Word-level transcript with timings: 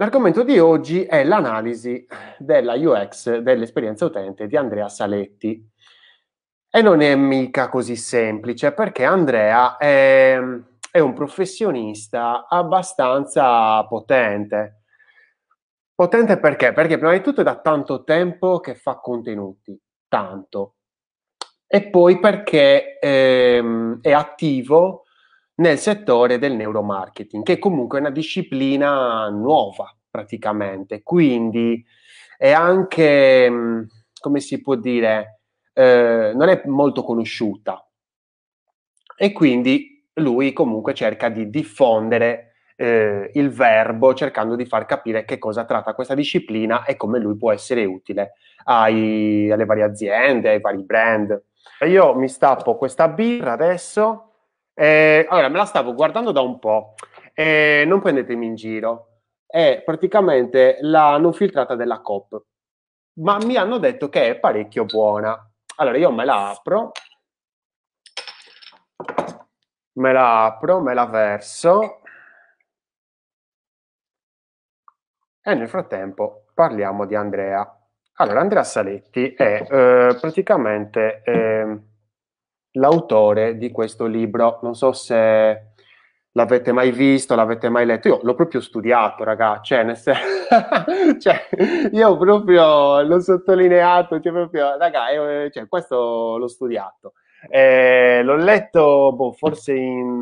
L'argomento 0.00 0.44
di 0.44 0.60
oggi 0.60 1.02
è 1.02 1.24
l'analisi 1.24 2.06
della 2.38 2.74
UX 2.74 3.38
dell'esperienza 3.38 4.04
utente 4.04 4.46
di 4.46 4.56
Andrea 4.56 4.88
Saletti. 4.88 5.60
E 6.70 6.82
non 6.82 7.00
è 7.00 7.16
mica 7.16 7.68
così 7.68 7.96
semplice 7.96 8.72
perché 8.72 9.04
Andrea 9.04 9.76
è, 9.76 10.38
è 10.92 11.00
un 11.00 11.14
professionista 11.14 12.46
abbastanza 12.46 13.84
potente. 13.86 14.82
Potente 15.92 16.38
perché? 16.38 16.72
Perché 16.72 16.96
prima 16.96 17.14
di 17.14 17.20
tutto 17.20 17.40
è 17.40 17.44
da 17.44 17.58
tanto 17.58 18.04
tempo 18.04 18.60
che 18.60 18.76
fa 18.76 19.00
contenuti, 19.00 19.76
tanto. 20.06 20.76
E 21.66 21.90
poi 21.90 22.20
perché 22.20 23.00
ehm, 23.00 23.98
è 24.00 24.12
attivo 24.12 25.06
nel 25.58 25.78
settore 25.78 26.38
del 26.38 26.54
neuromarketing, 26.54 27.44
che 27.44 27.58
comunque 27.58 27.98
è 27.98 28.00
una 28.00 28.10
disciplina 28.10 29.28
nuova 29.28 29.94
praticamente, 30.10 31.02
quindi 31.02 31.84
è 32.36 32.52
anche, 32.52 33.50
mm, 33.50 33.82
come 34.20 34.40
si 34.40 34.60
può 34.60 34.74
dire, 34.76 35.40
eh, 35.72 36.32
non 36.34 36.48
è 36.48 36.62
molto 36.66 37.02
conosciuta. 37.02 37.84
E 39.16 39.32
quindi 39.32 40.06
lui 40.14 40.52
comunque 40.52 40.94
cerca 40.94 41.28
di 41.28 41.50
diffondere 41.50 42.52
eh, 42.76 43.30
il 43.34 43.50
verbo 43.50 44.14
cercando 44.14 44.54
di 44.54 44.64
far 44.64 44.86
capire 44.86 45.24
che 45.24 45.38
cosa 45.38 45.64
tratta 45.64 45.94
questa 45.94 46.14
disciplina 46.14 46.84
e 46.84 46.96
come 46.96 47.18
lui 47.18 47.36
può 47.36 47.50
essere 47.52 47.84
utile 47.84 48.34
ai, 48.64 49.50
alle 49.50 49.64
varie 49.64 49.82
aziende, 49.82 50.50
ai 50.50 50.60
vari 50.60 50.84
brand. 50.84 51.42
Io 51.88 52.14
mi 52.14 52.28
stappo 52.28 52.76
questa 52.76 53.08
birra 53.08 53.52
adesso 53.52 54.27
eh, 54.78 55.26
allora, 55.28 55.48
me 55.48 55.56
la 55.56 55.64
stavo 55.64 55.92
guardando 55.92 56.30
da 56.30 56.40
un 56.40 56.60
po', 56.60 56.94
eh, 57.34 57.82
non 57.84 58.00
prendetemi 58.00 58.46
in 58.46 58.54
giro, 58.54 59.22
è 59.44 59.82
praticamente 59.84 60.78
la 60.82 61.18
non 61.18 61.32
filtrata 61.32 61.74
della 61.74 62.00
COP, 62.00 62.44
ma 63.14 63.38
mi 63.38 63.56
hanno 63.56 63.78
detto 63.78 64.08
che 64.08 64.28
è 64.28 64.38
parecchio 64.38 64.84
buona. 64.84 65.36
Allora, 65.78 65.96
io 65.98 66.12
me 66.12 66.24
la 66.24 66.50
apro, 66.50 66.92
me 69.94 70.12
la 70.12 70.44
apro, 70.44 70.80
me 70.80 70.94
la 70.94 71.06
verso 71.06 72.00
e 75.42 75.54
nel 75.54 75.68
frattempo 75.68 76.44
parliamo 76.54 77.04
di 77.04 77.16
Andrea. 77.16 77.68
Allora, 78.20 78.40
Andrea 78.40 78.62
Saletti 78.62 79.34
è 79.34 79.66
eh, 79.68 80.16
praticamente... 80.20 81.22
Eh, 81.24 81.87
l'autore 82.72 83.56
di 83.56 83.70
questo 83.70 84.06
libro. 84.06 84.58
Non 84.62 84.74
so 84.74 84.92
se 84.92 85.72
l'avete 86.32 86.72
mai 86.72 86.92
visto, 86.92 87.34
l'avete 87.34 87.68
mai 87.68 87.86
letto. 87.86 88.08
Io 88.08 88.20
l'ho 88.22 88.34
proprio 88.34 88.60
studiato, 88.60 89.24
ragazzi. 89.24 89.74
Cioè, 89.74 89.94
sen- 89.94 90.16
cioè, 91.20 91.48
io 91.92 92.16
proprio 92.16 93.02
l'ho 93.02 93.20
sottolineato. 93.20 94.20
Cioè, 94.20 94.32
proprio, 94.32 94.76
raga, 94.76 95.08
eh, 95.08 95.50
cioè, 95.52 95.68
questo 95.68 96.36
l'ho 96.38 96.48
studiato. 96.48 97.14
Eh, 97.48 98.20
l'ho 98.24 98.34
letto 98.34 99.12
boh, 99.14 99.32
forse 99.32 99.72
in, 99.72 100.18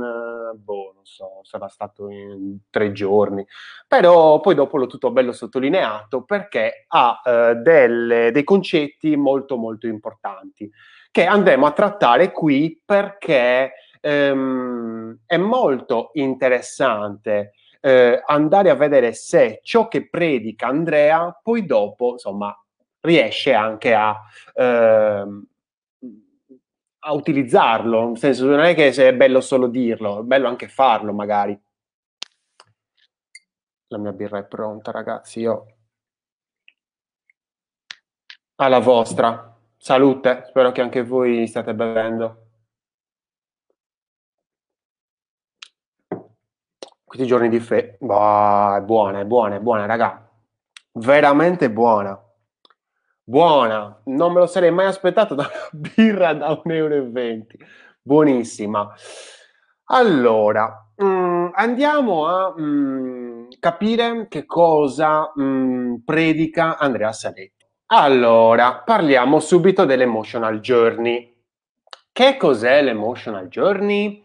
boh, 0.54 0.92
non 0.94 1.04
so, 1.04 1.40
sarà 1.44 1.66
stato 1.66 2.10
in 2.10 2.58
tre 2.68 2.92
giorni, 2.92 3.46
però 3.88 4.38
poi 4.40 4.54
dopo 4.54 4.76
l'ho 4.76 4.86
tutto 4.86 5.10
bello 5.10 5.32
sottolineato 5.32 6.24
perché 6.24 6.84
ha 6.88 7.22
eh, 7.24 7.54
delle, 7.54 8.30
dei 8.32 8.44
concetti 8.44 9.16
molto 9.16 9.56
molto 9.56 9.86
importanti 9.86 10.70
che 11.16 11.24
andremo 11.24 11.64
a 11.64 11.72
trattare 11.72 12.30
qui 12.30 12.78
perché 12.84 13.72
ehm, 14.02 15.20
è 15.24 15.38
molto 15.38 16.10
interessante 16.12 17.52
eh, 17.80 18.22
andare 18.26 18.68
a 18.68 18.74
vedere 18.74 19.14
se 19.14 19.60
ciò 19.62 19.88
che 19.88 20.10
predica 20.10 20.66
Andrea 20.66 21.40
poi 21.42 21.64
dopo, 21.64 22.10
insomma, 22.10 22.54
riesce 23.00 23.54
anche 23.54 23.94
a, 23.94 24.14
ehm, 24.52 25.46
a 26.98 27.12
utilizzarlo, 27.14 28.08
nel 28.08 28.18
senso 28.18 28.44
non 28.44 28.60
è 28.60 28.74
che 28.74 28.90
è 28.90 29.14
bello 29.14 29.40
solo 29.40 29.68
dirlo, 29.68 30.20
è 30.20 30.22
bello 30.22 30.48
anche 30.48 30.68
farlo 30.68 31.14
magari. 31.14 31.58
La 33.86 33.96
mia 33.96 34.12
birra 34.12 34.40
è 34.40 34.44
pronta, 34.44 34.90
ragazzi, 34.90 35.40
io 35.40 35.76
alla 38.56 38.80
vostra. 38.80 39.55
Salute, 39.86 40.42
spero 40.48 40.72
che 40.72 40.80
anche 40.80 41.04
voi 41.04 41.46
stiate 41.46 41.72
bevendo. 41.72 42.48
Questi 47.04 47.24
giorni 47.24 47.48
di 47.48 47.60
fe... 47.60 47.96
Boh, 48.00 48.74
è 48.74 48.80
buona, 48.80 49.20
è 49.20 49.24
buona, 49.24 49.54
è 49.54 49.60
buona, 49.60 49.86
raga. 49.86 50.28
Veramente 50.94 51.70
buona. 51.70 52.20
Buona. 53.22 54.00
Non 54.06 54.32
me 54.32 54.40
lo 54.40 54.46
sarei 54.46 54.72
mai 54.72 54.86
aspettato 54.86 55.36
da 55.36 55.48
una 55.48 55.70
birra 55.94 56.34
da 56.34 56.48
1,20 56.48 56.72
euro. 56.72 57.06
Buonissima. 58.02 58.92
Allora, 59.84 60.90
mh, 60.96 61.04
mm, 61.04 61.48
andiamo 61.54 62.26
a 62.26 62.52
mh, 62.56 62.60
mm, 62.60 63.48
capire 63.60 64.26
che 64.26 64.46
cosa 64.46 65.30
mh, 65.32 65.42
mm, 65.44 65.94
predica 66.04 66.76
Andrea 66.76 67.12
Saletti. 67.12 67.55
Allora, 67.88 68.82
parliamo 68.84 69.38
subito 69.38 69.84
dell'emotional 69.84 70.58
journey. 70.58 71.32
Che 72.10 72.36
cos'è 72.36 72.82
l'emotional 72.82 73.46
journey? 73.46 74.24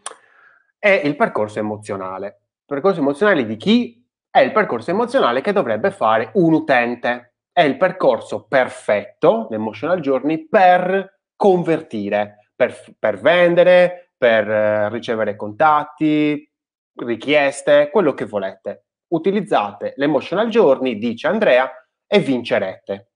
È 0.79 0.89
il 0.89 1.15
percorso 1.15 1.59
emozionale. 1.59 2.25
Il 2.25 2.65
percorso 2.65 3.01
emozionale 3.01 3.45
di 3.45 3.57
chi? 3.57 4.03
È 4.31 4.39
il 4.39 4.51
percorso 4.51 4.89
emozionale 4.89 5.41
che 5.41 5.51
dovrebbe 5.51 5.91
fare 5.91 6.31
un 6.33 6.53
utente. 6.53 7.35
È 7.51 7.61
il 7.61 7.77
percorso 7.77 8.47
perfetto, 8.47 9.45
l'emotional 9.51 9.99
journey, 9.99 10.47
per 10.47 11.19
convertire, 11.35 12.49
per, 12.55 12.95
per 12.97 13.19
vendere, 13.19 14.13
per 14.17 14.49
eh, 14.49 14.89
ricevere 14.89 15.35
contatti, 15.35 16.51
richieste, 16.95 17.91
quello 17.91 18.15
che 18.15 18.25
volete. 18.25 18.85
Utilizzate 19.09 19.93
l'emotional 19.97 20.47
journey, 20.47 20.97
dice 20.97 21.27
Andrea, 21.27 21.69
e 22.07 22.19
vincerete 22.19 23.10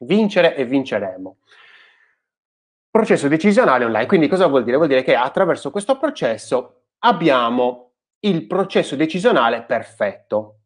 vincere 0.00 0.54
e 0.56 0.64
vinceremo. 0.64 1.36
Processo 2.90 3.28
decisionale 3.28 3.84
online, 3.84 4.06
quindi 4.06 4.28
cosa 4.28 4.46
vuol 4.46 4.64
dire? 4.64 4.76
Vuol 4.76 4.88
dire 4.88 5.02
che 5.02 5.14
attraverso 5.14 5.70
questo 5.70 5.96
processo 5.96 6.82
abbiamo 7.00 7.92
il 8.20 8.46
processo 8.46 8.96
decisionale 8.96 9.62
perfetto. 9.62 10.58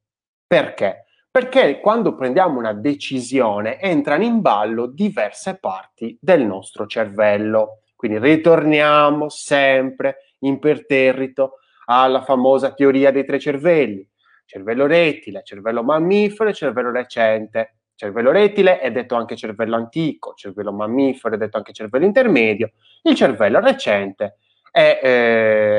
Perché? 0.46 1.04
Perché 1.30 1.80
quando 1.80 2.14
prendiamo 2.14 2.58
una 2.58 2.72
decisione 2.72 3.80
entrano 3.80 4.24
in 4.24 4.40
ballo 4.40 4.86
diverse 4.86 5.58
parti 5.58 6.16
del 6.20 6.44
nostro 6.44 6.86
cervello. 6.86 7.80
Quindi 7.96 8.18
ritorniamo 8.18 9.28
sempre 9.28 10.34
imperterrito 10.40 11.58
alla 11.86 12.22
famosa 12.22 12.72
teoria 12.72 13.10
dei 13.10 13.24
tre 13.24 13.38
cervelli, 13.38 14.06
cervello 14.44 14.86
rettile, 14.86 15.42
cervello 15.44 15.82
mammifero 15.82 16.50
e 16.50 16.54
cervello 16.54 16.90
recente 16.90 17.76
cervello 17.94 18.30
rettile 18.30 18.80
è 18.80 18.90
detto 18.90 19.14
anche 19.14 19.36
cervello 19.36 19.76
antico, 19.76 20.34
cervello 20.34 20.72
mammifero 20.72 21.34
è 21.34 21.38
detto 21.38 21.56
anche 21.56 21.72
cervello 21.72 22.04
intermedio, 22.04 22.72
il 23.02 23.14
cervello 23.14 23.60
recente 23.60 24.36
è 24.74 24.98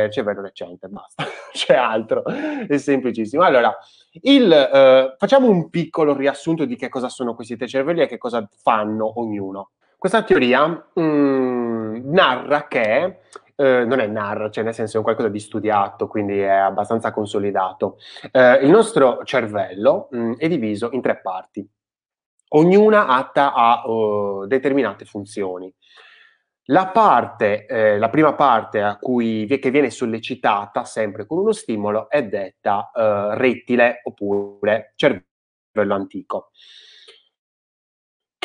eh, 0.06 0.10
cervello 0.10 0.42
recente, 0.42 0.88
basta, 0.88 1.26
c'è 1.52 1.76
altro, 1.76 2.24
è 2.24 2.78
semplicissimo. 2.78 3.44
Allora, 3.44 3.78
il, 4.22 4.50
eh, 4.50 5.16
facciamo 5.18 5.50
un 5.50 5.70
piccolo 5.70 6.16
riassunto 6.16 6.64
di 6.64 6.78
che 6.78 6.88
cosa 6.88 7.10
sono 7.10 7.36
questi 7.36 7.58
tre 7.58 7.68
cervelli 7.68 8.04
e 8.04 8.08
che 8.08 8.18
cosa 8.18 8.48
fanno 8.56 9.20
ognuno. 9.20 9.72
Questa 9.98 10.24
teoria 10.24 10.66
mh, 10.94 11.02
mm, 11.02 12.14
narra 12.14 12.68
che 12.68 13.20
Uh, 13.58 13.88
non 13.88 14.02
è 14.02 14.06
narra, 14.06 14.50
cioè 14.50 14.66
nel 14.66 14.74
senso 14.74 14.96
è 14.96 14.98
un 14.98 15.06
qualcosa 15.06 15.30
di 15.30 15.40
studiato, 15.40 16.10
quindi 16.10 16.40
è 16.40 16.50
abbastanza 16.50 17.12
consolidato. 17.12 18.00
Uh, 18.34 18.62
il 18.62 18.70
nostro 18.70 19.24
cervello 19.24 20.10
mh, 20.12 20.18
mm, 20.18 20.34
è 20.34 20.50
diviso 20.50 20.90
in 20.92 21.02
tre 21.02 21.22
parti 21.22 21.66
ognuna 22.50 23.08
atta 23.08 23.54
a 23.54 23.84
uh, 23.86 24.46
determinate 24.46 25.06
funzioni. 25.06 25.74
La 26.70 26.88
parte, 26.88 27.68
eh, 27.68 28.00
la 28.00 28.10
prima 28.10 28.34
parte 28.34 28.82
a 28.82 28.98
cui, 28.98 29.46
che 29.46 29.70
viene 29.70 29.92
sollecitata 29.92 30.84
sempre 30.84 31.28
con 31.28 31.38
uno 31.38 31.52
stimolo 31.52 32.10
è 32.10 32.24
detta 32.24 32.90
eh, 32.92 33.36
rettile 33.38 34.02
oppure 34.04 34.94
cervello 34.96 35.94
antico. 35.94 36.50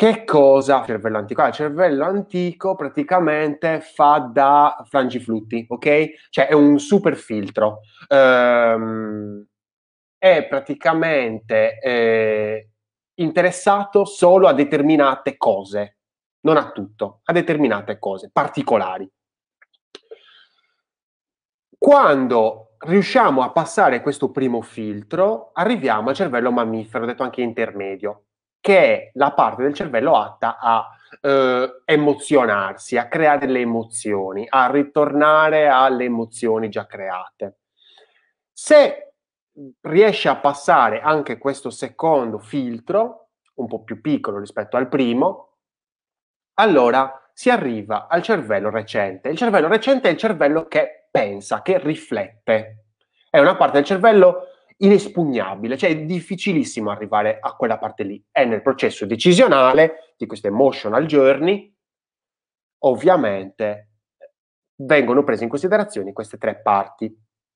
Che 0.01 0.23
cosa 0.23 0.83
cervello 0.83 1.17
antico? 1.17 1.45
il 1.45 1.53
cervello 1.53 2.05
antico 2.05 2.75
praticamente 2.75 3.81
fa 3.81 4.17
da 4.33 4.83
frangiflutti, 4.87 5.65
ok? 5.67 6.29
Cioè 6.29 6.47
è 6.47 6.53
un 6.53 6.79
super 6.79 7.15
filtro. 7.15 7.81
Ehm, 8.07 9.45
è 10.17 10.47
praticamente 10.47 11.79
eh, 11.79 12.70
interessato 13.21 14.05
solo 14.05 14.47
a 14.47 14.53
determinate 14.53 15.37
cose, 15.37 15.97
non 16.41 16.57
a 16.57 16.71
tutto, 16.71 17.21
a 17.23 17.33
determinate 17.33 17.99
cose 17.99 18.29
particolari. 18.31 19.09
Quando 21.77 22.75
riusciamo 22.79 23.41
a 23.41 23.51
passare 23.51 24.01
questo 24.01 24.31
primo 24.31 24.61
filtro, 24.61 25.51
arriviamo 25.53 26.09
al 26.09 26.15
cervello 26.15 26.51
mammifero, 26.51 27.05
detto 27.05 27.23
anche 27.23 27.41
intermedio, 27.41 28.25
che 28.59 28.79
è 28.79 29.11
la 29.13 29.33
parte 29.33 29.63
del 29.63 29.73
cervello 29.73 30.15
atta 30.15 30.57
a 30.59 30.87
eh, 31.21 31.81
emozionarsi, 31.85 32.97
a 32.97 33.07
creare 33.07 33.47
le 33.47 33.59
emozioni, 33.61 34.45
a 34.47 34.69
ritornare 34.69 35.67
alle 35.67 36.05
emozioni 36.05 36.69
già 36.69 36.85
create. 36.85 37.57
Se 38.51 39.10
riesce 39.81 40.29
a 40.29 40.37
passare 40.37 41.01
anche 41.01 41.37
questo 41.37 41.69
secondo 41.69 42.39
filtro, 42.39 43.29
un 43.55 43.67
po' 43.67 43.83
più 43.83 44.01
piccolo 44.01 44.39
rispetto 44.39 44.77
al 44.77 44.87
primo, 44.87 45.57
allora 46.55 47.29
si 47.33 47.49
arriva 47.49 48.07
al 48.07 48.21
cervello 48.21 48.69
recente. 48.69 49.29
Il 49.29 49.37
cervello 49.37 49.67
recente 49.67 50.09
è 50.09 50.11
il 50.11 50.17
cervello 50.17 50.67
che 50.67 51.07
pensa, 51.09 51.61
che 51.61 51.79
riflette. 51.79 52.85
È 53.29 53.39
una 53.39 53.55
parte 53.55 53.77
del 53.77 53.85
cervello 53.85 54.47
inespugnabile, 54.77 55.77
cioè 55.77 55.91
è 55.91 56.05
difficilissimo 56.05 56.89
arrivare 56.89 57.37
a 57.39 57.55
quella 57.55 57.77
parte 57.77 58.03
lì. 58.03 58.23
È 58.31 58.43
nel 58.45 58.61
processo 58.61 59.05
decisionale 59.05 60.13
di 60.17 60.25
questa 60.25 60.47
emotional 60.47 61.05
journey, 61.05 61.73
ovviamente 62.79 63.89
vengono 64.75 65.23
prese 65.23 65.43
in 65.43 65.49
considerazione 65.49 66.13
queste 66.13 66.37
tre 66.37 66.61
parti. 66.61 67.15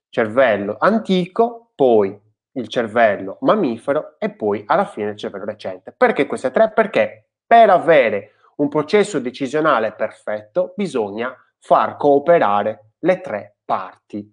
Cervello 0.10 0.78
antico, 0.80 1.65
poi 1.76 2.18
il 2.54 2.68
cervello 2.70 3.38
mammifero 3.42 4.16
e 4.18 4.32
poi 4.32 4.64
alla 4.66 4.86
fine 4.86 5.12
il 5.12 5.18
cervello 5.18 5.46
recente. 5.46 5.94
Perché 5.96 6.26
queste 6.26 6.52
tre? 6.52 6.72
Perché 6.72 7.28
per 7.46 7.70
avere 7.70 8.32
un 8.58 8.70
processo 8.70 9.20
decisionale 9.20 9.94
perfetto 9.94 10.74
bisogna 10.76 11.36
far 11.60 11.98
cooperare 11.98 12.92
le 13.00 13.22
tre 13.22 13.58
parti. 13.66 14.32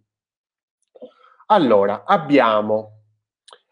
Allora, 1.46 2.04
abbiamo 2.06 2.98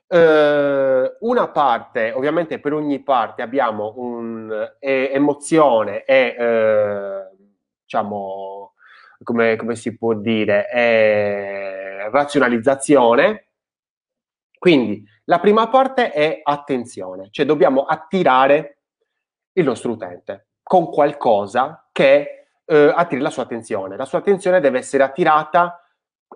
eh, 0.08 1.16
una 1.20 1.48
parte, 1.48 2.12
ovviamente 2.12 2.58
per 2.58 2.72
ogni 2.72 3.00
parte 3.00 3.42
abbiamo 3.42 3.92
un'emozione 3.96 6.04
e, 6.04 6.34
eh, 6.38 7.28
diciamo, 7.82 8.72
come, 9.22 9.56
come, 9.56 9.76
si 9.76 9.96
può 9.96 10.14
dire, 10.14 10.68
eh, 10.70 12.10
razionalizzazione. 12.10 13.46
Quindi 14.60 15.02
la 15.24 15.40
prima 15.40 15.70
parte 15.70 16.10
è 16.10 16.40
attenzione, 16.42 17.28
cioè 17.30 17.46
dobbiamo 17.46 17.86
attirare 17.86 18.80
il 19.52 19.64
nostro 19.64 19.92
utente 19.92 20.48
con 20.62 20.90
qualcosa 20.90 21.88
che 21.90 22.48
eh, 22.66 22.92
attiri 22.94 23.22
la 23.22 23.30
sua 23.30 23.44
attenzione. 23.44 23.96
La 23.96 24.04
sua 24.04 24.18
attenzione 24.18 24.60
deve 24.60 24.80
essere 24.80 25.02
attirata, 25.02 25.82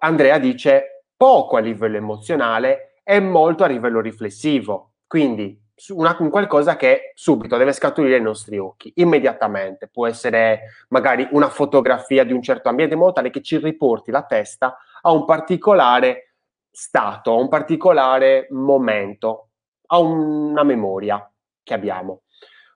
Andrea 0.00 0.38
dice, 0.38 1.04
poco 1.14 1.58
a 1.58 1.60
livello 1.60 1.98
emozionale 1.98 3.00
e 3.04 3.20
molto 3.20 3.62
a 3.62 3.66
livello 3.66 4.00
riflessivo. 4.00 4.94
Quindi 5.06 5.62
una, 5.88 6.16
un 6.18 6.30
qualcosa 6.30 6.76
che 6.76 7.12
subito 7.14 7.58
deve 7.58 7.72
scaturire 7.72 8.14
ai 8.14 8.22
nostri 8.22 8.56
occhi, 8.56 8.90
immediatamente. 8.96 9.86
Può 9.86 10.06
essere 10.06 10.86
magari 10.88 11.28
una 11.32 11.50
fotografia 11.50 12.24
di 12.24 12.32
un 12.32 12.40
certo 12.40 12.70
ambiente, 12.70 12.94
in 12.94 13.00
modo 13.00 13.12
tale 13.12 13.28
che 13.28 13.42
ci 13.42 13.58
riporti 13.58 14.10
la 14.10 14.22
testa 14.22 14.78
a 15.02 15.12
un 15.12 15.26
particolare 15.26 16.33
stato, 16.76 17.30
a 17.30 17.36
un 17.36 17.48
particolare 17.48 18.48
momento, 18.50 19.50
a 19.86 19.98
una 19.98 20.64
memoria 20.64 21.32
che 21.62 21.72
abbiamo. 21.72 22.22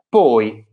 Poi, 0.08 0.64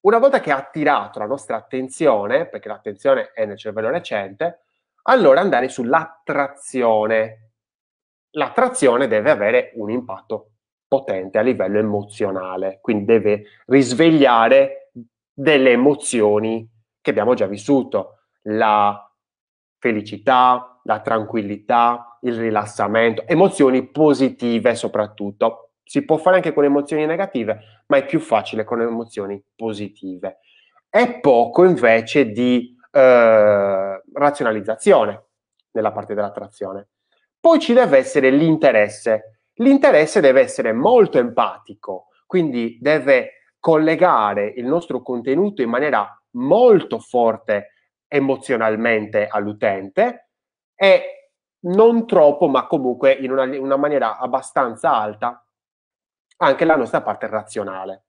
una 0.00 0.18
volta 0.18 0.40
che 0.40 0.50
ha 0.50 0.56
attirato 0.56 1.20
la 1.20 1.26
nostra 1.26 1.56
attenzione, 1.56 2.48
perché 2.48 2.66
l'attenzione 2.66 3.30
è 3.32 3.46
nel 3.46 3.56
cervello 3.56 3.90
recente, 3.90 4.64
allora 5.02 5.40
andare 5.40 5.68
sull'attrazione. 5.68 7.52
L'attrazione 8.30 9.06
deve 9.06 9.30
avere 9.30 9.70
un 9.74 9.90
impatto 9.90 10.50
potente 10.88 11.38
a 11.38 11.42
livello 11.42 11.78
emozionale, 11.78 12.78
quindi 12.80 13.04
deve 13.04 13.44
risvegliare 13.66 14.90
delle 15.32 15.70
emozioni 15.70 16.68
che 17.00 17.10
abbiamo 17.10 17.34
già 17.34 17.46
vissuto, 17.46 18.22
la 18.42 19.08
felicità, 19.78 20.77
la 20.88 21.00
tranquillità, 21.00 22.18
il 22.22 22.38
rilassamento, 22.38 23.26
emozioni 23.26 23.86
positive 23.90 24.74
soprattutto. 24.74 25.72
Si 25.84 26.02
può 26.04 26.16
fare 26.16 26.36
anche 26.36 26.54
con 26.54 26.64
emozioni 26.64 27.04
negative, 27.04 27.84
ma 27.88 27.98
è 27.98 28.06
più 28.06 28.20
facile 28.20 28.64
con 28.64 28.80
emozioni 28.80 29.42
positive. 29.54 30.38
È 30.88 31.20
poco 31.20 31.64
invece 31.64 32.30
di 32.30 32.74
eh, 32.90 34.02
razionalizzazione 34.14 35.24
nella 35.72 35.92
parte 35.92 36.14
dell'attrazione. 36.14 36.88
Poi 37.38 37.58
ci 37.58 37.74
deve 37.74 37.98
essere 37.98 38.30
l'interesse. 38.30 39.42
L'interesse 39.56 40.20
deve 40.20 40.40
essere 40.40 40.72
molto 40.72 41.18
empatico, 41.18 42.06
quindi 42.26 42.78
deve 42.80 43.32
collegare 43.60 44.54
il 44.56 44.64
nostro 44.64 45.02
contenuto 45.02 45.60
in 45.60 45.68
maniera 45.68 46.08
molto 46.32 46.98
forte 46.98 47.72
emozionalmente 48.06 49.26
all'utente 49.26 50.27
e 50.80 51.32
non 51.62 52.06
troppo, 52.06 52.46
ma 52.46 52.68
comunque 52.68 53.12
in 53.12 53.32
una, 53.32 53.42
una 53.58 53.76
maniera 53.76 54.16
abbastanza 54.16 54.92
alta 54.92 55.44
anche 56.36 56.64
la 56.64 56.76
nostra 56.76 57.02
parte 57.02 57.26
razionale. 57.26 58.04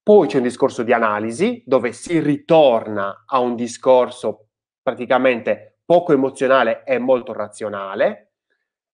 Poi 0.00 0.28
c'è 0.28 0.36
un 0.36 0.44
discorso 0.44 0.84
di 0.84 0.92
analisi 0.92 1.62
dove 1.66 1.92
si 1.92 2.20
ritorna 2.20 3.24
a 3.26 3.40
un 3.40 3.56
discorso 3.56 4.50
praticamente 4.80 5.80
poco 5.84 6.12
emozionale 6.12 6.84
e 6.84 6.98
molto 6.98 7.32
razionale. 7.32 8.30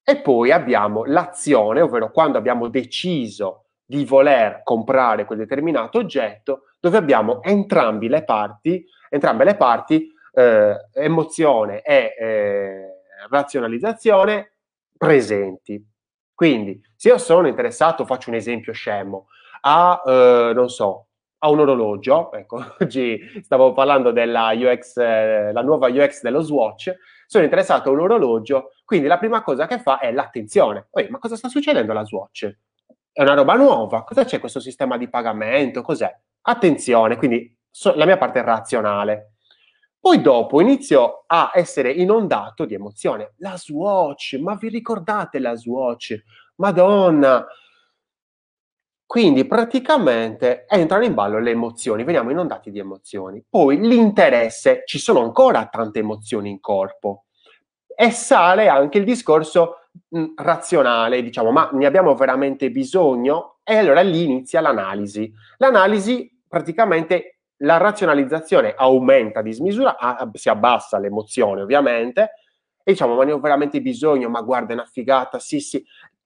E 0.02 0.20
poi 0.22 0.50
abbiamo 0.50 1.04
l'azione, 1.04 1.82
ovvero 1.82 2.10
quando 2.10 2.38
abbiamo 2.38 2.68
deciso 2.68 3.66
di 3.84 4.04
voler 4.06 4.62
comprare 4.64 5.26
quel 5.26 5.38
determinato 5.38 5.98
oggetto, 5.98 6.62
dove 6.80 6.96
abbiamo 6.96 7.42
entrambe 7.42 8.08
le 8.08 8.24
parti, 8.24 8.84
entrambe 9.10 9.44
le 9.44 9.56
parti, 9.56 10.10
eh, 10.32 10.88
emozione 10.94 11.80
e 11.82 12.14
eh, 12.18 12.93
razionalizzazione 13.28 14.52
presenti. 14.96 15.84
Quindi, 16.34 16.80
se 16.96 17.08
io 17.08 17.18
sono 17.18 17.46
interessato, 17.46 18.04
faccio 18.04 18.30
un 18.30 18.36
esempio 18.36 18.72
scemo, 18.72 19.28
a, 19.62 20.02
eh, 20.04 20.52
non 20.54 20.68
so, 20.68 21.06
a 21.38 21.50
un 21.50 21.60
orologio, 21.60 22.32
ecco, 22.32 22.64
oggi 22.80 23.20
stavo 23.42 23.72
parlando 23.72 24.10
della 24.10 24.50
UX, 24.54 24.96
eh, 24.96 25.52
la 25.52 25.62
nuova 25.62 25.88
UX 25.88 26.22
dello 26.22 26.40
Swatch, 26.40 26.92
sono 27.26 27.44
interessato 27.44 27.88
a 27.88 27.92
un 27.92 28.00
orologio, 28.00 28.72
quindi 28.84 29.06
la 29.06 29.18
prima 29.18 29.42
cosa 29.42 29.66
che 29.66 29.78
fa 29.78 29.98
è 29.98 30.12
l'attenzione. 30.12 30.86
Poi, 30.90 31.08
ma 31.08 31.18
cosa 31.18 31.36
sta 31.36 31.48
succedendo 31.48 31.92
alla 31.92 32.04
Swatch? 32.04 32.56
È 33.12 33.22
una 33.22 33.34
roba 33.34 33.54
nuova, 33.54 34.02
cosa 34.04 34.24
c'è 34.24 34.40
questo 34.40 34.60
sistema 34.60 34.96
di 34.96 35.08
pagamento? 35.08 35.82
Cos'è? 35.82 36.12
Attenzione, 36.42 37.16
quindi 37.16 37.56
so, 37.70 37.94
la 37.94 38.06
mia 38.06 38.16
parte 38.16 38.42
razionale. 38.42 39.33
Poi 40.04 40.20
dopo 40.20 40.60
inizio 40.60 41.24
a 41.28 41.50
essere 41.54 41.90
inondato 41.90 42.66
di 42.66 42.74
emozione. 42.74 43.32
La 43.38 43.56
Swatch, 43.56 44.38
ma 44.38 44.54
vi 44.54 44.68
ricordate 44.68 45.38
la 45.38 45.54
Swatch? 45.54 46.22
Madonna, 46.56 47.42
quindi 49.06 49.46
praticamente 49.46 50.66
entrano 50.68 51.04
in 51.04 51.14
ballo 51.14 51.38
le 51.38 51.52
emozioni, 51.52 52.04
veniamo 52.04 52.30
inondati 52.30 52.70
di 52.70 52.78
emozioni. 52.78 53.42
Poi 53.48 53.78
l'interesse, 53.78 54.82
ci 54.84 54.98
sono 54.98 55.22
ancora 55.22 55.68
tante 55.68 56.00
emozioni 56.00 56.50
in 56.50 56.60
corpo 56.60 57.24
e 57.86 58.10
sale 58.10 58.68
anche 58.68 58.98
il 58.98 59.04
discorso 59.04 59.88
mh, 60.10 60.34
razionale, 60.36 61.22
diciamo, 61.22 61.50
ma 61.50 61.70
ne 61.72 61.86
abbiamo 61.86 62.14
veramente 62.14 62.70
bisogno? 62.70 63.60
E 63.64 63.78
allora 63.78 64.02
lì 64.02 64.24
inizia 64.24 64.60
l'analisi. 64.60 65.32
L'analisi 65.56 66.30
praticamente 66.46 67.33
la 67.64 67.78
razionalizzazione 67.78 68.74
aumenta 68.76 69.42
di 69.42 69.52
smisura, 69.52 69.98
a, 69.98 70.28
si 70.34 70.48
abbassa 70.48 70.98
l'emozione 70.98 71.62
ovviamente, 71.62 72.30
e 72.82 72.92
diciamo, 72.92 73.14
ma 73.14 73.24
ne 73.24 73.32
ho 73.32 73.40
veramente 73.40 73.80
bisogno, 73.80 74.28
ma 74.28 74.42
guarda, 74.42 74.72
è 74.72 74.74
una 74.74 74.84
figata, 74.84 75.38
sì, 75.38 75.58
sì, 75.60 75.84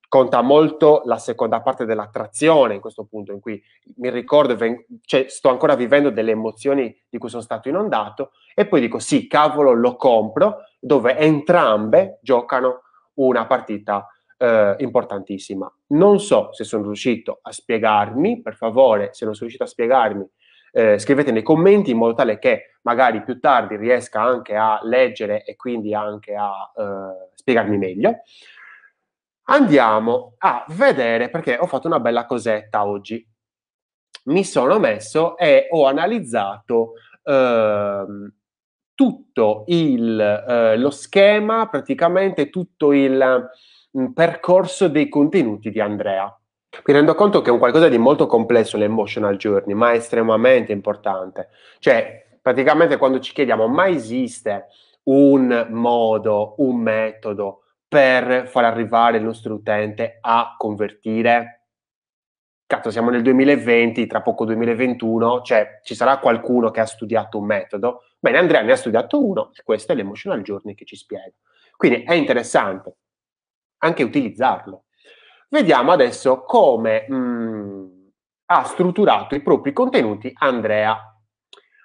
conta 0.08 0.40
molto 0.40 1.02
la 1.04 1.18
seconda 1.18 1.60
parte 1.60 1.84
dell'attrazione 1.84 2.74
in 2.74 2.80
questo 2.80 3.04
punto 3.04 3.30
in 3.32 3.40
cui 3.40 3.62
mi 3.96 4.10
ricordo, 4.10 4.56
cioè, 5.02 5.26
sto 5.28 5.50
ancora 5.50 5.76
vivendo 5.76 6.10
delle 6.10 6.32
emozioni 6.32 6.96
di 7.08 7.18
cui 7.18 7.28
sono 7.28 7.42
stato 7.42 7.68
inondato. 7.68 8.32
E 8.54 8.66
poi 8.66 8.80
dico 8.80 8.98
sì, 8.98 9.28
cavolo, 9.28 9.72
lo 9.72 9.96
compro, 9.96 10.64
dove 10.80 11.16
entrambe 11.16 12.18
giocano 12.22 12.82
una 13.14 13.46
partita 13.46 14.08
eh, 14.38 14.76
importantissima. 14.78 15.70
Non 15.88 16.18
so 16.20 16.52
se 16.52 16.64
sono 16.64 16.84
riuscito 16.84 17.38
a 17.42 17.52
spiegarmi, 17.52 18.40
per 18.40 18.56
favore, 18.56 19.10
se 19.12 19.24
non 19.24 19.34
sono 19.34 19.48
riuscito 19.48 19.64
a 19.64 19.66
spiegarmi, 19.66 20.26
eh, 20.72 20.98
scrivete 20.98 21.32
nei 21.32 21.42
commenti 21.42 21.90
in 21.90 21.98
modo 21.98 22.14
tale 22.14 22.38
che 22.38 22.76
magari 22.82 23.22
più 23.22 23.38
tardi 23.40 23.76
riesca 23.76 24.20
anche 24.22 24.54
a 24.54 24.80
leggere 24.82 25.44
e 25.44 25.56
quindi 25.56 25.94
anche 25.94 26.34
a 26.34 26.72
eh, 26.76 27.30
spiegarmi 27.34 27.76
meglio 27.76 28.22
andiamo 29.48 30.34
a 30.38 30.64
vedere 30.68 31.30
perché 31.30 31.56
ho 31.58 31.66
fatto 31.66 31.86
una 31.86 32.00
bella 32.00 32.26
cosetta 32.26 32.86
oggi. 32.86 33.26
Mi 34.24 34.44
sono 34.44 34.78
messo 34.78 35.36
e 35.36 35.68
ho 35.70 35.86
analizzato 35.86 36.94
ehm, 37.22 38.32
tutto 38.94 39.64
il, 39.68 40.20
eh, 40.20 40.76
lo 40.76 40.90
schema, 40.90 41.68
praticamente 41.68 42.50
tutto 42.50 42.92
il 42.92 43.50
mm, 43.98 44.06
percorso 44.12 44.88
dei 44.88 45.08
contenuti 45.08 45.70
di 45.70 45.80
Andrea. 45.80 46.37
Mi 46.84 46.94
rendo 46.94 47.14
conto 47.14 47.42
che 47.42 47.50
è 47.50 47.52
un 47.52 47.58
qualcosa 47.58 47.88
di 47.88 47.98
molto 47.98 48.26
complesso 48.26 48.76
l'emotional 48.76 49.36
journey, 49.36 49.74
ma 49.74 49.94
estremamente 49.94 50.72
importante. 50.72 51.48
Cioè, 51.78 52.38
praticamente 52.40 52.96
quando 52.96 53.20
ci 53.20 53.32
chiediamo, 53.32 53.66
ma 53.68 53.88
esiste 53.88 54.66
un 55.04 55.66
modo, 55.70 56.54
un 56.58 56.76
metodo 56.76 57.62
per 57.86 58.46
far 58.46 58.64
arrivare 58.64 59.18
il 59.18 59.24
nostro 59.24 59.54
utente 59.54 60.18
a 60.20 60.54
convertire? 60.56 61.58
cazzo, 62.68 62.90
siamo 62.90 63.08
nel 63.08 63.22
2020, 63.22 64.06
tra 64.06 64.20
poco 64.20 64.44
2021, 64.44 65.40
cioè 65.40 65.80
ci 65.82 65.94
sarà 65.94 66.18
qualcuno 66.18 66.70
che 66.70 66.80
ha 66.80 66.84
studiato 66.84 67.38
un 67.38 67.46
metodo. 67.46 68.02
Bene, 68.18 68.36
Andrea 68.36 68.60
ne 68.60 68.72
ha 68.72 68.76
studiato 68.76 69.24
uno 69.24 69.52
e 69.54 69.62
questo 69.64 69.92
è 69.92 69.94
l'emotional 69.94 70.42
journey 70.42 70.74
che 70.74 70.84
ci 70.84 70.94
spiega. 70.94 71.32
Quindi 71.78 72.02
è 72.02 72.12
interessante 72.12 72.96
anche 73.78 74.02
utilizzarlo. 74.02 74.84
Vediamo 75.48 75.92
adesso 75.92 76.42
come 76.42 77.06
mh, 77.08 77.14
mm, 77.14 77.86
ha 78.46 78.64
strutturato 78.64 79.34
i 79.34 79.42
propri 79.42 79.72
contenuti 79.72 80.30
Andrea. 80.34 80.96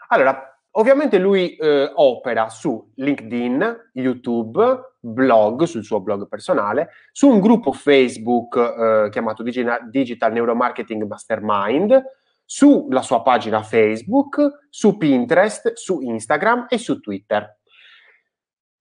Allora, 0.10 0.54
Ovviamente 0.76 1.20
lui 1.20 1.56
eh, 1.56 1.92
opera 1.94 2.50
su 2.50 2.94
LinkedIn, 2.96 3.92
YouTube, 3.94 4.96
blog, 5.00 5.64
sul 5.64 5.84
suo 5.84 6.00
blog 6.00 6.28
personale, 6.28 6.90
su 7.12 7.30
un 7.30 7.40
gruppo 7.40 7.74
Facebook 7.74 8.56
eh, 8.58 9.10
chiamato 9.12 9.44
Digital, 9.44 9.88
Digital 9.88 10.32
Neuromarketing 10.32 11.04
Mastermind, 11.04 12.02
sulla 12.44 13.04
sua 13.04 13.22
pagina 13.22 13.62
Facebook, 13.62 14.66
su 14.70 14.98
Pinterest, 14.98 15.74
su 15.74 16.02
Instagram 16.02 16.66
e 16.70 16.80
su 16.80 17.00
Twitter. 17.00 17.60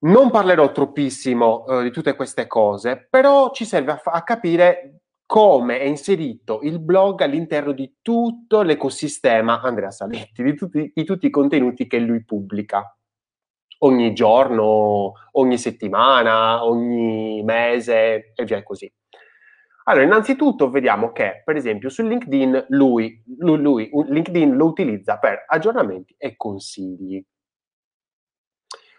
Non 0.04 0.30
parlerò 0.30 0.72
troppissimo 0.72 1.64
eh, 1.66 1.82
di 1.84 1.90
tutte 1.90 2.16
queste 2.16 2.46
cose, 2.46 3.06
però 3.08 3.52
ci 3.52 3.64
serve 3.64 3.92
a, 3.92 3.96
fa- 3.96 4.10
a 4.12 4.22
capire 4.24 5.02
come 5.24 5.78
è 5.78 5.84
inserito 5.84 6.60
il 6.62 6.80
blog 6.80 7.20
all'interno 7.22 7.72
di 7.72 7.98
tutto 8.02 8.62
l'ecosistema 8.62 9.60
Andrea 9.60 9.90
Saletti, 9.90 10.42
di 10.42 10.54
tutti, 10.54 10.90
di 10.92 11.04
tutti 11.04 11.26
i 11.26 11.30
contenuti 11.30 11.86
che 11.86 11.98
lui 12.00 12.24
pubblica 12.24 12.96
ogni 13.78 14.12
giorno, 14.12 15.12
ogni 15.32 15.58
settimana, 15.58 16.64
ogni 16.64 17.42
mese 17.42 18.32
e 18.34 18.44
via 18.44 18.62
così. 18.62 18.92
Allora, 19.84 20.04
innanzitutto 20.04 20.70
vediamo 20.70 21.12
che, 21.12 21.42
per 21.44 21.56
esempio, 21.56 21.88
su 21.88 22.02
LinkedIn 22.02 22.66
lui, 22.68 23.22
lui, 23.38 23.60
lui, 23.60 23.90
LinkedIn 23.90 24.54
lo 24.54 24.66
utilizza 24.66 25.18
per 25.18 25.44
aggiornamenti 25.46 26.14
e 26.18 26.36
consigli. 26.36 27.24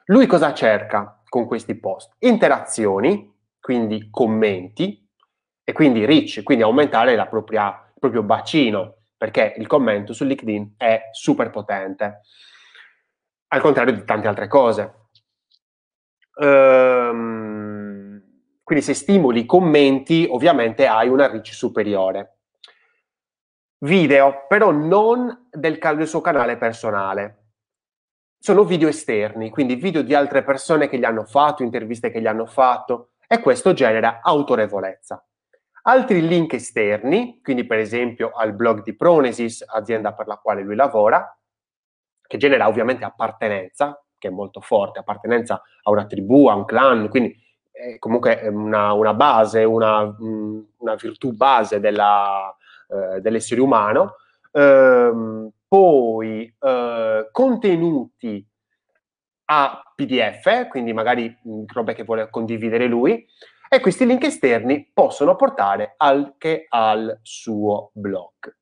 Lui 0.05 0.27
cosa 0.27 0.53
cerca 0.53 1.21
con 1.27 1.45
questi 1.45 1.75
post? 1.79 2.15
Interazioni, 2.19 3.33
quindi 3.59 4.09
commenti, 4.09 5.03
e 5.63 5.71
quindi 5.71 6.05
reach, 6.05 6.43
quindi 6.43 6.63
aumentare 6.63 7.15
propria, 7.27 7.85
il 7.87 7.99
proprio 7.99 8.23
bacino, 8.23 8.97
perché 9.15 9.53
il 9.57 9.67
commento 9.67 10.11
su 10.11 10.25
LinkedIn 10.25 10.73
è 10.75 11.09
super 11.11 11.49
potente, 11.49 12.21
al 13.47 13.61
contrario 13.61 13.93
di 13.93 14.03
tante 14.03 14.27
altre 14.27 14.47
cose. 14.47 14.93
Ehm, 16.41 18.21
quindi 18.63 18.83
se 18.83 18.93
stimoli 18.93 19.41
i 19.41 19.45
commenti, 19.45 20.27
ovviamente 20.29 20.85
hai 20.85 21.07
una 21.07 21.27
reach 21.27 21.53
superiore. 21.53 22.39
Video, 23.79 24.45
però 24.47 24.71
non 24.71 25.47
del, 25.51 25.77
del 25.77 26.07
suo 26.07 26.21
canale 26.21 26.57
personale. 26.57 27.42
Sono 28.45 28.65
video 28.65 28.89
esterni, 28.89 29.49
quindi 29.49 29.75
video 29.75 30.01
di 30.01 30.13
altre 30.13 30.43
persone 30.43 30.89
che 30.89 30.97
gli 30.97 31.05
hanno 31.05 31.23
fatto, 31.23 31.63
interviste 31.63 32.11
che 32.11 32.19
gli 32.19 32.27
hanno 32.27 32.45
fatto, 32.45 33.11
e 33.25 33.39
questo 33.39 33.71
genera 33.71 34.19
autorevolezza. 34.21 35.25
Altri 35.83 36.27
link 36.27 36.51
esterni, 36.51 37.39
quindi 37.41 37.65
per 37.65 37.77
esempio 37.77 38.31
al 38.31 38.51
blog 38.51 38.83
di 38.83 38.97
Pronesis, 38.97 39.63
azienda 39.65 40.11
per 40.11 40.27
la 40.27 40.35
quale 40.35 40.61
lui 40.61 40.75
lavora, 40.75 41.33
che 42.21 42.35
genera 42.35 42.67
ovviamente 42.67 43.05
appartenenza, 43.05 44.03
che 44.17 44.27
è 44.27 44.31
molto 44.31 44.59
forte, 44.59 44.99
appartenenza 44.99 45.61
a 45.81 45.89
una 45.89 46.05
tribù, 46.05 46.47
a 46.47 46.55
un 46.55 46.65
clan, 46.65 47.07
quindi 47.07 47.33
è 47.71 47.97
comunque 47.97 48.45
una, 48.49 48.91
una 48.91 49.13
base, 49.13 49.63
una, 49.63 50.13
una, 50.19 50.95
virtù 50.95 51.31
base 51.31 51.79
della, 51.79 52.53
eh, 52.89 53.21
dell'essere 53.21 53.61
umano. 53.61 54.15
Ehm, 54.51 55.49
poi 55.73 56.55
eh, 56.59 57.29
contenuti 57.31 58.47
a 59.45 59.93
PDF, 59.95 60.67
quindi 60.67 60.93
magari 60.93 61.35
robe 61.65 61.95
che 61.95 62.03
vuole 62.03 62.29
condividere 62.29 62.85
lui, 62.85 63.25
e 63.67 63.79
questi 63.79 64.05
link 64.05 64.23
esterni 64.23 64.91
possono 64.93 65.35
portare 65.35 65.95
anche 65.97 66.67
al 66.69 67.17
suo 67.23 67.89
blog. 67.95 68.55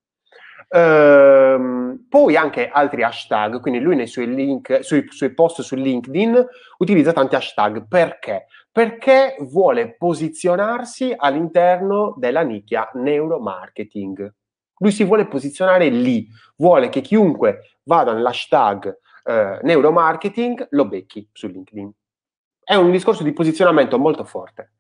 Ehm, 0.70 2.06
poi 2.08 2.38
anche 2.38 2.70
altri 2.70 3.03
hashtag, 3.03 3.60
quindi 3.60 3.82
lui 3.82 3.98
nei 3.98 4.08
suoi 4.08 4.34
link, 4.34 4.82
sui, 4.82 5.06
suoi 5.10 5.34
post 5.34 5.60
su 5.63 5.75
LinkedIn 5.75 6.48
utilizza 6.77 7.12
tanti 7.12 7.36
hashtag. 7.36 7.89
Perché? 7.89 8.46
Perché 8.72 9.36
vuole 9.39 9.98
posizionarsi 9.98 11.13
all'interno 11.13 12.13
della 12.18 12.44
nicchia 12.44 12.89
neuromarketing. 12.94 14.34
Lui 14.82 14.92
si 14.92 15.04
vuole 15.04 15.28
posizionare 15.28 15.90
lì, 15.90 16.28
vuole 16.58 16.90
che 16.90 17.02
chiunque 17.02 17.78
vada 17.84 18.14
nell'hashtag 18.14 18.98
eh, 19.24 19.60
neuromarketing 19.62 20.68
lo 20.72 20.88
becchi 20.88 21.28
su 21.32 21.48
LinkedIn. 21.48 21.92
È 22.64 22.76
un 22.76 22.92
discorso 22.92 23.24
di 23.24 23.32
posizionamento 23.32 24.00
molto 24.00 24.24
forte. 24.24 24.74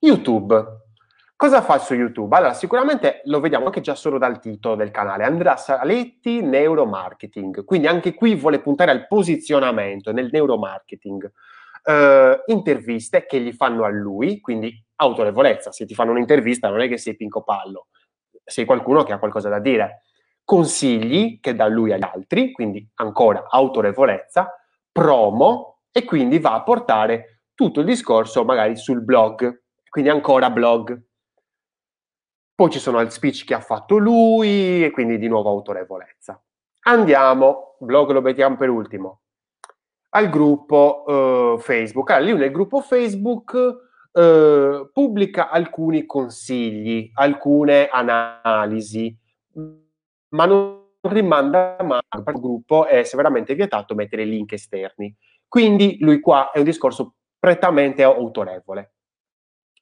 YouTube. 0.00 0.84
Cosa 1.36 1.60
fa 1.60 1.78
su 1.78 1.92
YouTube? 1.92 2.34
Allora, 2.34 2.54
sicuramente 2.54 3.20
lo 3.24 3.40
vediamo 3.40 3.66
anche 3.66 3.82
già 3.82 3.94
solo 3.94 4.16
dal 4.16 4.40
titolo 4.40 4.74
del 4.74 4.90
canale, 4.90 5.24
Andrea 5.24 5.56
Saletti 5.56 6.40
Neuromarketing, 6.40 7.62
quindi 7.64 7.86
anche 7.88 8.14
qui 8.14 8.34
vuole 8.36 8.60
puntare 8.60 8.90
al 8.90 9.06
posizionamento 9.06 10.12
nel 10.12 10.30
neuromarketing. 10.32 11.30
Uh, 11.86 12.42
interviste 12.46 13.26
che 13.26 13.38
gli 13.38 13.52
fanno 13.52 13.84
a 13.84 13.88
lui, 13.90 14.40
quindi 14.40 14.82
autorevolezza, 14.96 15.70
se 15.70 15.84
ti 15.84 15.94
fanno 15.94 16.10
un'intervista 16.10 16.68
non 16.68 16.80
è 16.80 16.88
che 16.88 16.96
sei 16.96 17.14
Pinco 17.14 17.44
Pallo, 17.44 17.88
sei 18.46 18.64
qualcuno 18.64 19.02
che 19.02 19.12
ha 19.12 19.18
qualcosa 19.18 19.48
da 19.48 19.58
dire. 19.58 20.04
Consigli 20.44 21.40
che 21.40 21.56
dà 21.56 21.66
lui 21.66 21.92
agli 21.92 22.04
altri, 22.04 22.52
quindi 22.52 22.88
ancora 22.94 23.46
autorevolezza, 23.48 24.48
promo 24.92 25.80
e 25.90 26.04
quindi 26.04 26.38
va 26.38 26.54
a 26.54 26.62
portare 26.62 27.40
tutto 27.54 27.80
il 27.80 27.86
discorso 27.86 28.44
magari 28.44 28.76
sul 28.76 29.02
blog, 29.02 29.62
quindi 29.90 30.10
ancora 30.10 30.50
blog. 30.50 31.02
Poi 32.54 32.70
ci 32.70 32.78
sono 32.78 33.00
il 33.00 33.10
speech 33.10 33.44
che 33.44 33.54
ha 33.54 33.60
fatto 33.60 33.98
lui 33.98 34.84
e 34.84 34.90
quindi 34.90 35.18
di 35.18 35.26
nuovo 35.26 35.50
autorevolezza. 35.50 36.40
Andiamo, 36.82 37.76
blog 37.80 38.12
lo 38.12 38.20
mettiamo 38.20 38.56
per 38.56 38.70
ultimo, 38.70 39.22
al 40.10 40.30
gruppo 40.30 41.02
uh, 41.06 41.58
Facebook. 41.58 42.10
Allora, 42.10 42.30
lui 42.30 42.40
nel 42.40 42.52
gruppo 42.52 42.80
Facebook 42.80 43.85
uh, 44.16 44.90
pubblica 44.92 45.50
alcuni 45.50 46.06
consigli, 46.06 47.10
alcune 47.14 47.88
analisi, 47.88 49.14
ma 50.30 50.46
non 50.46 50.84
rimanda 51.02 51.76
mai 51.82 52.00
al 52.08 52.22
gruppo, 52.40 52.86
è 52.86 53.04
severamente 53.04 53.54
vietato 53.54 53.94
mettere 53.94 54.24
link 54.24 54.52
esterni. 54.52 55.14
Quindi 55.46 55.98
lui 56.00 56.20
qua 56.20 56.50
è 56.50 56.58
un 56.58 56.64
discorso 56.64 57.14
prettamente 57.38 58.02
autorevole. 58.02 58.94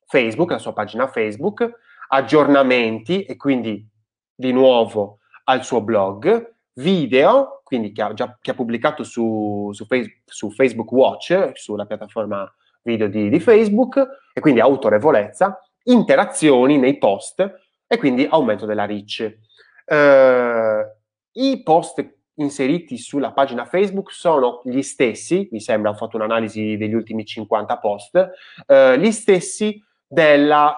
Facebook, 0.07 0.51
la 0.51 0.59
sua 0.59 0.75
pagina 0.75 1.07
Facebook, 1.07 1.71
aggiornamenti 2.09 3.23
e 3.25 3.37
quindi 3.37 3.89
di 4.35 4.53
nuovo 4.53 5.21
al 5.45 5.65
suo 5.65 5.81
blog, 5.81 6.57
video, 6.75 7.63
quindi 7.65 7.93
che 7.93 8.03
ha, 8.03 8.13
già, 8.13 8.37
che 8.41 8.51
ha 8.51 8.55
pubblicato 8.55 9.05
su, 9.05 9.71
su, 9.73 9.87
face, 9.87 10.23
su, 10.25 10.51
Facebook 10.51 10.93
Watch, 10.93 11.53
sulla 11.55 11.87
piattaforma 11.87 12.53
video 12.85 13.09
di, 13.09 13.29
di, 13.29 13.41
Facebook, 13.41 14.01
e 14.33 14.41
quindi 14.41 14.61
autorevolezza, 14.61 15.59
interazioni 15.85 16.79
nei 16.79 16.99
post 16.99 17.41
e 17.87 17.97
quindi 17.99 18.27
aumento 18.29 18.67
della 18.67 18.87
reach. 18.87 19.39
Uh, 19.87 20.87
I 21.33 21.63
post 21.63 22.07
inseriti 22.37 22.99
sulla 22.99 23.33
pagina 23.33 23.65
Facebook 23.65 24.13
sono 24.13 24.61
gli 24.65 24.83
stessi, 24.83 25.49
mi 25.53 25.61
sembra, 25.61 25.91
ho 25.91 25.95
fatto 25.95 26.17
un'analisi 26.17 26.77
degli 26.77 26.95
ultimi 26.95 27.25
50 27.25 27.79
post, 27.79 28.31
uh, 28.67 28.93
gli 28.99 29.11
stessi 29.11 29.83
della, 30.07 30.77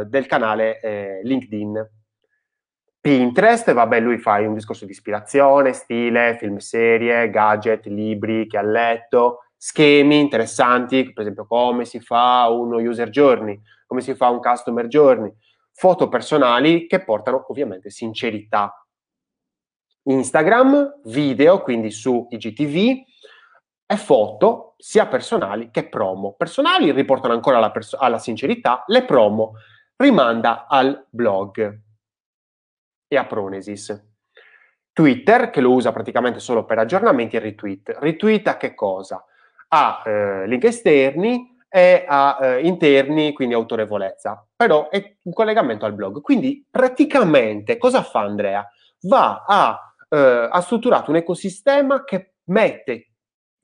uh, 0.00 0.04
del 0.04 0.26
canale 0.26 0.80
eh, 0.80 1.20
LinkedIn. 1.22 1.90
Pinterest, 3.00 3.70
vabbè, 3.70 4.00
lui 4.00 4.16
fa 4.16 4.36
un 4.36 4.54
discorso 4.54 4.86
di 4.86 4.92
ispirazione, 4.92 5.74
stile, 5.74 6.36
film 6.38 6.56
serie, 6.56 7.28
gadget, 7.28 7.84
libri 7.84 8.46
che 8.46 8.56
ha 8.56 8.62
letto, 8.62 9.40
schemi 9.64 10.20
interessanti, 10.20 11.10
per 11.10 11.22
esempio 11.22 11.46
come 11.46 11.86
si 11.86 11.98
fa 11.98 12.48
uno 12.50 12.76
user 12.76 13.08
journey, 13.08 13.58
come 13.86 14.02
si 14.02 14.14
fa 14.14 14.28
un 14.28 14.38
customer 14.38 14.86
journey, 14.88 15.32
foto 15.72 16.10
personali 16.10 16.86
che 16.86 17.02
portano 17.02 17.46
ovviamente 17.48 17.88
sincerità. 17.88 18.86
Instagram, 20.02 21.00
video, 21.04 21.62
quindi 21.62 21.90
su 21.90 22.26
IGTV, 22.28 23.04
e 23.86 23.96
foto 23.96 24.74
sia 24.76 25.06
personali 25.06 25.70
che 25.70 25.88
promo. 25.88 26.34
Personali 26.34 26.92
riportano 26.92 27.32
ancora 27.32 27.56
alla, 27.56 27.70
pers- 27.70 27.96
alla 27.98 28.18
sincerità, 28.18 28.84
le 28.88 29.06
promo 29.06 29.54
rimanda 29.96 30.66
al 30.66 31.06
blog 31.08 31.80
e 33.08 33.16
a 33.16 33.24
Pronesis. 33.24 34.10
Twitter, 34.92 35.48
che 35.48 35.62
lo 35.62 35.72
usa 35.72 35.90
praticamente 35.90 36.38
solo 36.38 36.66
per 36.66 36.80
aggiornamenti 36.80 37.36
e 37.36 37.38
retweet. 37.38 37.96
Retweet 37.98 38.46
a 38.48 38.58
che 38.58 38.74
cosa? 38.74 39.24
A 39.68 40.02
eh, 40.04 40.46
link 40.46 40.64
esterni 40.64 41.56
e 41.68 42.04
a 42.06 42.38
eh, 42.40 42.66
interni, 42.66 43.32
quindi 43.32 43.54
autorevolezza, 43.54 44.46
però 44.54 44.88
è 44.90 45.16
un 45.22 45.32
collegamento 45.32 45.84
al 45.84 45.92
blog. 45.92 46.20
Quindi 46.20 46.64
praticamente 46.70 47.78
cosa 47.78 48.02
fa 48.02 48.20
Andrea? 48.20 48.64
Va 49.02 49.44
a, 49.46 49.94
eh, 50.08 50.48
ha 50.50 50.60
strutturato 50.60 51.10
un 51.10 51.16
ecosistema 51.16 52.04
che 52.04 52.34
mette 52.44 53.08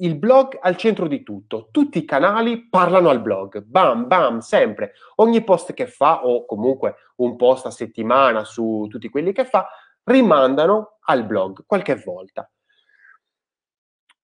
il 0.01 0.17
blog 0.17 0.59
al 0.61 0.77
centro 0.77 1.07
di 1.07 1.23
tutto. 1.23 1.69
Tutti 1.71 1.99
i 1.99 2.05
canali 2.05 2.69
parlano 2.69 3.11
al 3.11 3.21
blog. 3.21 3.63
Bam, 3.63 4.07
bam, 4.07 4.39
sempre. 4.41 4.95
Ogni 5.17 5.45
post 5.45 5.73
che 5.73 5.87
fa, 5.87 6.27
o 6.27 6.47
comunque 6.47 6.97
un 7.17 7.37
post 7.37 7.67
a 7.67 7.71
settimana 7.71 8.45
su 8.45 8.87
tutti 8.91 9.09
quelli 9.09 9.33
che 9.33 9.45
fa, 9.45 9.69
rimandano 10.05 10.99
al 11.05 11.25
blog 11.25 11.65
qualche 11.67 11.95
volta. 11.97 12.51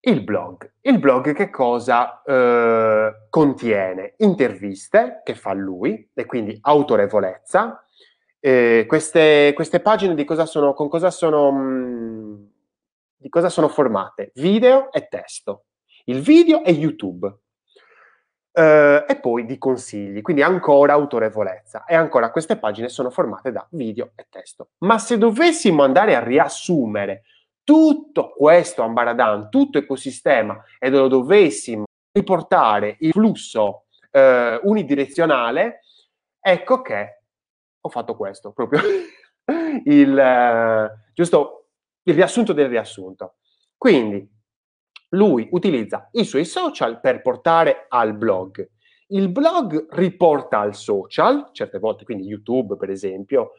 Il 0.07 0.23
blog. 0.23 0.71
Il 0.83 1.01
blog 1.01 1.35
che 1.35 1.51
cosa 1.51 2.23
eh, 2.23 3.27
contiene? 3.29 4.15
Interviste 4.19 5.21
che 5.25 5.35
fa 5.35 5.53
lui 5.53 6.11
e 6.15 6.27
quindi 6.27 6.57
autorevolezza. 6.61 7.85
Eh, 8.39 8.85
queste, 8.87 9.51
queste, 9.53 9.81
pagine 9.81 10.15
di 10.15 10.25
cosa 10.25 10.47
sono, 10.47 10.75
con 10.75 10.89
cosa 10.89 11.11
sono, 11.11 11.51
mh, 11.51 11.59
mm, 11.59 12.35
di 13.17 13.29
cosa 13.29 13.49
sono 13.49 13.67
formate? 13.67 14.31
Video 14.35 14.93
e 14.93 15.09
testo. 15.09 15.65
Il 16.05 16.21
video 16.21 16.63
è 16.63 16.71
YouTube. 16.71 17.27
Uh, 18.57 19.05
e 19.07 19.19
poi 19.21 19.45
di 19.45 19.59
consigli, 19.59 20.23
quindi 20.23 20.41
ancora 20.41 20.93
autorevolezza. 20.93 21.85
E 21.85 21.97
ancora 21.97 22.31
queste 22.31 22.57
pagine 22.57 22.89
sono 22.89 23.11
formate 23.11 23.51
da 23.51 23.67
video 23.73 24.13
e 24.15 24.29
testo. 24.31 24.69
Ma 24.79 24.99
se 24.99 25.19
dovessimo 25.19 25.83
andare 25.83 26.15
a 26.15 26.23
riassumere 26.23 27.25
tutto 27.67 28.31
questo 28.31 28.83
ambaradan, 28.83 29.51
tutto 29.51 29.79
ecosistema, 29.79 30.63
e 30.79 30.89
lo 30.89 31.09
dovessimo 31.09 31.87
riportare 32.13 32.97
il 33.01 33.11
flusso 33.11 33.87
uh, 34.13 34.69
unidirezionale, 34.69 35.81
ecco 36.39 36.81
che 36.81 37.23
ho 37.81 37.89
fatto 37.89 38.15
questo, 38.15 38.53
proprio 38.53 38.81
il, 39.85 40.13
uh, 40.13 41.11
giusto, 41.13 41.71
il 42.05 42.15
riassunto 42.15 42.53
del 42.53 42.69
riassunto. 42.69 43.35
Quindi, 43.77 44.33
lui 45.11 45.49
utilizza 45.51 46.09
i 46.13 46.25
suoi 46.25 46.45
social 46.45 47.01
per 47.01 47.21
portare 47.21 47.87
al 47.89 48.15
blog. 48.15 48.65
Il 49.09 49.29
blog 49.29 49.89
riporta 49.91 50.61
al 50.61 50.77
social, 50.77 51.51
certe 51.51 51.81
volte 51.81 52.05
quindi 52.05 52.27
YouTube 52.27 52.77
per 52.77 52.91
esempio, 52.91 53.55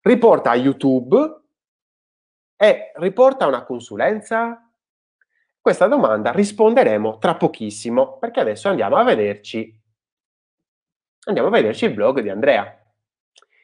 riporta 0.00 0.50
a 0.50 0.56
YouTube 0.56 1.41
e 2.62 2.92
riporta 2.94 3.48
una 3.48 3.64
consulenza? 3.64 4.70
Questa 5.60 5.88
domanda 5.88 6.30
risponderemo 6.30 7.18
tra 7.18 7.34
pochissimo 7.34 8.18
perché 8.18 8.38
adesso 8.38 8.68
andiamo 8.68 8.94
a 8.94 9.02
vederci 9.02 9.76
andiamo 11.24 11.48
a 11.48 11.50
vederci 11.50 11.86
il 11.86 11.94
blog 11.94 12.20
di 12.20 12.28
Andrea. 12.28 12.80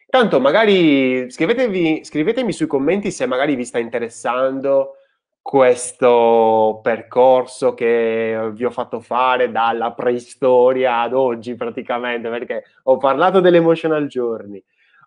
Tanto 0.09 0.41
magari 0.41 1.31
scrivetemi 1.31 2.53
sui 2.53 2.67
commenti 2.67 3.13
se 3.13 3.27
magari 3.27 3.55
vi 3.55 3.65
sta 3.65 3.79
interessando 3.79 4.97
questo 5.41 6.81
percorso 6.83 7.75
che 7.75 8.51
vi 8.53 8.65
ho 8.65 8.71
fatto 8.71 8.99
fare 8.99 9.53
dalla 9.53 9.93
preistoria 9.93 11.03
ad 11.03 11.15
oggi 11.15 11.55
praticamente, 11.55 12.29
perché 12.29 12.65
ho 12.83 12.97
parlato 12.97 13.39
dell'emotional 13.39 14.09
journey, 14.09 14.61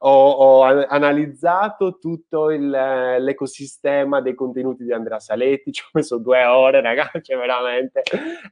ho, 0.03 0.29
ho 0.31 0.61
analizzato 0.63 1.97
tutto 1.97 2.49
il, 2.51 2.69
l'ecosistema 2.69 4.21
dei 4.21 4.35
contenuti 4.35 4.83
di 4.83 4.93
Andrea 4.93 5.19
Saletti, 5.19 5.71
ci 5.71 5.83
ho 5.83 5.89
messo 5.93 6.17
due 6.17 6.43
ore 6.45 6.81
ragazzi, 6.81 7.33
veramente, 7.35 8.01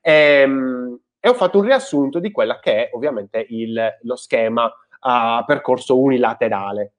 e, 0.01 0.11
ehm, 0.41 0.99
e 1.19 1.29
ho 1.29 1.33
fatto 1.33 1.59
un 1.59 1.65
riassunto 1.65 2.19
di 2.19 2.31
quella 2.31 2.59
che 2.59 2.87
è 2.87 2.89
ovviamente 2.93 3.45
il, 3.49 3.97
lo 4.01 4.15
schema 4.15 4.71
a 5.01 5.43
percorso 5.45 5.99
unilaterale 5.99 6.93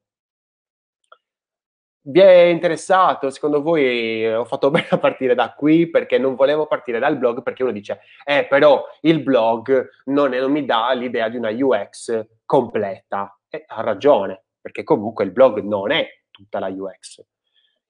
vi 2.02 2.20
è 2.20 2.42
interessato? 2.44 3.30
Secondo 3.30 3.62
voi 3.62 4.26
ho 4.26 4.44
fatto 4.44 4.70
bene 4.70 4.88
a 4.90 4.98
partire 4.98 5.34
da 5.34 5.52
qui 5.52 5.88
perché 5.88 6.18
non 6.18 6.34
volevo 6.34 6.66
partire 6.66 6.98
dal 6.98 7.18
blog 7.18 7.42
perché 7.42 7.62
uno 7.62 7.72
dice, 7.72 8.00
eh 8.24 8.46
però 8.46 8.84
il 9.02 9.22
blog 9.22 9.88
non, 10.06 10.32
è, 10.32 10.40
non 10.40 10.50
mi 10.50 10.64
dà 10.64 10.92
l'idea 10.92 11.28
di 11.28 11.36
una 11.36 11.50
UX 11.50 12.26
completa. 12.44 13.34
E 13.50 13.64
ha 13.66 13.80
ragione, 13.82 14.44
perché 14.60 14.84
comunque 14.84 15.24
il 15.24 15.32
blog 15.32 15.60
non 15.60 15.90
è 15.90 16.06
tutta 16.30 16.60
la 16.60 16.68
UX. 16.68 17.24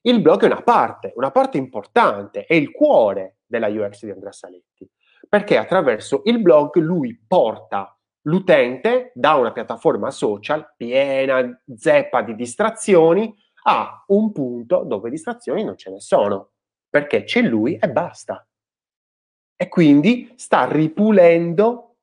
Il 0.01 0.23
blog 0.23 0.43
è 0.43 0.47
una 0.47 0.63
parte, 0.63 1.13
una 1.17 1.31
parte 1.31 1.59
importante, 1.59 2.47
è 2.47 2.55
il 2.55 2.71
cuore 2.71 3.41
della 3.45 3.69
UX 3.69 4.05
di 4.05 4.11
Andrea 4.11 4.33
Saletti, 4.33 4.91
perché 5.29 5.59
attraverso 5.59 6.23
il 6.25 6.41
blog 6.41 6.77
lui 6.77 7.15
porta 7.27 7.95
l'utente 8.23 9.13
da 9.15 9.35
una 9.35 9.53
piattaforma 9.53 10.11
social 10.11 10.73
piena, 10.77 11.63
zeppa 11.77 12.23
di 12.23 12.35
distrazioni, 12.35 13.35
a 13.65 14.05
un 14.07 14.33
punto 14.33 14.85
dove 14.85 15.11
distrazioni 15.11 15.63
non 15.63 15.77
ce 15.77 15.91
ne 15.91 16.01
sono, 16.01 16.53
perché 16.89 17.25
c'è 17.25 17.43
lui 17.43 17.77
e 17.77 17.91
basta. 17.91 18.47
E 19.55 19.69
quindi 19.69 20.33
sta 20.37 20.65
ripulendo, 20.65 21.97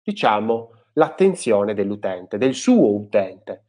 diciamo, 0.00 0.70
l'attenzione 0.96 1.74
dell'utente, 1.74 2.38
del 2.38 2.54
suo 2.54 2.94
utente. 2.94 3.64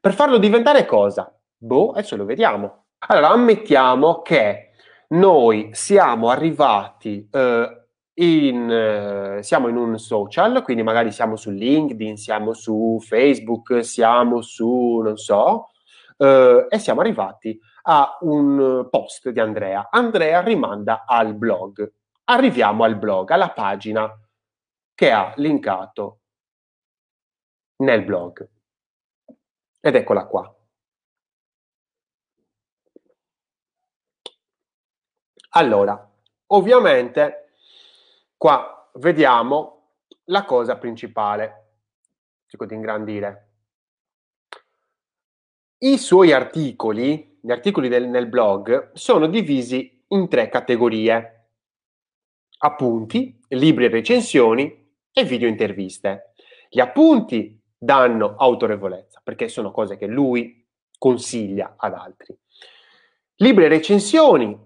Per 0.00 0.12
farlo 0.12 0.38
diventare 0.38 0.84
cosa? 0.84 1.32
Boh, 1.56 1.90
adesso 1.90 2.16
lo 2.16 2.24
vediamo. 2.24 2.86
Allora, 3.06 3.30
ammettiamo 3.30 4.22
che 4.22 4.70
noi 5.08 5.70
siamo 5.72 6.28
arrivati 6.28 7.28
eh, 7.30 7.86
in, 8.14 8.70
eh, 8.70 9.42
siamo 9.42 9.68
in 9.68 9.76
un 9.76 9.98
social, 9.98 10.62
quindi 10.62 10.82
magari 10.82 11.12
siamo 11.12 11.36
su 11.36 11.50
LinkedIn, 11.50 12.16
siamo 12.16 12.52
su 12.52 12.98
Facebook, 13.00 13.84
siamo 13.84 14.40
su, 14.42 15.00
non 15.02 15.16
so, 15.16 15.70
eh, 16.16 16.66
e 16.68 16.78
siamo 16.78 17.00
arrivati 17.00 17.58
a 17.82 18.18
un 18.20 18.88
post 18.90 19.30
di 19.30 19.40
Andrea. 19.40 19.88
Andrea 19.90 20.40
rimanda 20.40 21.04
al 21.06 21.34
blog. 21.34 21.92
Arriviamo 22.24 22.84
al 22.84 22.96
blog, 22.96 23.30
alla 23.30 23.50
pagina 23.50 24.10
che 24.94 25.10
ha 25.10 25.32
linkato 25.36 26.21
nel 27.82 28.04
blog. 28.04 28.48
Ed 29.80 29.94
eccola 29.94 30.26
qua. 30.26 30.56
Allora, 35.54 36.10
ovviamente 36.46 37.52
qua 38.36 38.90
vediamo 38.94 39.96
la 40.26 40.44
cosa 40.44 40.78
principale. 40.78 41.74
Cerco 42.46 42.66
di 42.66 42.74
ingrandire. 42.74 43.48
I 45.78 45.98
suoi 45.98 46.32
articoli, 46.32 47.38
gli 47.40 47.50
articoli 47.50 47.88
del, 47.88 48.08
nel 48.08 48.28
blog, 48.28 48.92
sono 48.92 49.26
divisi 49.26 50.04
in 50.08 50.28
tre 50.28 50.48
categorie. 50.48 51.48
Appunti, 52.58 53.40
libri 53.48 53.86
e 53.86 53.88
recensioni 53.88 54.94
e 55.12 55.24
video 55.24 55.48
interviste. 55.48 56.34
Gli 56.70 56.80
appunti 56.80 57.61
danno 57.82 58.36
autorevolezza 58.38 59.20
perché 59.24 59.48
sono 59.48 59.72
cose 59.72 59.96
che 59.96 60.06
lui 60.06 60.64
consiglia 60.96 61.74
ad 61.76 61.94
altri. 61.94 62.38
Libri 63.36 63.64
e 63.64 63.68
recensioni 63.68 64.56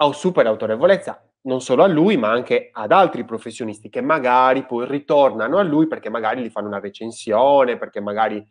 ha 0.00 0.12
super 0.12 0.46
autorevolezza 0.46 1.22
non 1.42 1.62
solo 1.62 1.82
a 1.82 1.86
lui 1.86 2.18
ma 2.18 2.30
anche 2.30 2.68
ad 2.70 2.92
altri 2.92 3.24
professionisti 3.24 3.88
che 3.88 4.02
magari 4.02 4.66
poi 4.66 4.86
ritornano 4.86 5.56
a 5.56 5.62
lui 5.62 5.86
perché 5.86 6.10
magari 6.10 6.42
gli 6.42 6.50
fanno 6.50 6.66
una 6.66 6.78
recensione, 6.78 7.78
perché 7.78 8.00
magari 8.00 8.46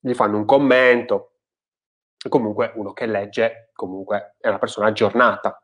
gli 0.00 0.14
fanno 0.14 0.38
un 0.38 0.44
commento. 0.44 1.34
Comunque 2.28 2.72
uno 2.74 2.92
che 2.92 3.06
legge 3.06 3.70
comunque 3.72 4.34
è 4.40 4.48
una 4.48 4.58
persona 4.58 4.88
aggiornata. 4.88 5.62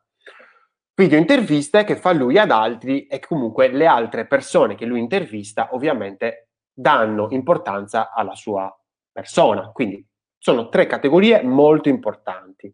Video 0.94 1.18
interviste 1.18 1.82
che 1.82 1.96
fa 1.96 2.12
lui 2.12 2.38
ad 2.38 2.52
altri 2.52 3.08
e 3.08 3.18
comunque 3.18 3.66
le 3.66 3.86
altre 3.86 4.28
persone 4.28 4.76
che 4.76 4.84
lui 4.84 5.00
intervista 5.00 5.70
ovviamente 5.72 6.43
danno 6.74 7.28
importanza 7.30 8.12
alla 8.12 8.34
sua 8.34 8.74
persona. 9.10 9.70
Quindi 9.70 10.04
sono 10.36 10.68
tre 10.68 10.86
categorie 10.86 11.42
molto 11.42 11.88
importanti. 11.88 12.72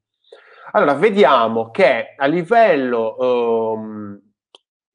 Allora, 0.72 0.94
vediamo 0.94 1.70
che 1.70 2.14
a 2.16 2.26
livello 2.26 3.16
um, 3.18 4.20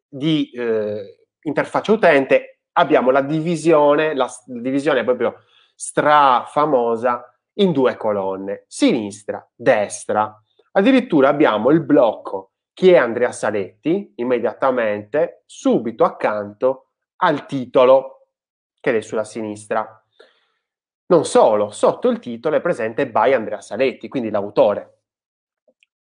di 0.08 0.50
eh, 0.52 1.28
interfaccia 1.42 1.92
utente 1.92 2.62
abbiamo 2.74 3.12
la 3.12 3.22
divisione, 3.22 4.16
la 4.16 4.30
divisione 4.46 5.04
proprio 5.04 5.44
strafamosa 5.76 7.30
in 7.56 7.72
due 7.72 7.96
colonne, 7.96 8.66
sinistra, 8.68 9.46
destra. 9.54 10.42
Addirittura 10.72 11.30
abbiamo 11.30 11.70
il 11.70 11.84
blocco 11.84 12.52
chi 12.76 12.92
è 12.92 12.98
Andrea 12.98 13.32
Saletti, 13.32 14.14
immediatamente, 14.16 15.44
subito 15.46 16.04
accanto 16.04 16.90
al 17.22 17.46
titolo 17.46 18.15
che 18.92 18.98
è 18.98 19.02
sulla 19.02 19.24
sinistra. 19.24 20.04
Non 21.08 21.26
solo, 21.26 21.72
sotto 21.72 22.08
il 22.10 22.20
titolo 22.20 22.56
è 22.56 22.62
presente 22.62 23.08
by 23.08 23.34
Andrea 23.34 23.60
Saletti, 23.60 24.08
quindi 24.08 24.30
l'autore. 24.30 25.00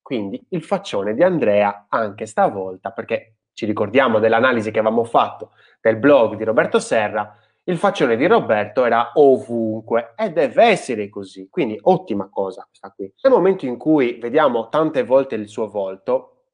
Quindi 0.01 0.41
il 0.51 0.63
faccione 0.63 1.15
di 1.15 1.25
Andrea 1.25 1.87
anche 1.89 2.27
stavolta, 2.27 2.93
perché 2.93 3.39
ci 3.53 3.67
ricordiamo 3.67 4.21
dell'analisi 4.21 4.71
che 4.71 4.79
avevamo 4.79 5.03
fatto 5.03 5.51
del 5.81 5.97
blog 5.97 6.37
di 6.37 6.45
Roberto 6.45 6.79
Serra, 6.79 7.37
il 7.65 7.77
faccione 7.79 8.17
di 8.17 8.27
Roberto 8.27 8.85
era 8.85 9.11
ovunque 9.15 10.15
e 10.17 10.31
deve 10.31 10.65
essere 10.65 11.09
così. 11.09 11.49
Quindi 11.51 11.79
ottima 11.83 12.29
cosa 12.31 12.65
questa 12.65 12.93
qui. 12.93 13.13
Nel 13.23 13.33
momento 13.33 13.67
in 13.67 13.77
cui 13.77 14.19
vediamo 14.21 14.69
tante 14.69 15.03
volte 15.03 15.35
il 15.35 15.49
suo 15.49 15.69
volto, 15.69 16.45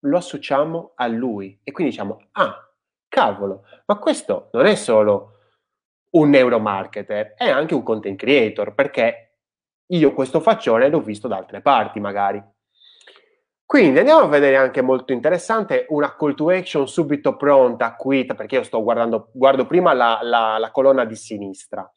lo 0.00 0.16
associamo 0.16 0.92
a 0.94 1.06
lui 1.06 1.60
e 1.62 1.70
quindi 1.70 1.92
diciamo, 1.92 2.28
ah, 2.32 2.66
cavolo, 3.08 3.64
ma 3.84 3.98
questo 3.98 4.48
non 4.52 4.64
è 4.66 4.74
solo 4.74 5.35
un 6.16 6.30
neuromarketer, 6.30 7.34
è 7.34 7.48
anche 7.48 7.74
un 7.74 7.82
content 7.82 8.18
creator, 8.18 8.74
perché 8.74 9.34
io 9.86 10.12
questo 10.12 10.40
faccione 10.40 10.88
l'ho 10.88 11.00
visto 11.00 11.28
da 11.28 11.36
altre 11.36 11.60
parti 11.60 12.00
magari. 12.00 12.42
Quindi 13.64 13.98
andiamo 13.98 14.20
a 14.20 14.28
vedere 14.28 14.56
anche 14.56 14.80
molto 14.80 15.12
interessante 15.12 15.86
una 15.88 16.14
call 16.16 16.34
to 16.34 16.50
action 16.50 16.86
subito 16.86 17.36
pronta 17.36 17.96
qui, 17.96 18.24
perché 18.24 18.56
io 18.56 18.62
sto 18.62 18.82
guardando, 18.82 19.30
guardo 19.32 19.66
prima 19.66 19.92
la, 19.92 20.20
la, 20.22 20.56
la 20.58 20.70
colonna 20.70 21.04
di 21.04 21.16
sinistra. 21.16 21.90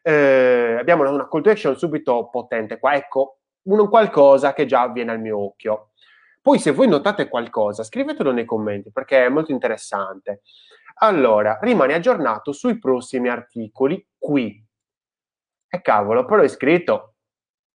Eh, 0.00 0.76
abbiamo 0.78 1.08
una 1.10 1.28
call 1.28 1.42
to 1.42 1.50
action 1.50 1.76
subito 1.76 2.28
potente 2.30 2.78
qua, 2.78 2.94
ecco, 2.94 3.38
un 3.64 3.88
qualcosa 3.88 4.52
che 4.54 4.64
già 4.64 4.88
viene 4.88 5.10
al 5.10 5.20
mio 5.20 5.38
occhio. 5.38 5.90
Poi 6.40 6.58
se 6.58 6.70
voi 6.70 6.88
notate 6.88 7.28
qualcosa, 7.28 7.82
scrivetelo 7.82 8.30
nei 8.30 8.44
commenti 8.44 8.90
perché 8.92 9.26
è 9.26 9.28
molto 9.28 9.50
interessante. 9.50 10.42
Allora, 11.00 11.58
rimani 11.60 11.92
aggiornato 11.92 12.52
sui 12.52 12.78
prossimi 12.78 13.28
articoli 13.28 14.04
qui. 14.18 14.64
E 15.70 15.80
cavolo, 15.80 16.24
però 16.24 16.42
è 16.42 16.48
scritto 16.48 17.14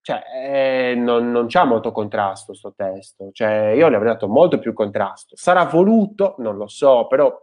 cioè, 0.02 0.24
eh, 0.34 0.96
non, 0.96 1.32
non 1.32 1.46
c'ha 1.48 1.64
molto 1.64 1.92
contrasto 1.92 2.56
sto 2.56 2.74
testo, 2.76 3.30
cioè, 3.32 3.74
io 3.76 3.88
le 3.88 3.96
avrei 3.96 4.14
dato 4.14 4.28
molto 4.28 4.58
più 4.58 4.74
contrasto. 4.74 5.36
Sarà 5.36 5.66
voluto? 5.66 6.36
Non 6.40 6.58
lo 6.58 6.68
so, 6.68 7.06
però 7.08 7.40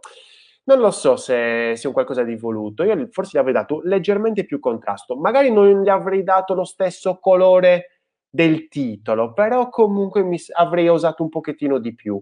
non 0.65 0.79
lo 0.79 0.91
so 0.91 1.15
se 1.15 1.73
sia 1.75 1.87
un 1.87 1.93
qualcosa 1.95 2.23
di 2.23 2.35
voluto. 2.35 2.83
Io 2.83 3.07
forse 3.11 3.37
gli 3.37 3.39
avrei 3.39 3.53
dato 3.53 3.81
leggermente 3.83 4.45
più 4.45 4.59
contrasto. 4.59 5.15
Magari 5.15 5.51
non 5.51 5.81
gli 5.81 5.89
avrei 5.89 6.23
dato 6.23 6.53
lo 6.53 6.65
stesso 6.65 7.17
colore 7.19 8.01
del 8.29 8.67
titolo, 8.67 9.33
però 9.33 9.69
comunque 9.69 10.21
mi 10.23 10.37
avrei 10.53 10.87
usato 10.89 11.23
un 11.23 11.29
pochettino 11.29 11.79
di 11.79 11.95
più. 11.95 12.21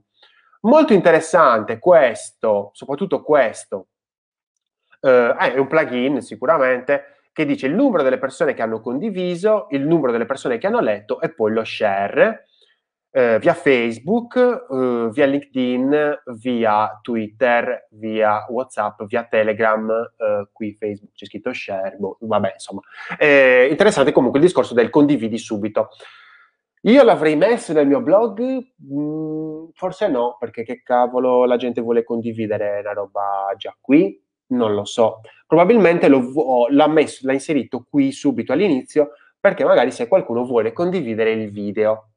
Molto 0.61 0.93
interessante 0.93 1.79
questo, 1.79 2.71
soprattutto 2.73 3.21
questo. 3.23 3.87
Eh, 4.99 5.35
è 5.35 5.57
un 5.57 5.67
plugin 5.67 6.21
sicuramente 6.21 7.17
che 7.31 7.45
dice 7.45 7.67
il 7.67 7.75
numero 7.75 8.01
delle 8.01 8.17
persone 8.17 8.53
che 8.53 8.63
hanno 8.63 8.81
condiviso, 8.81 9.67
il 9.69 9.85
numero 9.85 10.11
delle 10.11 10.25
persone 10.25 10.57
che 10.57 10.67
hanno 10.67 10.79
letto 10.79 11.21
e 11.21 11.33
poi 11.33 11.53
lo 11.53 11.63
share 11.63 12.47
eh, 13.17 13.39
via 13.39 13.53
Facebook, 13.53 14.35
eh, 14.35 15.09
via 15.11 15.25
LinkedIn, 15.25 16.21
via 16.39 16.99
Twitter, 17.01 17.87
via 17.91 18.45
WhatsApp, 18.47 19.01
via 19.05 19.23
Telegram, 19.23 19.89
eh, 19.89 20.49
qui 20.51 20.73
Facebook 20.73 21.13
c'è 21.13 21.25
scritto 21.25 21.51
share, 21.51 21.95
boh, 21.97 22.17
vabbè 22.19 22.51
insomma. 22.53 22.81
Eh, 23.17 23.67
interessante 23.71 24.11
comunque 24.11 24.39
il 24.39 24.45
discorso 24.45 24.73
del 24.73 24.89
condividi 24.89 25.37
subito. 25.37 25.89
Io 26.87 27.03
l'avrei 27.03 27.35
messo 27.35 27.73
nel 27.73 27.85
mio 27.85 28.01
blog? 28.01 28.41
Mm, 28.41 29.69
forse 29.73 30.07
no, 30.07 30.37
perché 30.39 30.63
che 30.63 30.81
cavolo 30.83 31.43
la 31.43 31.57
gente 31.57 31.81
vuole 31.81 32.05
condividere 32.05 32.81
la 32.81 32.93
roba 32.93 33.53
già 33.57 33.75
qui? 33.79 34.17
Non 34.47 34.73
lo 34.73 34.85
so. 34.85 35.19
Probabilmente 35.45 36.07
lo, 36.07 36.67
l'ha, 36.69 36.87
messo, 36.87 37.25
l'ha 37.25 37.33
inserito 37.33 37.85
qui 37.89 38.13
subito 38.13 38.53
all'inizio 38.53 39.11
perché 39.37 39.65
magari 39.65 39.91
se 39.91 40.07
qualcuno 40.07 40.45
vuole 40.45 40.71
condividere 40.71 41.31
il 41.31 41.51
video. 41.51 42.11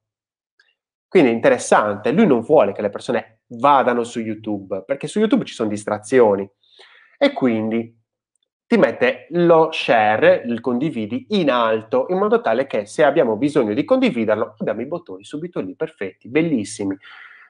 Quindi 1.09 1.30
è 1.30 1.33
interessante, 1.33 2.12
lui 2.12 2.26
non 2.26 2.40
vuole 2.40 2.70
che 2.72 2.83
le 2.83 2.90
persone 2.90 3.40
vadano 3.48 4.04
su 4.04 4.20
YouTube, 4.20 4.85
perché 4.85 5.09
su 5.09 5.18
YouTube 5.18 5.44
ci 5.44 5.54
sono 5.54 5.68
distrazioni. 5.68 6.48
E 7.18 7.33
quindi 7.33 7.99
ti 8.70 8.76
mette 8.76 9.26
lo 9.30 9.72
share, 9.72 10.44
il 10.46 10.61
condividi, 10.61 11.26
in 11.30 11.50
alto, 11.50 12.06
in 12.11 12.18
modo 12.18 12.40
tale 12.40 12.68
che 12.68 12.87
se 12.87 13.02
abbiamo 13.02 13.35
bisogno 13.35 13.74
di 13.74 13.85
condividerlo, 13.85 14.54
abbiamo 14.59 14.80
i 14.80 14.87
bottoni 14.87 15.24
subito 15.24 15.59
lì, 15.59 15.74
perfetti, 15.74 16.28
bellissimi. 16.28 16.96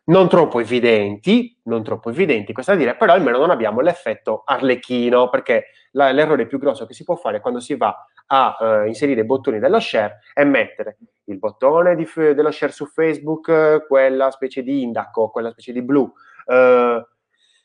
Non 0.04 0.30
troppo 0.30 0.60
evidenti, 0.60 1.60
non 1.64 1.82
troppo 1.82 2.08
evidenti, 2.08 2.54
questo 2.54 2.72
a 2.72 2.74
dire, 2.74 2.96
però 2.96 3.12
almeno 3.12 3.36
non 3.36 3.50
abbiamo 3.50 3.82
l'effetto 3.82 4.44
arlecchino, 4.46 5.28
perché 5.28 5.66
la, 5.90 6.10
l'errore 6.10 6.46
più 6.46 6.58
grosso 6.58 6.86
che 6.86 6.94
si 6.94 7.04
può 7.04 7.16
fare 7.16 7.42
quando 7.42 7.60
si 7.60 7.76
va 7.76 7.94
a 8.28 8.56
uh, 8.58 8.86
inserire 8.86 9.20
i 9.20 9.26
bottoni 9.26 9.58
dello 9.58 9.78
share 9.78 10.20
è 10.32 10.44
mettere 10.44 10.96
il 11.24 11.36
bottone 11.36 11.96
di, 11.96 12.08
dello 12.14 12.50
share 12.50 12.72
su 12.72 12.86
Facebook, 12.86 13.84
quella 13.86 14.30
specie 14.30 14.62
di 14.62 14.80
indaco, 14.80 15.28
quella 15.28 15.50
specie 15.50 15.72
di 15.72 15.82
blu, 15.82 16.00
uh, 16.00 17.06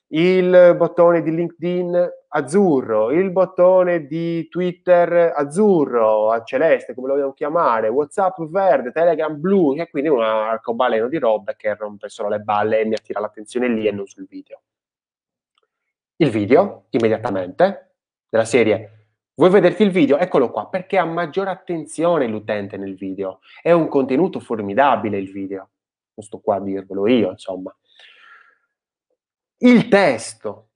il 0.09 0.75
bottone 0.77 1.21
di 1.21 1.33
LinkedIn 1.33 2.13
azzurro, 2.27 3.11
il 3.11 3.31
bottone 3.31 4.05
di 4.05 4.47
Twitter 4.49 5.33
azzurro, 5.35 6.43
celeste, 6.43 6.93
come 6.93 7.07
lo 7.07 7.13
vogliamo 7.13 7.33
chiamare, 7.33 7.87
WhatsApp 7.87 8.41
verde, 8.49 8.91
Telegram 8.91 9.39
blu, 9.39 9.73
e 9.75 9.89
quindi 9.89 10.09
un 10.09 10.21
arcobaleno 10.21 11.07
di 11.07 11.17
robe 11.17 11.55
che 11.57 11.75
rompe 11.75 12.09
solo 12.09 12.29
le 12.29 12.39
balle 12.39 12.81
e 12.81 12.85
mi 12.85 12.93
attira 12.93 13.19
l'attenzione 13.19 13.67
lì 13.67 13.87
e 13.87 13.91
non 13.91 14.05
sul 14.05 14.27
video. 14.29 14.61
Il 16.17 16.29
video, 16.29 16.85
immediatamente, 16.91 17.95
della 18.29 18.45
serie 18.45 18.89
Vuoi 19.37 19.49
vederti 19.49 19.83
il 19.83 19.91
video? 19.91 20.17
Eccolo 20.17 20.49
qua, 20.49 20.69
perché 20.69 20.97
ha 20.97 21.03
maggiore 21.03 21.49
attenzione 21.49 22.25
l'utente 22.25 22.77
nel 22.77 22.95
video. 22.95 23.39
È 23.61 23.69
un 23.73 23.89
contenuto 23.89 24.39
formidabile 24.39 25.17
il 25.17 25.29
video. 25.29 25.71
Non 26.13 26.25
sto 26.25 26.39
qua 26.39 26.55
a 26.55 26.61
dirvelo 26.61 27.05
io, 27.05 27.31
insomma 27.31 27.75
il 29.67 29.87
testo. 29.87 30.69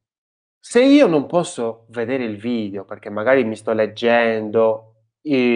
Se 0.59 0.83
io 0.83 1.07
non 1.07 1.27
posso 1.27 1.85
vedere 1.89 2.23
il 2.23 2.37
video 2.37 2.85
perché 2.85 3.09
magari 3.09 3.43
mi 3.43 3.55
sto 3.55 3.71
leggendo, 3.71 4.85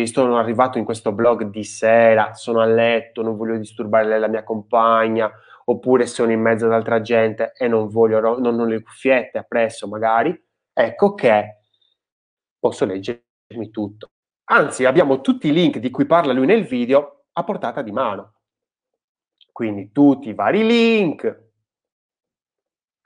sono 0.06 0.38
arrivato 0.38 0.78
in 0.78 0.86
questo 0.86 1.12
blog 1.12 1.46
di 1.46 1.64
sera, 1.64 2.34
sono 2.34 2.62
a 2.62 2.66
letto, 2.66 3.22
non 3.22 3.36
voglio 3.36 3.58
disturbare 3.58 4.20
la 4.20 4.28
mia 4.28 4.44
compagna, 4.44 5.32
oppure 5.66 6.06
sono 6.06 6.32
in 6.32 6.42
mezzo 6.42 6.66
ad 6.66 6.74
altra 6.74 7.02
gente 7.02 7.54
e 7.58 7.68
non 7.68 7.88
voglio, 7.90 8.40
non 8.40 8.60
ho 8.60 8.66
le 8.66 8.82
cuffiette 8.82 9.40
appresso 9.40 9.88
magari, 9.88 10.40
ecco 10.72 11.14
che 11.16 11.62
posso 12.60 12.86
leggermi 12.86 13.70
tutto. 13.72 14.12
Anzi, 14.46 14.86
abbiamo 14.86 15.22
tutti 15.22 15.48
i 15.48 15.54
link 15.54 15.78
di 15.78 15.90
cui 15.90 16.06
parla 16.06 16.34
lui 16.34 16.46
nel 16.46 16.66
video 16.66 17.26
a 17.34 17.44
portata 17.44 17.82
di 17.82 17.92
mano. 17.92 18.36
Quindi 19.52 19.92
tutti 19.92 20.30
i 20.30 20.34
vari 20.34 20.66
link, 20.66 21.43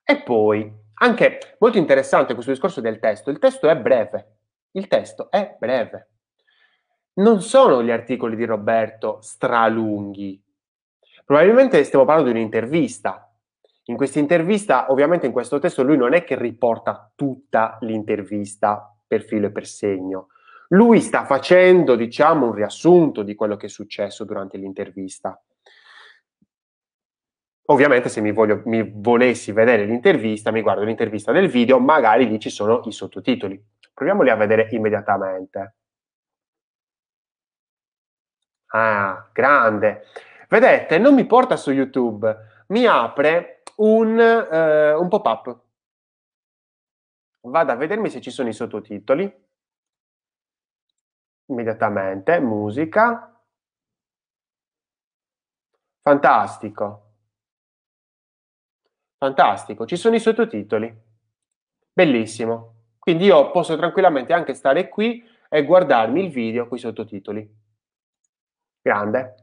e 0.10 0.22
poi, 0.22 0.72
anche 1.00 1.58
molto 1.60 1.78
interessante 1.78 2.34
questo 2.34 2.52
discorso 2.52 2.80
del 2.80 2.98
testo, 2.98 3.30
il 3.30 3.40
testo 3.40 3.68
è 3.68 3.76
breve, 3.76 4.38
il 4.72 4.88
testo 4.88 5.30
è 5.30 5.58
breve. 5.60 6.12
Non 7.16 7.42
sono 7.42 7.84
gli 7.84 7.92
articoli 7.92 8.38
di 8.38 8.46
Roberto 8.46 9.20
stralunghi. 9.22 10.42
Probabilmente 11.26 11.84
stiamo 11.84 12.06
parlando 12.06 12.32
di 12.32 12.38
un'intervista. 12.38 13.30
In 13.90 13.98
questa 13.98 14.20
intervista, 14.20 14.90
ovviamente 14.94 15.26
in 15.26 15.34
questo 15.34 15.60
testo 15.60 15.84
lui 15.84 15.98
non 15.98 16.14
è 16.14 16.24
che 16.24 16.40
riporta 16.40 17.12
tutta 17.14 17.78
l'intervista 17.82 18.96
per 19.06 19.24
filo 19.24 19.48
e 19.48 19.52
per 19.52 19.68
segno. 19.68 20.28
Lui 20.70 21.02
sta 21.02 21.26
facendo, 21.26 21.98
diciamo, 21.98 22.46
un 22.46 22.54
riassunto 22.54 23.24
di 23.24 23.36
quello 23.36 23.58
che 23.58 23.66
è 23.66 23.70
successo 23.70 24.24
durante 24.24 24.58
l'intervista. 24.58 25.38
Ovviamente 27.70 28.08
se 28.10 28.22
mi, 28.22 28.32
voglio, 28.32 28.62
mi, 28.66 28.82
volessi 28.96 29.52
vedere 29.52 29.84
l'intervista, 29.86 30.52
mi 30.52 30.62
guardo 30.62 30.84
l'intervista 30.84 31.32
del 31.34 31.50
video, 31.50 31.80
magari 31.80 32.28
lì 32.28 32.40
ci 32.40 32.50
sono 32.50 32.82
i 32.86 32.92
sottotitoli. 32.94 33.62
Proviamoli 33.94 34.30
a 34.30 34.36
vedere 34.36 34.68
immediatamente. 34.72 35.76
Ah, 38.68 39.30
grande. 39.34 40.06
Vedete, 40.50 40.98
non 40.98 41.14
mi 41.14 41.26
porta 41.26 41.58
su 41.58 41.72
YouTube, 41.72 42.36
mi 42.68 42.86
apre 42.86 43.64
un, 43.78 44.18
eh, 44.20 44.94
un 44.94 45.08
pop-up. 45.10 45.60
Vado 47.42 47.72
a 47.72 47.76
vedermi 47.76 48.10
se 48.10 48.22
ci 48.22 48.32
sono 48.32 48.50
i 48.50 48.54
sottotitoli. 48.54 49.46
Immediatamente, 51.48 52.40
musica. 52.40 53.42
Fantastico. 56.02 57.07
Fantastico, 59.18 59.86
ci 59.86 59.96
sono 59.96 60.16
i 60.16 60.20
sottotitoli. 60.20 60.96
Bellissimo. 61.92 62.74
Quindi 63.00 63.26
io 63.26 63.52
posso 63.52 63.76
tranquillamente 63.76 64.34
anche 64.34 64.54
stare 64.54 64.90
qui 64.90 65.24
e 65.50 65.64
guardarmi 65.64 66.26
il 66.26 66.32
video 66.32 66.68
con 66.68 66.78
i 66.78 66.82
sottotitoli. 66.82 67.50
Grande. 68.82 69.36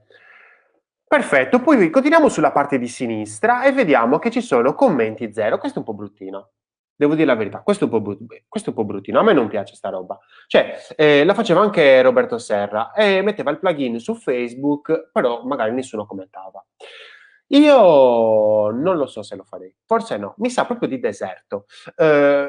Perfetto, 1.07 1.61
poi 1.61 1.91
continuiamo 1.91 2.29
sulla 2.29 2.53
parte 2.53 2.79
di 2.79 2.89
sinistra 2.89 3.65
e 3.65 3.73
vediamo 3.73 4.19
che 4.19 4.31
ci 4.31 4.41
sono 4.41 4.75
commenti 4.75 5.33
zero. 5.33 5.59
Questo 5.59 5.79
è 5.79 5.81
un 5.81 5.87
po' 5.87 5.95
bruttino. 5.95 6.51
Devo 6.97 7.15
dire 7.15 7.27
la 7.27 7.35
verità, 7.35 7.61
questo 7.61 7.85
è 7.85 7.89
un 7.89 7.93
po', 7.95 8.01
brut- 8.01 8.45
questo 8.49 8.71
è 8.71 8.73
un 8.73 8.79
po 8.79 8.85
bruttino. 8.85 9.19
A 9.19 9.23
me 9.23 9.33
non 9.33 9.49
piace 9.49 9.75
sta 9.75 9.89
roba. 9.89 10.19
Cioè, 10.47 10.77
eh, 10.97 11.25
la 11.25 11.35
faceva 11.35 11.61
anche 11.61 12.01
Roberto 12.03 12.39
Serra 12.39 12.93
e 12.93 13.21
metteva 13.23 13.51
il 13.51 13.59
plugin 13.59 13.99
su 13.99 14.15
Facebook, 14.15 15.11
però 15.13 15.43
magari 15.45 15.73
nessuno 15.73 16.07
commentava. 16.07 16.65
Io 17.55 18.71
non 18.71 18.97
lo 18.97 19.07
so 19.07 19.23
se 19.23 19.37
lo 19.37 19.45
farei, 19.45 19.73
forse 19.85 20.17
no, 20.17 20.35
mi 20.39 20.51
sa 20.51 20.65
proprio 20.65 20.89
di 20.89 20.99
deserto. 20.99 21.67
Eh, 21.97 22.49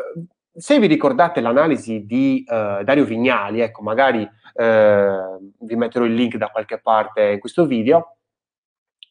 se 0.51 0.79
vi 0.79 0.87
ricordate 0.87 1.41
l'analisi 1.41 2.05
di 2.05 2.43
eh, 2.47 2.81
Dario 2.83 3.03
Vignali, 3.05 3.59
ecco, 3.59 3.83
magari 3.83 4.27
eh, 4.53 5.37
vi 5.59 5.75
metterò 5.75 6.05
il 6.05 6.13
link 6.13 6.37
da 6.37 6.49
qualche 6.49 6.79
parte 6.79 7.33
in 7.33 7.39
questo 7.39 7.65
video, 7.67 8.17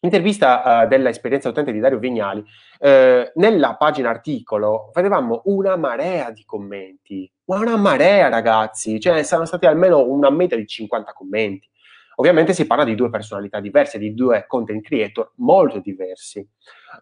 intervista 0.00 0.83
uh, 0.83 0.88
dell'esperienza 0.88 1.48
utente 1.48 1.72
di 1.72 1.80
Dario 1.80 1.98
Vignali, 1.98 2.44
eh, 2.78 3.33
nella 3.37 3.76
pagina 3.76 4.11
articolo 4.11 4.90
vedevamo 4.92 5.42
una 5.44 5.76
marea 5.76 6.30
di 6.30 6.44
commenti, 6.44 7.30
ma 7.46 7.59
una 7.59 7.76
marea 7.76 8.28
ragazzi, 8.28 9.00
cioè 9.00 9.22
saranno 9.22 9.46
stati 9.46 9.64
almeno 9.64 10.04
una 10.07 10.30
media 10.30 10.57
di 10.57 10.66
50 10.66 11.12
commenti. 11.12 11.68
Ovviamente 12.16 12.53
si 12.53 12.66
parla 12.66 12.85
di 12.85 12.94
due 12.94 13.11
personalità 13.11 13.61
diverse, 13.61 13.98
di 13.98 14.14
due 14.14 14.44
content 14.46 14.85
creator 14.85 15.33
molto 15.37 15.81
diversi. 15.81 16.46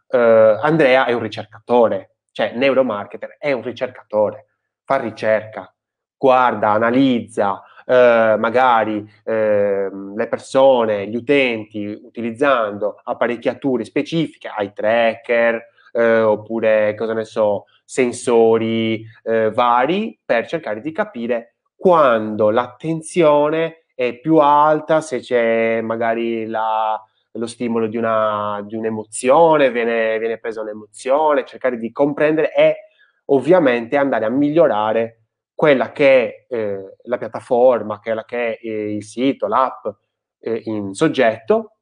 Uh, 0.08 0.58
Andrea 0.60 1.04
è 1.04 1.12
un 1.12 1.20
ricercatore, 1.20 2.16
cioè 2.32 2.52
neuromarketer 2.54 3.36
è 3.38 3.52
un 3.52 3.62
ricercatore, 3.62 4.46
fa 4.84 4.96
ricerca, 4.96 5.74
guarda, 6.16 6.70
analizza, 6.70 7.62
eh, 7.84 8.36
magari 8.38 9.06
eh, 9.24 9.90
le 10.14 10.28
persone, 10.28 11.08
gli 11.08 11.16
utenti 11.16 11.84
utilizzando 11.86 13.00
apparecchiature 13.02 13.84
specifiche, 13.84 14.50
eye 14.56 14.72
tracker 14.72 15.70
eh, 15.92 16.20
oppure 16.20 16.94
cosa 16.94 17.12
ne 17.12 17.24
so, 17.24 17.64
sensori 17.84 19.04
eh, 19.24 19.50
vari 19.50 20.18
per 20.24 20.46
cercare 20.46 20.80
di 20.80 20.92
capire 20.92 21.56
quando 21.76 22.50
l'attenzione 22.50 23.81
è 24.08 24.18
più 24.18 24.36
alta, 24.38 25.00
se 25.00 25.20
c'è 25.20 25.80
magari 25.80 26.46
la, 26.46 27.00
lo 27.32 27.46
stimolo 27.46 27.86
di, 27.86 27.96
una, 27.96 28.62
di 28.66 28.74
un'emozione, 28.74 29.70
viene, 29.70 30.18
viene 30.18 30.38
presa 30.38 30.60
un'emozione, 30.60 31.44
cercare 31.44 31.78
di 31.78 31.90
comprendere 31.92 32.54
e 32.54 32.76
ovviamente 33.26 33.96
andare 33.96 34.24
a 34.24 34.30
migliorare 34.30 35.22
quella 35.54 35.92
che 35.92 36.46
è 36.48 36.54
eh, 36.54 36.96
la 37.04 37.18
piattaforma, 37.18 38.00
quella 38.00 38.24
che 38.24 38.58
è 38.58 38.66
eh, 38.66 38.94
il 38.94 39.04
sito, 39.04 39.46
l'app 39.46 39.86
eh, 40.40 40.62
in 40.64 40.92
soggetto, 40.92 41.76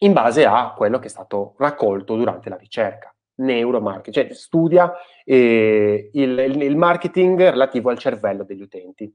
in 0.00 0.12
base 0.12 0.44
a 0.44 0.72
quello 0.76 0.98
che 0.98 1.06
è 1.06 1.10
stato 1.10 1.54
raccolto 1.58 2.16
durante 2.16 2.48
la 2.48 2.56
ricerca. 2.56 3.14
Neuromarketing, 3.36 4.26
cioè 4.26 4.34
studia 4.34 4.92
eh, 5.24 6.10
il, 6.12 6.38
il, 6.38 6.76
marketing 6.76 7.38
relativo 7.38 7.88
al 7.88 7.98
cervello 7.98 8.44
degli 8.44 8.60
utenti. 8.60 9.10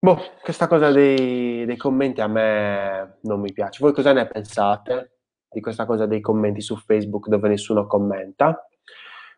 Boh, 0.00 0.16
questa 0.42 0.68
cosa 0.68 0.92
dei, 0.92 1.64
dei 1.64 1.76
commenti 1.76 2.20
a 2.20 2.28
me 2.28 3.18
non 3.22 3.40
mi 3.40 3.52
piace. 3.52 3.80
Voi 3.82 3.92
cosa 3.92 4.12
ne 4.12 4.28
pensate 4.28 5.18
di 5.50 5.60
questa 5.60 5.86
cosa 5.86 6.06
dei 6.06 6.20
commenti 6.20 6.60
su 6.60 6.76
Facebook 6.76 7.26
dove 7.26 7.48
nessuno 7.48 7.86
commenta? 7.86 8.64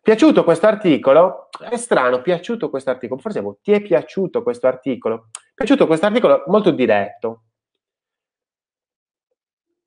Piaciuto 0.02 0.44
questo 0.44 0.66
articolo? 0.66 1.48
È 1.58 1.76
strano, 1.76 2.20
piaciuto 2.20 2.68
questo 2.68 2.90
articolo. 2.90 3.20
Forse 3.20 3.40
boh, 3.42 3.58
ti 3.62 3.72
è 3.72 3.80
piaciuto 3.80 4.42
questo 4.42 4.66
articolo? 4.66 5.28
Piaciuto 5.54 5.86
questo 5.86 6.06
articolo 6.06 6.44
molto 6.48 6.70
diretto. 6.72 7.44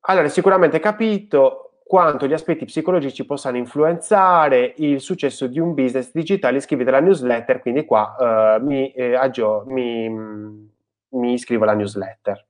Allora, 0.06 0.28
sicuramente 0.28 0.76
hai 0.76 0.82
capito 0.82 1.63
quanto 1.86 2.26
gli 2.26 2.32
aspetti 2.32 2.64
psicologici 2.64 3.26
possano 3.26 3.58
influenzare 3.58 4.72
il 4.78 5.00
successo 5.00 5.46
di 5.46 5.60
un 5.60 5.74
business 5.74 6.10
digitale. 6.12 6.56
Iscriviti 6.56 6.88
alla 6.88 7.00
newsletter, 7.00 7.60
quindi 7.60 7.84
qua 7.84 8.16
uh, 8.58 8.64
mi, 8.64 8.90
eh, 8.92 9.14
aggio, 9.14 9.64
mi, 9.66 10.08
mi 10.08 11.32
iscrivo 11.34 11.64
alla 11.64 11.74
newsletter. 11.74 12.46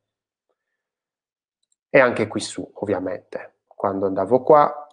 E 1.91 2.01
anche 2.01 2.29
qui 2.29 2.41
su, 2.41 2.69
ovviamente. 2.75 3.57
Quando 3.67 4.07
andavo 4.07 4.43
qua, 4.43 4.89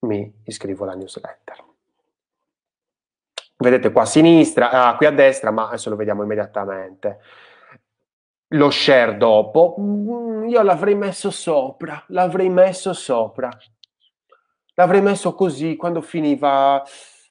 mi 0.00 0.32
iscrivo 0.44 0.84
alla 0.84 0.94
newsletter. 0.94 1.64
Vedete 3.56 3.90
qua 3.92 4.02
a 4.02 4.06
sinistra, 4.06 4.70
ah, 4.70 4.96
qui 4.96 5.06
a 5.06 5.10
destra, 5.10 5.50
ma 5.50 5.66
adesso 5.66 5.90
lo 5.90 5.96
vediamo 5.96 6.22
immediatamente. 6.22 7.20
Lo 8.54 8.70
share 8.70 9.16
dopo, 9.16 9.76
mm, 9.78 10.48
io 10.48 10.62
l'avrei 10.62 10.96
messo 10.96 11.30
sopra, 11.30 12.02
l'avrei 12.08 12.48
messo 12.48 12.92
sopra. 12.92 13.48
L'avrei 14.74 15.02
messo 15.02 15.34
così 15.34 15.76
quando 15.76 16.00
finiva. 16.00 16.82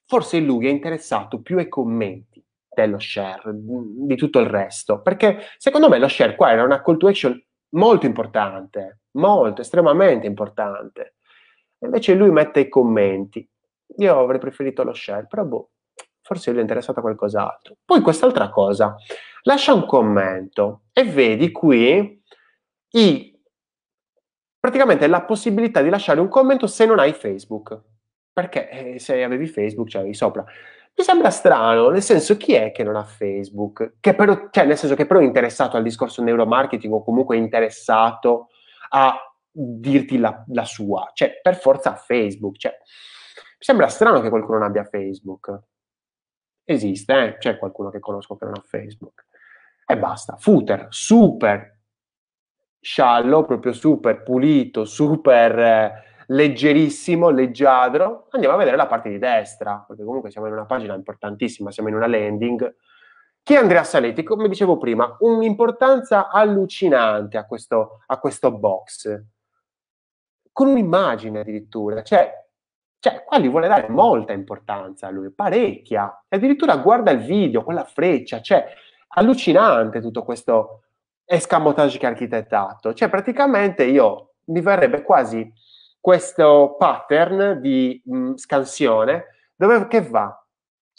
Forse 0.05 0.39
lui 0.39 0.67
è 0.67 0.69
interessato 0.69 1.41
più 1.41 1.57
ai 1.57 1.67
commenti 1.67 2.43
dello 2.69 2.99
share, 2.99 3.51
mm, 3.51 4.05
di 4.07 4.15
tutto 4.15 4.39
il 4.39 4.45
resto, 4.45 5.01
perché 5.01 5.39
secondo 5.57 5.89
me 5.89 5.99
lo 5.99 6.07
share 6.07 6.35
qua 6.35 6.51
era 6.51 6.63
una 6.63 6.81
call 6.81 6.97
to 6.97 7.07
action 7.07 7.43
molto 7.71 8.05
importante, 8.05 9.01
molto, 9.11 9.61
estremamente 9.61 10.25
importante. 10.25 11.15
Invece 11.79 12.13
lui 12.13 12.31
mette 12.31 12.61
i 12.61 12.69
commenti. 12.69 13.47
Io 13.97 14.19
avrei 14.19 14.39
preferito 14.39 14.83
lo 14.83 14.93
share, 14.93 15.27
però 15.27 15.43
boh, 15.43 15.71
forse 16.29 16.53
gli 16.53 16.57
è 16.57 16.61
interessato 16.61 16.99
a 16.99 17.01
qualcos'altro. 17.01 17.77
Poi 17.83 18.01
quest'altra 18.01 18.49
cosa, 18.49 18.95
lascia 19.41 19.73
un 19.73 19.87
commento 19.87 20.83
e 20.93 21.03
vedi 21.03 21.51
qui 21.51 22.21
i, 22.91 23.41
praticamente 24.59 25.07
la 25.07 25.23
possibilità 25.23 25.81
di 25.81 25.89
lasciare 25.89 26.19
un 26.19 26.29
commento 26.29 26.67
se 26.67 26.85
non 26.85 26.99
hai 26.99 27.13
Facebook. 27.13 27.81
Perché 28.31 28.69
eh, 28.69 28.99
se 28.99 29.23
avevi 29.23 29.47
Facebook 29.47 29.89
c'avevi 29.89 30.13
sopra. 30.13 30.45
Mi 30.95 31.03
sembra 31.03 31.31
strano, 31.31 31.89
nel 31.89 32.03
senso 32.03 32.37
chi 32.37 32.53
è 32.53 32.71
che 32.71 32.83
non 32.83 32.95
ha 32.95 33.03
Facebook? 33.03 33.95
Che 33.99 34.13
però, 34.13 34.49
cioè, 34.51 34.65
nel 34.65 34.77
senso 34.77 34.93
che 34.93 35.07
però 35.07 35.19
è 35.19 35.23
interessato 35.23 35.77
al 35.77 35.83
discorso 35.83 36.21
neuromarketing 36.21 36.93
o 36.93 37.03
comunque 37.03 37.37
è 37.37 37.39
interessato 37.39 38.49
a 38.89 39.17
dirti 39.51 40.19
la, 40.19 40.43
la, 40.49 40.65
sua, 40.65 41.09
cioè 41.13 41.39
per 41.41 41.55
forza 41.55 41.95
Facebook. 41.95 42.57
Cioè, 42.57 42.71
mi 42.71 43.65
sembra 43.65 43.87
strano 43.87 44.21
che 44.21 44.29
qualcuno 44.29 44.59
non 44.59 44.67
abbia 44.67 44.83
Facebook. 44.83 45.59
Esiste, 46.71 47.23
eh? 47.23 47.37
c'è 47.37 47.57
qualcuno 47.57 47.89
che 47.89 47.99
conosco 47.99 48.35
che 48.35 48.45
non 48.45 48.55
ha 48.55 48.63
Facebook. 48.65 49.25
E 49.85 49.97
basta. 49.97 50.35
Footer, 50.37 50.87
super 50.89 51.77
sciallo, 52.79 53.45
proprio 53.45 53.73
super 53.73 54.21
pulito, 54.23 54.85
super 54.85 55.59
eh, 55.59 55.91
leggerissimo, 56.27 57.29
leggiadro. 57.29 58.27
Andiamo 58.31 58.55
a 58.55 58.57
vedere 58.59 58.77
la 58.77 58.87
parte 58.87 59.09
di 59.09 59.17
destra, 59.17 59.83
perché 59.87 60.03
comunque 60.03 60.29
siamo 60.29 60.47
in 60.47 60.53
una 60.53 60.65
pagina 60.65 60.93
importantissima, 60.93 61.71
siamo 61.71 61.89
in 61.89 61.95
una 61.95 62.07
landing 62.07 62.75
chi 63.41 63.55
è 63.55 63.57
Andrea 63.57 63.83
Saletti? 63.83 64.21
Come 64.21 64.47
dicevo 64.47 64.77
prima, 64.77 65.15
un'importanza 65.21 66.29
allucinante 66.29 67.37
a 67.37 67.47
questo, 67.47 68.01
a 68.05 68.19
questo 68.19 68.51
box 68.51 69.23
con 70.51 70.67
un'immagine 70.67 71.39
addirittura, 71.39 72.03
cioè, 72.03 72.31
cioè 72.99 73.23
qua 73.23 73.39
gli 73.39 73.49
vuole 73.49 73.67
dare 73.67 73.89
molta 73.89 74.33
importanza 74.33 75.07
a 75.07 75.09
lui, 75.09 75.31
parecchia, 75.31 76.25
e 76.27 76.35
addirittura 76.35 76.75
guarda 76.77 77.11
il 77.11 77.19
video 77.19 77.63
con 77.63 77.73
la 77.73 77.85
freccia, 77.85 78.41
cioè 78.41 78.65
allucinante 79.09 80.01
tutto 80.01 80.23
questo 80.23 80.83
escamotage 81.25 81.97
che 81.97 82.05
ha 82.05 82.09
architettato, 82.09 82.93
cioè 82.93 83.09
praticamente 83.09 83.83
io 83.83 84.33
mi 84.45 84.61
verrebbe 84.61 85.03
quasi 85.03 85.51
questo 85.99 86.75
pattern 86.77 87.59
di 87.61 88.01
mh, 88.03 88.35
scansione 88.35 89.25
dove 89.55 89.87
che 89.87 90.01
va? 90.01 90.33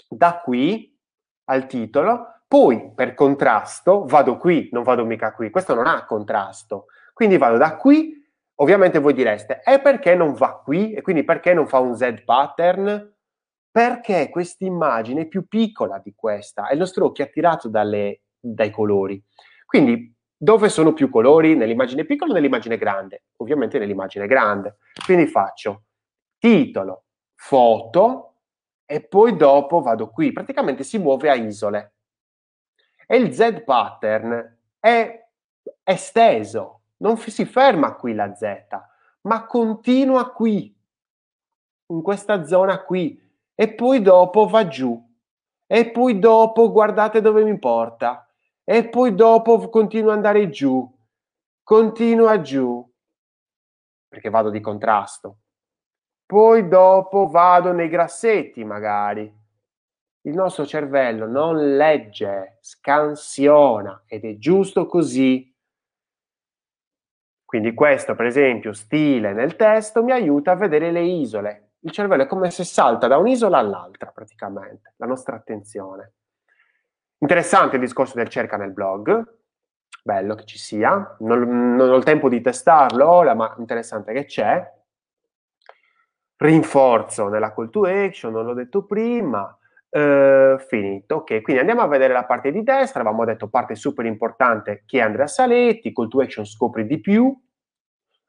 Da 0.09 0.41
qui 0.41 0.97
al 1.45 1.67
titolo, 1.67 2.43
poi 2.47 2.93
per 2.95 3.15
contrasto 3.15 4.05
vado 4.05 4.37
qui, 4.37 4.69
non 4.73 4.83
vado 4.83 5.05
mica 5.05 5.33
qui, 5.33 5.51
questo 5.51 5.75
non 5.75 5.87
ha 5.87 6.05
contrasto, 6.05 6.87
quindi 7.13 7.37
vado 7.39 7.57
da 7.57 7.77
qui 7.77 8.20
Ovviamente 8.61 8.99
voi 8.99 9.14
direste, 9.14 9.62
e 9.64 9.81
perché 9.81 10.14
non 10.14 10.35
va 10.35 10.61
qui? 10.62 10.92
E 10.92 11.01
quindi 11.01 11.25
perché 11.25 11.55
non 11.55 11.66
fa 11.66 11.79
un 11.79 11.96
Z 11.96 12.23
pattern? 12.25 13.14
Perché 13.70 14.29
questa 14.29 14.66
immagine 14.66 15.23
è 15.23 15.29
più 15.29 15.46
piccola 15.49 15.99
di 15.99 16.12
questa 16.14 16.68
e 16.68 16.75
il 16.75 16.79
nostro 16.79 17.07
occhio 17.07 17.25
è 17.25 17.29
attirato 17.29 17.68
dalle, 17.68 18.23
dai 18.38 18.70
colori. 18.70 19.23
Quindi 19.64 20.14
dove 20.37 20.68
sono 20.68 20.92
più 20.92 21.09
colori? 21.09 21.55
Nell'immagine 21.55 22.05
piccola 22.05 22.33
o 22.33 22.35
nell'immagine 22.35 22.77
grande? 22.77 23.25
Ovviamente 23.37 23.79
nell'immagine 23.79 24.27
grande. 24.27 24.77
Quindi 25.05 25.27
faccio 25.27 25.85
titolo, 26.38 27.05
foto 27.35 28.35
e 28.85 29.01
poi 29.01 29.37
dopo 29.37 29.81
vado 29.81 30.11
qui. 30.11 30.33
Praticamente 30.33 30.83
si 30.83 30.99
muove 30.99 31.31
a 31.31 31.35
isole. 31.35 31.94
E 33.07 33.16
il 33.16 33.33
Z 33.33 33.62
pattern 33.64 34.59
è 34.79 35.29
esteso, 35.83 36.80
non 37.01 37.17
si 37.19 37.45
ferma 37.45 37.95
qui 37.95 38.15
la 38.15 38.35
Z, 38.35 38.67
ma 39.23 39.45
continua 39.47 40.31
qui, 40.31 40.75
in 41.87 42.03
questa 42.03 42.45
zona 42.45 42.83
qui, 42.83 43.21
e 43.55 43.75
poi 43.75 44.01
dopo 44.01 44.47
va 44.47 44.67
giù, 44.67 44.99
e 45.67 45.91
poi 45.91 46.19
dopo 46.19 46.71
guardate 46.71 47.21
dove 47.21 47.45
mi 47.45 47.59
porta, 47.59 48.27
e 48.65 48.89
poi 48.89 49.15
dopo 49.15 49.69
continua 49.69 50.13
ad 50.13 50.17
andare 50.17 50.49
giù, 50.49 50.89
continua 51.63 52.41
giù, 52.41 52.89
perché 54.09 54.31
vado 54.31 54.51
di 54.51 54.61
contrasto. 54.61 55.39
Poi 56.27 56.69
dopo 56.69 57.29
vado 57.29 57.73
nei 57.73 57.89
grassetti 57.89 58.63
magari. 58.65 59.39
Il 60.23 60.35
nostro 60.35 60.67
cervello 60.67 61.27
non 61.27 61.77
legge, 61.77 62.59
scansiona 62.61 64.05
ed 64.07 64.25
è 64.25 64.37
giusto 64.37 64.87
così. 64.87 65.50
Quindi 67.51 67.75
questo, 67.75 68.15
per 68.15 68.27
esempio, 68.27 68.73
stile 68.73 69.33
nel 69.33 69.57
testo 69.57 70.05
mi 70.05 70.13
aiuta 70.13 70.53
a 70.53 70.55
vedere 70.55 70.93
le 70.93 71.03
isole. 71.03 71.71
Il 71.81 71.91
cervello 71.91 72.23
è 72.23 72.27
come 72.29 72.49
se 72.53 72.63
salta 72.63 73.09
da 73.09 73.17
un'isola 73.17 73.59
all'altra, 73.59 74.13
praticamente, 74.13 74.95
la 74.99 75.07
nostra 75.07 75.35
attenzione. 75.35 76.13
Interessante 77.19 77.75
il 77.75 77.83
discorso 77.83 78.15
del 78.15 78.29
cerca 78.29 78.57
nel 78.57 78.71
blog, 78.71 79.39
bello 80.01 80.37
che 80.37 80.45
ci 80.45 80.59
sia, 80.59 81.17
non, 81.19 81.75
non 81.75 81.91
ho 81.91 81.97
il 81.97 82.05
tempo 82.05 82.29
di 82.29 82.41
testarlo 82.41 83.05
ora, 83.09 83.35
ma 83.35 83.53
interessante 83.59 84.13
che 84.13 84.27
c'è. 84.27 84.73
Rinforzo 86.37 87.27
nella 87.27 87.53
call 87.53 87.71
to 87.71 87.83
action, 87.83 88.31
non 88.33 88.45
l'ho 88.45 88.55
detto 88.55 88.85
prima, 88.85 89.59
Uh, 89.92 90.57
finito, 90.68 91.16
ok, 91.16 91.40
quindi 91.42 91.59
andiamo 91.59 91.81
a 91.81 91.88
vedere 91.88 92.12
la 92.12 92.24
parte 92.24 92.53
di 92.53 92.62
destra, 92.62 93.00
avevamo 93.00 93.24
detto 93.24 93.48
parte 93.48 93.74
super 93.74 94.07
importante 94.07 94.85
che 94.87 94.98
è 94.98 95.03
Andrea 95.03 95.26
Saletti, 95.26 95.92
call 95.92 96.07
to 96.07 96.20
action 96.20 96.46
scopri 96.46 96.87
di 96.87 97.00
più, 97.00 97.37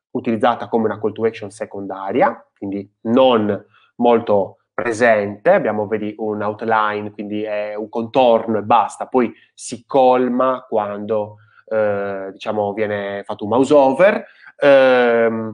utilizzata 0.09 0.67
come 0.67 0.85
una 0.85 0.99
call 0.99 1.11
to 1.11 1.23
action 1.23 1.51
secondaria, 1.51 2.43
quindi 2.57 2.91
non 3.01 3.63
molto 3.97 4.61
presente, 4.73 5.51
abbiamo 5.51 5.85
vedi 5.85 6.15
un 6.17 6.41
outline, 6.41 7.11
quindi 7.11 7.43
è 7.43 7.75
un 7.75 7.89
contorno 7.89 8.57
e 8.57 8.63
basta, 8.63 9.05
poi 9.05 9.31
si 9.53 9.85
colma 9.85 10.65
quando 10.67 11.37
eh, 11.67 12.29
diciamo 12.31 12.73
viene 12.73 13.23
fatto 13.23 13.43
un 13.43 13.49
mouse 13.51 13.73
over. 13.73 14.25
Eh, 14.57 15.53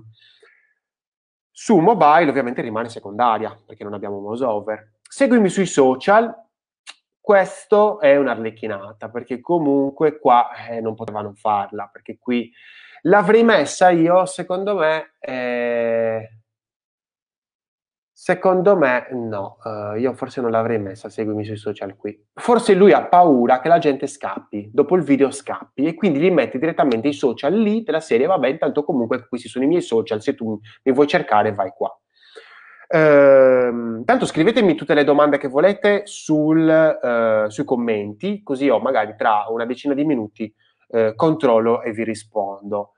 su 1.51 1.77
mobile 1.79 2.29
ovviamente 2.29 2.61
rimane 2.61 2.87
secondaria 2.87 3.57
perché 3.65 3.83
non 3.83 3.93
abbiamo 3.93 4.19
mouse 4.19 4.45
over. 4.45 4.91
Seguimi 5.17 5.49
sui 5.49 5.65
social, 5.65 6.32
questo 7.19 7.99
è 7.99 8.15
un'arlecchinata 8.17 9.10
perché 9.10 9.41
comunque 9.41 10.19
qua 10.19 10.49
eh, 10.69 10.80
non 10.80 10.93
potevano 10.93 11.34
farla 11.34 11.89
perché 11.91 12.19
qui 12.19 12.51
l'avrei 13.01 13.43
messa 13.43 13.89
io 13.89 14.27
secondo 14.27 14.75
me 14.75 15.15
eh, 15.19 16.38
Secondo 18.12 18.75
me 18.75 19.08
no, 19.12 19.58
uh, 19.63 19.95
io 19.95 20.13
forse 20.13 20.39
non 20.39 20.51
l'avrei 20.51 20.77
messa, 20.77 21.10
seguimi 21.10 21.43
sui 21.45 21.58
social 21.58 21.95
qui. 21.95 22.15
Forse 22.34 22.75
lui 22.75 22.91
ha 22.91 23.08
paura 23.08 23.60
che 23.60 23.69
la 23.69 23.80
gente 23.80 24.06
scappi, 24.06 24.69
dopo 24.71 24.95
il 24.95 25.01
video 25.01 25.32
scappi 25.32 25.86
e 25.86 25.95
quindi 25.95 26.19
gli 26.19 26.30
mette 26.30 26.60
direttamente 26.60 27.08
i 27.08 27.13
social 27.13 27.53
lì 27.53 27.82
della 27.82 28.01
serie, 28.01 28.27
vabbè 28.27 28.49
intanto 28.49 28.84
comunque 28.84 29.27
questi 29.27 29.47
sono 29.47 29.65
i 29.65 29.67
miei 29.67 29.82
social, 29.82 30.21
se 30.21 30.36
tu 30.36 30.60
mi 30.84 30.91
vuoi 30.91 31.08
cercare 31.08 31.53
vai 31.53 31.71
qua. 31.75 31.91
Uh, 32.89 34.04
tanto 34.06 34.26
scrivetemi 34.26 34.76
tutte 34.76 34.93
le 34.93 35.04
domande 35.04 35.38
che 35.38 35.50
volete 35.50 36.04
sul, 36.06 37.00
uh, 37.02 37.50
sui 37.50 37.65
commenti, 37.65 38.41
così 38.43 38.65
io 38.65 38.80
magari 38.80 39.15
tra 39.17 39.45
una 39.50 39.65
decina 39.65 39.93
di 39.93 40.06
minuti 40.06 40.54
eh, 40.89 41.13
controllo 41.15 41.82
e 41.82 41.91
vi 41.91 42.04
rispondo. 42.04 42.93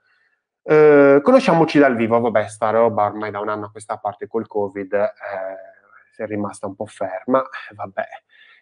Eh, 0.62 1.20
conosciamoci 1.22 1.78
dal 1.78 1.96
vivo, 1.96 2.20
vabbè, 2.20 2.46
sta 2.46 2.70
roba 2.70 3.06
ormai 3.06 3.30
da 3.30 3.40
un 3.40 3.48
anno 3.48 3.66
a 3.66 3.70
questa 3.70 3.96
parte 3.96 4.26
col 4.26 4.46
Covid 4.46 4.92
eh, 4.92 6.22
è 6.22 6.26
rimasta 6.26 6.66
un 6.66 6.76
po' 6.76 6.86
ferma, 6.86 7.40
eh, 7.40 7.74
vabbè. 7.74 8.04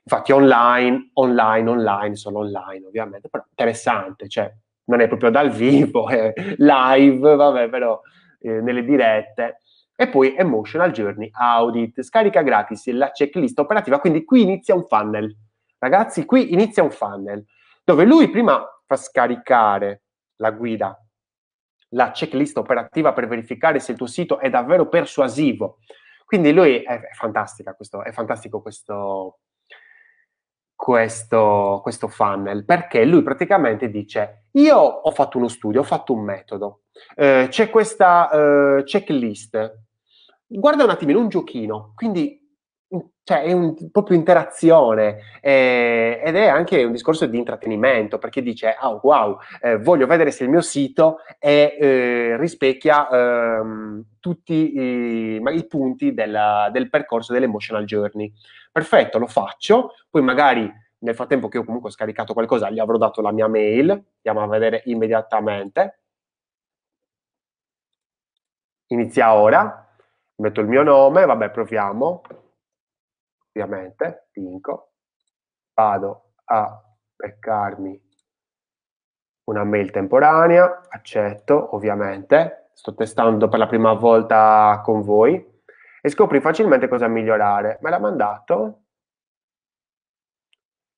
Infatti 0.05 0.33
online, 0.33 1.11
online, 1.14 1.69
online, 1.69 2.17
solo 2.17 2.38
online 2.38 2.87
ovviamente, 2.87 3.29
però 3.29 3.45
interessante, 3.51 4.29
cioè 4.29 4.51
non 4.85 5.01
è 5.01 5.09
proprio 5.09 5.31
dal 5.31 5.51
vivo, 5.51 6.09
è 6.09 6.33
live, 6.57 7.35
vabbè, 7.35 7.69
però 7.69 8.01
eh, 8.41 8.61
nelle 8.62 8.85
dirette. 8.85 9.61
E 10.00 10.08
poi 10.08 10.37
Emotional 10.37 10.92
Journey 10.92 11.28
Audit, 11.32 12.02
scarica 12.02 12.42
gratis 12.42 12.88
la 12.92 13.11
checklist 13.11 13.58
operativa, 13.58 13.98
quindi 13.98 14.24
qui 14.24 14.42
inizia 14.42 14.74
un 14.74 14.87
funnel. 14.87 15.34
Ragazzi, 15.78 16.24
qui 16.24 16.52
inizia 16.52 16.84
un 16.84 16.92
funnel, 16.92 17.44
dove 17.82 18.04
lui 18.04 18.30
prima 18.30 18.64
fa 18.87 18.96
scaricare 18.96 20.02
la 20.37 20.52
guida 20.52 20.96
la 21.92 22.11
checklist 22.11 22.56
operativa 22.58 23.12
per 23.12 23.28
verificare 23.28 23.78
se 23.80 23.92
il 23.92 23.98
tuo 23.98 24.06
sito 24.06 24.38
è 24.38 24.50
davvero 24.50 24.88
persuasivo. 24.88 25.78
Quindi 26.24 26.52
lui 26.52 26.82
è, 26.82 27.00
è, 27.00 27.14
fantastica 27.14 27.74
questo, 27.74 28.02
è 28.02 28.12
fantastico 28.12 28.61
questo, 28.61 29.38
questo, 30.74 31.80
questo 31.82 32.08
funnel 32.08 32.64
perché 32.64 33.04
lui 33.04 33.22
praticamente 33.22 33.88
dice 33.88 34.48
io 34.52 34.76
ho 34.76 35.11
fatto 35.11 35.38
uno 35.38 35.48
studio, 35.48 35.80
ho 35.80 35.84
fatto 35.84 36.12
un 36.12 36.22
metodo, 36.22 36.82
eh, 37.14 37.46
c'è 37.48 37.70
questa 37.70 38.30
eh, 38.30 38.82
checklist, 38.84 39.87
guarda 40.48 40.84
un 40.84 40.90
attimino 40.90 41.20
un 41.20 41.28
giochino, 41.28 41.92
quindi 41.94 42.46
cioè 43.22 43.42
è 43.42 43.52
un, 43.52 43.90
proprio 43.90 44.16
interazione 44.16 45.18
eh, 45.42 46.22
ed 46.24 46.34
è 46.34 46.46
anche 46.46 46.82
un 46.84 46.92
discorso 46.92 47.26
di 47.26 47.37
intrattenimento 47.37 48.16
perché 48.16 48.40
dice 48.40 48.74
oh, 48.80 49.00
wow 49.02 49.37
eh, 49.61 49.76
voglio 49.76 50.06
vedere 50.06 50.30
se 50.30 50.44
il 50.44 50.48
mio 50.48 50.62
sito 50.62 51.18
è, 51.38 51.76
eh, 51.78 52.37
rispecchia 52.38 53.06
ehm, 53.11 54.04
tutti 54.18 54.78
i, 54.78 55.42
i 55.42 55.66
punti 55.66 56.14
della, 56.14 56.70
del 56.72 56.88
percorso 56.88 57.34
dell'emotional 57.34 57.84
journey. 57.84 58.32
Perfetto 58.72 59.18
lo 59.18 59.26
faccio 59.26 59.92
poi 60.08 60.22
magari 60.22 60.72
nel 61.00 61.14
frattempo 61.14 61.48
che 61.48 61.58
io 61.58 61.64
comunque 61.64 61.90
ho 61.90 61.92
scaricato 61.92 62.32
qualcosa 62.32 62.70
gli 62.70 62.78
avrò 62.78 62.96
dato 62.96 63.20
la 63.20 63.32
mia 63.32 63.48
mail 63.48 63.90
andiamo 63.90 64.42
a 64.42 64.48
vedere 64.48 64.80
immediatamente. 64.87 65.98
Inizia 68.90 69.34
ora 69.34 69.88
metto 70.38 70.61
il 70.61 70.68
mio 70.68 70.83
nome 70.83 71.24
vabbè 71.24 71.51
proviamo 71.51 72.22
ovviamente, 73.59 74.29
vinco, 74.33 74.92
vado 75.74 76.35
a 76.44 76.81
beccarmi 77.16 78.07
una 79.44 79.64
mail 79.64 79.90
temporanea, 79.90 80.83
accetto 80.88 81.74
ovviamente, 81.74 82.70
sto 82.74 82.94
testando 82.94 83.48
per 83.48 83.59
la 83.59 83.66
prima 83.66 83.92
volta 83.94 84.81
con 84.85 85.01
voi 85.03 85.62
e 86.01 86.09
scopri 86.09 86.40
facilmente 86.40 86.87
cosa 86.87 87.09
migliorare. 87.09 87.79
Me 87.81 87.90
l'ha 87.90 87.98
mandato? 87.98 88.83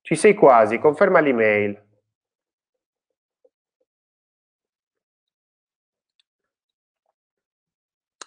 Ci 0.03 0.15
sei 0.17 0.35
quasi, 0.35 0.79
conferma 0.79 1.21
l'email. 1.21 1.89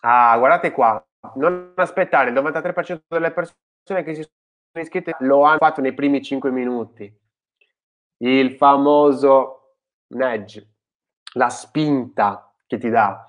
Ah, 0.05 0.37
guardate 0.37 0.71
qua, 0.71 1.01
non 1.35 1.71
aspettare, 1.75 2.29
il 2.29 2.35
93% 2.35 3.03
delle 3.07 3.31
persone 3.31 4.03
che 4.03 4.13
si 4.15 4.21
sono 4.21 4.83
iscritte 4.83 5.15
lo 5.19 5.43
hanno 5.43 5.57
fatto 5.57 5.79
nei 5.79 5.93
primi 5.93 6.21
5 6.21 6.51
minuti. 6.51 7.11
Il 8.17 8.53
famoso 8.55 9.77
nudge, 10.07 10.75
la 11.33 11.49
spinta 11.49 12.53
che 12.67 12.77
ti 12.77 12.89
dà. 12.89 13.27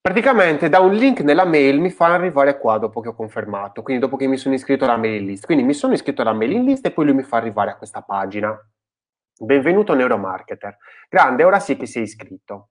Praticamente 0.00 0.68
da 0.68 0.78
un 0.78 0.92
link 0.92 1.20
nella 1.20 1.44
mail 1.44 1.80
mi 1.80 1.90
fa 1.90 2.12
arrivare 2.14 2.58
qua 2.58 2.78
dopo 2.78 3.00
che 3.00 3.08
ho 3.08 3.14
confermato, 3.14 3.82
quindi 3.82 4.00
dopo 4.00 4.16
che 4.16 4.28
mi 4.28 4.36
sono 4.36 4.54
iscritto 4.54 4.84
alla 4.84 4.96
mailing 4.96 5.26
list. 5.26 5.44
Quindi 5.44 5.64
mi 5.64 5.74
sono 5.74 5.94
iscritto 5.94 6.22
alla 6.22 6.32
mailing 6.32 6.64
list 6.64 6.86
e 6.86 6.92
poi 6.92 7.06
lui 7.06 7.14
mi 7.14 7.24
fa 7.24 7.38
arrivare 7.38 7.72
a 7.72 7.76
questa 7.76 8.02
pagina. 8.02 8.56
Benvenuto 9.38 9.92
Neuromarketer. 9.94 10.76
Grande, 11.08 11.42
ora 11.42 11.58
sì 11.58 11.76
che 11.76 11.86
sei 11.86 12.04
iscritto. 12.04 12.68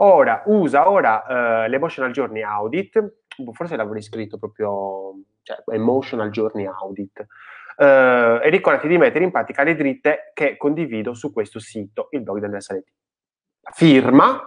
Ora, 0.00 0.42
usa 0.46 0.88
ora 0.88 1.24
uh, 1.26 1.68
l'Emotional 1.68 2.12
Journey 2.12 2.42
Audit, 2.42 3.22
forse 3.52 3.76
l'avrei 3.76 4.02
scritto 4.02 4.38
proprio 4.38 5.14
cioè 5.42 5.62
Emotional 5.74 6.30
Journey 6.30 6.66
Audit. 6.66 7.26
Uh, 7.76 8.42
e 8.42 8.48
ricordati 8.48 8.88
di 8.88 8.98
mettere 8.98 9.24
in 9.24 9.30
pratica 9.30 9.62
le 9.62 9.74
dritte 9.74 10.32
che 10.34 10.56
condivido 10.56 11.14
su 11.14 11.32
questo 11.32 11.58
sito, 11.58 12.08
il 12.10 12.22
blog 12.22 12.38
dell'SLT. 12.38 12.86
Firma, 13.72 14.40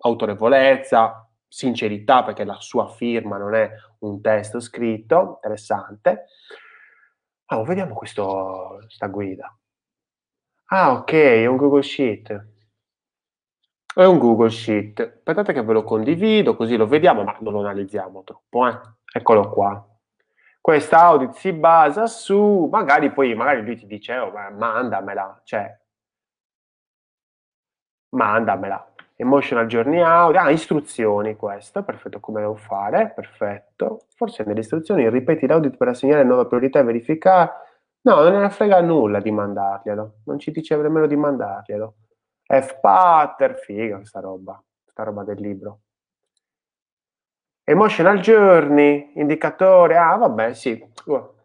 autorevolezza, 0.00 1.28
sincerità, 1.46 2.22
perché 2.22 2.44
la 2.44 2.58
sua 2.58 2.88
firma 2.88 3.36
non 3.36 3.54
è 3.54 3.70
un 4.00 4.20
testo 4.20 4.60
scritto, 4.60 5.40
interessante. 5.42 6.26
Oh, 7.46 7.64
vediamo 7.64 7.94
questo, 7.94 8.78
questa 8.82 9.08
guida. 9.08 9.54
Ah, 10.66 10.92
ok, 10.92 11.12
è 11.12 11.46
un 11.46 11.56
Google 11.56 11.82
Sheet. 11.82 12.49
È 14.00 14.06
un 14.06 14.18
Google 14.18 14.50
Sheet. 14.50 15.00
Aspettate 15.00 15.52
che 15.52 15.62
ve 15.62 15.72
lo 15.72 15.84
condivido, 15.84 16.56
così 16.56 16.76
lo 16.76 16.86
vediamo, 16.86 17.22
ma 17.22 17.36
non 17.40 17.52
lo 17.52 17.60
analizziamo 17.60 18.24
troppo. 18.24 18.66
Eh. 18.66 18.78
Eccolo 19.12 19.50
qua 19.50 19.84
questa 20.60 21.00
audit 21.04 21.32
si 21.32 21.52
basa 21.52 22.06
su, 22.06 22.68
magari 22.70 23.10
poi 23.12 23.34
magari 23.34 23.62
lui 23.62 23.76
ti 23.76 23.86
dice, 23.86 24.16
oh, 24.18 24.30
ma 24.30 24.50
mandamela, 24.50 25.40
cioè, 25.44 25.74
mandamela. 28.10 28.86
Emotional 29.16 29.66
Journey 29.66 30.00
Audit, 30.00 30.40
ah, 30.40 30.50
istruzioni 30.50 31.36
questo, 31.36 31.82
perfetto, 31.82 32.20
come 32.20 32.40
devo 32.40 32.54
fare, 32.54 33.12
perfetto. 33.14 34.06
Forse 34.16 34.44
nelle 34.44 34.60
istruzioni 34.60 35.08
ripeti 35.10 35.46
l'audit 35.46 35.76
per 35.76 35.88
assegnare 35.88 36.24
nuova 36.24 36.46
priorità 36.46 36.78
e 36.78 36.84
verificare. 36.84 37.50
No, 38.02 38.22
non 38.22 38.40
ne 38.40 38.48
frega 38.48 38.80
nulla 38.80 39.20
di 39.20 39.30
mandarglielo, 39.30 40.20
non 40.24 40.38
ci 40.38 40.50
dice 40.52 40.74
nemmeno 40.76 41.06
di 41.06 41.16
mandarglielo. 41.16 41.94
F-patter, 42.52 43.58
figa 43.58 43.96
questa 43.96 44.18
roba, 44.18 44.60
questa 44.82 45.04
roba 45.04 45.22
del 45.22 45.40
libro. 45.40 45.82
Emotional 47.62 48.18
journey, 48.18 49.12
indicatore, 49.14 49.96
ah 49.96 50.16
vabbè 50.16 50.52
sì, 50.52 50.84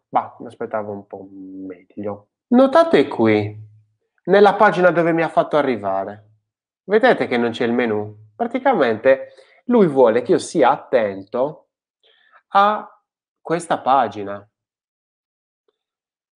bah, 0.09 0.35
mi 0.39 0.47
aspettavo 0.47 0.91
un 0.91 1.05
po' 1.05 1.27
meglio. 1.29 2.29
Notate 2.47 3.07
qui, 3.07 3.55
nella 4.23 4.55
pagina 4.55 4.89
dove 4.89 5.11
mi 5.11 5.21
ha 5.21 5.29
fatto 5.29 5.57
arrivare, 5.57 6.29
vedete 6.85 7.27
che 7.27 7.37
non 7.37 7.51
c'è 7.51 7.65
il 7.65 7.73
menu? 7.73 8.31
Praticamente 8.35 9.33
lui 9.65 9.85
vuole 9.85 10.23
che 10.23 10.31
io 10.31 10.39
sia 10.39 10.71
attento 10.71 11.67
a 12.49 12.89
questa 13.39 13.79
pagina. 13.79 14.49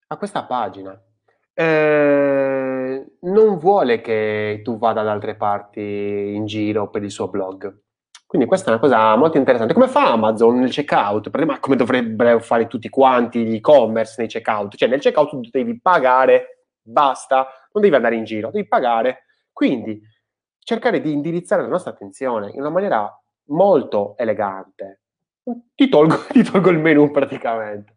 A 0.08 0.16
questa 0.16 0.44
pagina. 0.44 1.02
Eh, 1.54 2.27
non 3.20 3.58
vuole 3.58 4.00
che 4.00 4.60
tu 4.62 4.78
vada 4.78 5.02
da 5.02 5.12
altre 5.12 5.34
parti 5.36 5.80
in 6.34 6.46
giro 6.46 6.88
per 6.90 7.02
il 7.02 7.10
suo 7.10 7.28
blog. 7.28 7.86
Quindi 8.26 8.46
questa 8.46 8.66
è 8.66 8.70
una 8.72 8.80
cosa 8.80 9.16
molto 9.16 9.38
interessante. 9.38 9.72
Come 9.72 9.88
fa 9.88 10.12
Amazon 10.12 10.58
nel 10.58 10.70
checkout? 10.70 11.30
Ma 11.44 11.58
come 11.60 11.76
dovrebbero 11.76 12.38
fare 12.40 12.66
tutti 12.66 12.90
quanti 12.90 13.44
gli 13.46 13.54
e-commerce 13.54 14.16
nei 14.18 14.28
checkout? 14.28 14.76
Cioè 14.76 14.88
nel 14.88 15.00
checkout 15.00 15.30
tu 15.30 15.40
devi 15.50 15.80
pagare, 15.80 16.66
basta, 16.82 17.48
non 17.72 17.82
devi 17.82 17.94
andare 17.94 18.16
in 18.16 18.24
giro, 18.24 18.50
devi 18.50 18.68
pagare. 18.68 19.24
Quindi 19.50 19.98
cercare 20.58 21.00
di 21.00 21.10
indirizzare 21.10 21.62
la 21.62 21.68
nostra 21.68 21.92
attenzione 21.92 22.50
in 22.50 22.60
una 22.60 22.68
maniera 22.68 23.10
molto 23.46 24.14
elegante. 24.18 25.00
Ti 25.74 25.88
tolgo, 25.88 26.26
ti 26.28 26.42
tolgo 26.42 26.68
il 26.68 26.78
menu 26.78 27.10
praticamente. 27.10 27.94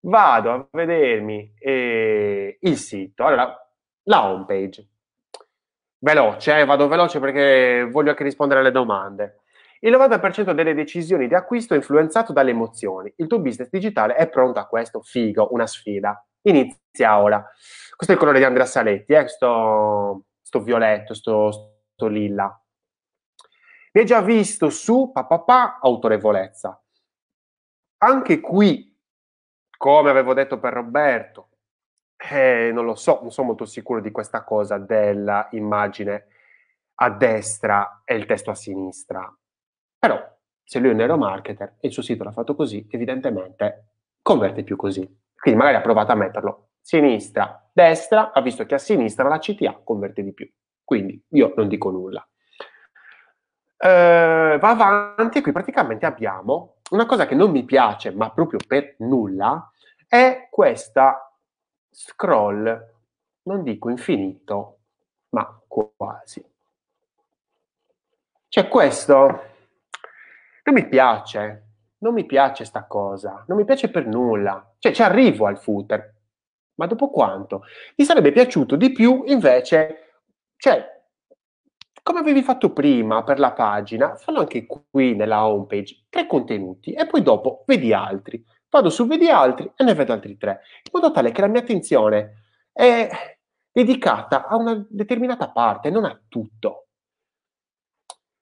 Vado 0.00 0.50
a 0.50 0.68
vedermi 0.72 1.52
eh, 1.58 2.56
il 2.60 2.76
sito. 2.78 3.24
Allora, 3.24 3.63
la 4.04 4.30
home 4.30 4.44
page. 4.46 4.88
Veloce, 5.98 6.58
eh, 6.58 6.64
vado 6.64 6.88
veloce 6.88 7.18
perché 7.18 7.88
voglio 7.90 8.10
anche 8.10 8.24
rispondere 8.24 8.60
alle 8.60 8.70
domande. 8.70 9.40
Il 9.80 9.92
90% 9.92 10.52
delle 10.52 10.74
decisioni 10.74 11.28
di 11.28 11.34
acquisto 11.34 11.74
è 11.74 11.76
influenzato 11.76 12.32
dalle 12.32 12.50
emozioni. 12.50 13.12
Il 13.16 13.26
tuo 13.26 13.40
business 13.40 13.68
digitale 13.68 14.14
è 14.14 14.28
pronto 14.28 14.58
a 14.58 14.66
questo? 14.66 15.02
Figo, 15.02 15.48
una 15.52 15.66
sfida. 15.66 16.26
Inizia 16.42 17.20
ora. 17.20 17.42
Questo 17.94 18.12
è 18.12 18.16
il 18.16 18.20
colore 18.20 18.38
di 18.38 18.44
Andrea 18.44 18.66
Saletti, 18.66 19.12
eh? 19.12 19.28
sto, 19.28 20.24
sto 20.42 20.60
violetto, 20.60 21.14
sto, 21.14 21.50
sto 21.92 22.06
lilla. 22.06 22.58
Mi 23.92 24.00
hai 24.00 24.06
già 24.06 24.20
visto 24.20 24.70
su 24.70 25.10
papà 25.12 25.78
autorevolezza. 25.80 26.82
Anche 27.98 28.40
qui, 28.40 28.98
come 29.76 30.10
avevo 30.10 30.34
detto 30.34 30.58
per 30.58 30.72
Roberto, 30.72 31.50
eh, 32.16 32.70
non 32.72 32.84
lo 32.84 32.94
so, 32.94 33.18
non 33.22 33.30
sono 33.30 33.48
molto 33.48 33.64
sicuro 33.64 34.00
di 34.00 34.10
questa 34.10 34.44
cosa 34.44 34.78
dell'immagine 34.78 36.26
a 36.96 37.10
destra 37.10 38.02
e 38.04 38.14
il 38.14 38.26
testo 38.26 38.50
a 38.50 38.54
sinistra. 38.54 39.36
Però, 39.98 40.32
se 40.62 40.78
lui 40.78 40.88
è 40.88 40.92
un 40.92 40.98
neuromarketer 40.98 41.76
e 41.80 41.88
il 41.88 41.92
suo 41.92 42.02
sito 42.02 42.24
l'ha 42.24 42.32
fatto 42.32 42.54
così, 42.54 42.86
evidentemente 42.90 43.88
converte 44.22 44.62
più 44.62 44.76
così. 44.76 45.00
Quindi 45.34 45.60
magari 45.60 45.76
ha 45.76 45.82
provato 45.82 46.12
a 46.12 46.16
metterlo 46.16 46.68
sinistra, 46.80 47.68
destra, 47.72 48.32
ha 48.32 48.40
visto 48.40 48.64
che 48.64 48.74
a 48.74 48.78
sinistra 48.78 49.28
la 49.28 49.38
CTA 49.38 49.80
converte 49.84 50.22
di 50.22 50.32
più. 50.32 50.50
Quindi 50.82 51.22
io 51.30 51.52
non 51.56 51.68
dico 51.68 51.90
nulla. 51.90 52.26
Uh, 53.76 54.58
va 54.58 54.68
avanti 54.70 55.38
e 55.38 55.42
qui 55.42 55.52
praticamente 55.52 56.06
abbiamo 56.06 56.76
una 56.90 57.06
cosa 57.06 57.26
che 57.26 57.34
non 57.34 57.50
mi 57.50 57.64
piace, 57.64 58.12
ma 58.12 58.30
proprio 58.30 58.58
per 58.66 58.94
nulla, 58.98 59.70
è 60.06 60.48
questa 60.50 61.23
scroll, 61.94 62.92
non 63.42 63.62
dico 63.62 63.88
infinito, 63.88 64.78
ma 65.30 65.62
quasi. 65.66 66.44
Cioè 68.48 68.68
questo 68.68 69.16
non 70.64 70.74
mi 70.74 70.88
piace, 70.88 71.66
non 71.98 72.14
mi 72.14 72.26
piace 72.26 72.64
sta 72.64 72.84
cosa, 72.86 73.44
non 73.46 73.56
mi 73.56 73.64
piace 73.64 73.90
per 73.90 74.06
nulla. 74.06 74.74
Cioè 74.78 74.92
ci 74.92 75.02
arrivo 75.02 75.46
al 75.46 75.58
footer, 75.58 76.14
ma 76.74 76.86
dopo 76.86 77.10
quanto? 77.10 77.62
Mi 77.96 78.04
sarebbe 78.04 78.32
piaciuto 78.32 78.74
di 78.76 78.90
più 78.92 79.22
invece, 79.26 80.22
cioè 80.56 80.92
come 82.02 82.18
avevi 82.18 82.42
fatto 82.42 82.72
prima 82.72 83.22
per 83.22 83.38
la 83.38 83.52
pagina, 83.52 84.16
fallo 84.16 84.40
anche 84.40 84.66
qui 84.66 85.14
nella 85.14 85.46
homepage, 85.46 86.06
tre 86.10 86.26
contenuti 86.26 86.92
e 86.92 87.06
poi 87.06 87.22
dopo 87.22 87.62
vedi 87.66 87.92
altri 87.92 88.44
vado 88.74 88.90
su 88.90 89.06
vedi 89.06 89.28
altri 89.28 89.70
e 89.76 89.84
ne 89.84 89.94
vedo 89.94 90.12
altri 90.12 90.36
tre, 90.36 90.60
in 90.82 90.90
modo 90.92 91.12
tale 91.12 91.30
che 91.30 91.40
la 91.40 91.46
mia 91.46 91.60
attenzione 91.60 92.42
è 92.72 93.08
dedicata 93.70 94.48
a 94.48 94.56
una 94.56 94.84
determinata 94.88 95.48
parte, 95.50 95.90
non 95.90 96.04
a 96.04 96.20
tutto. 96.28 96.88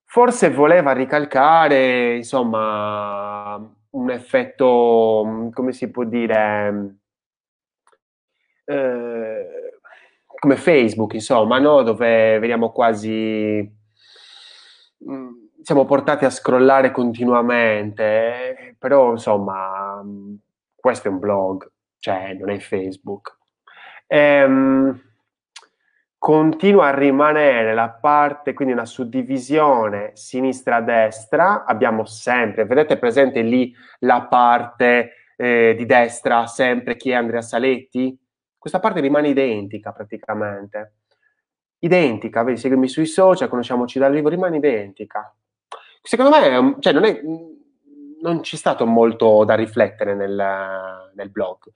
Forse 0.04 0.50
voleva 0.50 0.92
ricalcare, 0.92 2.16
insomma, 2.16 3.56
un 3.90 4.10
effetto, 4.10 5.50
come 5.52 5.72
si 5.72 5.90
può 5.90 6.04
dire, 6.04 6.96
eh, 8.64 9.80
come 10.24 10.56
Facebook, 10.56 11.12
insomma, 11.14 11.58
no? 11.58 11.82
dove 11.82 12.38
vediamo 12.38 12.72
quasi... 12.72 13.70
Mh, 14.98 15.12
mm, 15.14 15.41
siamo 15.62 15.84
portati 15.84 16.24
a 16.24 16.30
scrollare 16.30 16.90
continuamente, 16.90 18.74
però 18.78 19.12
insomma, 19.12 20.02
questo 20.74 21.08
è 21.08 21.10
un 21.10 21.18
blog, 21.18 21.70
cioè 21.98 22.34
non 22.34 22.50
è 22.50 22.58
Facebook. 22.58 23.38
Ehm, 24.06 25.00
continua 26.18 26.86
a 26.88 26.94
rimanere 26.94 27.74
la 27.74 27.90
parte, 27.90 28.52
quindi 28.54 28.74
una 28.74 28.84
suddivisione 28.84 30.10
sinistra-destra, 30.14 31.64
abbiamo 31.64 32.04
sempre, 32.04 32.64
vedete 32.64 32.98
presente 32.98 33.40
lì 33.42 33.74
la 34.00 34.22
parte 34.22 35.12
eh, 35.36 35.74
di 35.76 35.86
destra, 35.86 36.46
sempre 36.46 36.96
chi 36.96 37.10
è 37.10 37.14
Andrea 37.14 37.42
Saletti? 37.42 38.18
Questa 38.58 38.80
parte 38.80 39.00
rimane 39.00 39.28
identica 39.28 39.92
praticamente. 39.92 40.94
Identica, 41.80 42.44
vedi, 42.44 42.58
seguimi 42.58 42.88
sui 42.88 43.06
social, 43.06 43.48
conosciamoci 43.48 43.98
dal 43.98 44.12
vivo, 44.12 44.28
rimane 44.28 44.58
identica 44.58 45.34
secondo 46.02 46.36
me 46.36 46.76
cioè, 46.80 46.92
non, 46.92 47.04
è, 47.04 47.20
non 48.20 48.40
c'è 48.40 48.56
stato 48.56 48.86
molto 48.86 49.44
da 49.44 49.54
riflettere 49.54 50.14
nel, 50.14 51.12
nel, 51.14 51.30
blog. 51.30 51.70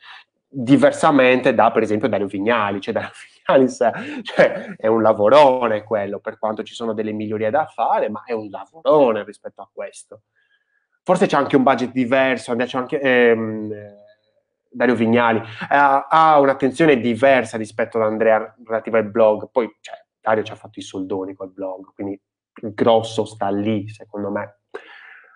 Diversamente 0.48 1.54
da, 1.54 1.70
per 1.70 1.82
esempio, 1.82 2.08
Dario 2.08 2.26
Vignali, 2.26 2.80
cioè 2.80 2.94
Dario 2.94 3.10
Vignali 3.46 4.22
cioè, 4.22 4.74
è 4.76 4.86
un 4.86 5.02
lavorone 5.02 5.84
quello, 5.84 6.18
per 6.18 6.38
quanto 6.38 6.62
ci 6.62 6.74
sono 6.74 6.92
delle 6.92 7.12
migliorie 7.12 7.50
da 7.50 7.66
fare, 7.66 8.08
ma 8.08 8.22
è 8.24 8.32
un 8.32 8.48
lavorone 8.50 9.24
rispetto 9.24 9.62
a 9.62 9.70
questo. 9.72 10.22
Forse 11.02 11.26
c'è 11.26 11.36
anche 11.36 11.56
un 11.56 11.62
budget 11.62 11.92
diverso, 11.92 12.54
c'è 12.56 12.78
anche, 12.78 13.00
ehm, 13.00 13.72
Dario 14.68 14.94
Vignali 14.94 15.40
ha, 15.68 16.06
ha, 16.06 16.38
un'attenzione 16.38 17.00
diversa 17.00 17.56
rispetto 17.56 17.96
ad 17.98 18.04
Andrea 18.04 18.54
relativa 18.64 18.98
al 18.98 19.08
blog, 19.08 19.48
poi 19.50 19.74
cioè, 19.80 19.94
Dario 20.20 20.42
ci 20.42 20.52
ha 20.52 20.56
fatto 20.56 20.78
i 20.78 20.82
soldoni 20.82 21.34
col 21.34 21.52
blog, 21.52 21.94
quindi 21.94 22.20
il 22.62 22.74
grosso 22.74 23.24
sta 23.24 23.48
lì, 23.48 23.88
secondo 23.88 24.30
me. 24.30 24.60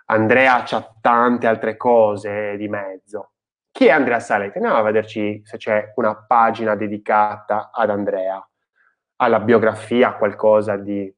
Andrea 0.07 0.63
c'ha 0.65 0.97
tante 1.01 1.47
altre 1.47 1.77
cose 1.77 2.57
di 2.57 2.69
mezzo. 2.69 3.33
Chi 3.71 3.87
è 3.87 3.91
Andrea 3.91 4.19
Saletti? 4.19 4.59
Andiamo 4.59 4.79
a 4.79 4.83
vederci 4.83 5.41
se 5.45 5.57
c'è 5.57 5.93
una 5.97 6.17
pagina 6.17 6.75
dedicata 6.75 7.71
ad 7.73 7.91
Andrea, 7.91 8.45
alla 9.17 9.41
biografia, 9.41 10.15
qualcosa 10.15 10.77
di... 10.77 11.13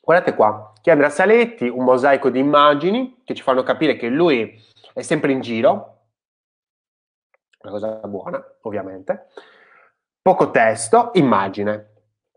Guardate 0.00 0.34
qua, 0.34 0.72
chi 0.80 0.88
è 0.88 0.92
Andrea 0.92 1.10
Saletti? 1.10 1.68
Un 1.68 1.84
mosaico 1.84 2.30
di 2.30 2.38
immagini 2.38 3.22
che 3.24 3.34
ci 3.34 3.42
fanno 3.42 3.62
capire 3.62 3.96
che 3.96 4.08
lui 4.08 4.58
è 4.92 5.02
sempre 5.02 5.32
in 5.32 5.40
giro, 5.40 6.08
una 7.60 7.72
cosa 7.72 7.88
buona, 8.06 8.42
ovviamente 8.62 9.28
poco 10.24 10.50
testo, 10.50 11.10
immagine, 11.16 11.90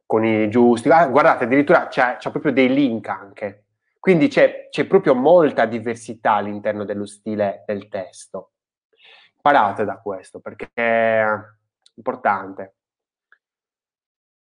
con 0.06 0.26
i 0.26 0.50
giusti. 0.50 0.90
Ah, 0.90 1.08
guardate, 1.08 1.46
addirittura 1.46 1.88
c'è, 1.88 2.18
c'è, 2.18 2.32
proprio 2.32 2.52
dei 2.52 2.68
link 2.68 3.08
anche. 3.08 3.68
Quindi 3.98 4.28
c'è, 4.28 4.68
c'è, 4.70 4.86
proprio 4.86 5.16
molta 5.16 5.66
diversità 5.66 6.34
all'interno 6.34 6.84
dello 6.84 7.06
stile 7.06 7.64
del 7.66 7.88
testo. 7.88 8.52
Imparate 9.36 9.86
da 9.86 10.00
questo 10.00 10.42
perché 10.42 10.70
è 10.74 11.26
importante. 11.96 12.76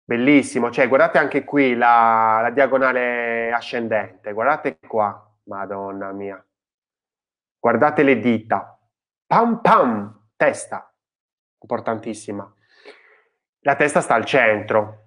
Bellissimo, 0.04 0.70
cioè 0.70 0.86
guardate 0.86 1.18
anche 1.18 1.42
qui 1.42 1.74
la, 1.74 2.38
la 2.42 2.50
diagonale 2.50 3.50
ascendente, 3.50 4.32
guardate 4.32 4.78
qua, 4.78 5.20
madonna 5.44 6.12
mia. 6.12 6.44
Guardate 7.58 8.04
le 8.04 8.20
dita, 8.20 8.78
pam 9.26 9.60
pam, 9.60 10.28
testa, 10.36 10.94
importantissima 11.60 12.48
la 13.62 13.76
testa 13.76 14.00
sta 14.00 14.14
al 14.14 14.24
centro. 14.24 14.98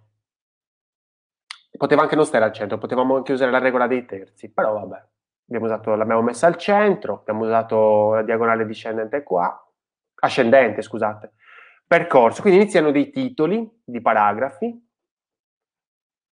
Poteva 1.78 2.04
anche 2.04 2.16
non 2.16 2.26
stare 2.26 2.46
al 2.46 2.54
centro, 2.54 2.78
potevamo 2.78 3.16
anche 3.18 3.34
usare 3.34 3.52
la 3.52 3.60
regola 3.60 3.86
dei 3.88 4.06
terzi, 4.06 4.50
però 4.52 4.74
vabbè, 4.74 5.60
usato, 5.60 5.94
l'abbiamo 5.96 6.22
messa 6.22 6.48
al 6.48 6.56
centro, 6.56 7.20
abbiamo 7.20 7.44
usato 7.44 8.14
la 8.14 8.24
diagonale 8.24 8.66
discendente 8.66 9.24
qua, 9.24 9.62
ascendente, 10.22 10.82
scusate. 10.82 11.34
percorso. 11.88 12.42
Quindi 12.42 12.62
iniziano 12.62 12.92
dei 12.92 13.10
titoli 13.12 13.70
di 13.84 14.02
paragrafi, 14.02 14.88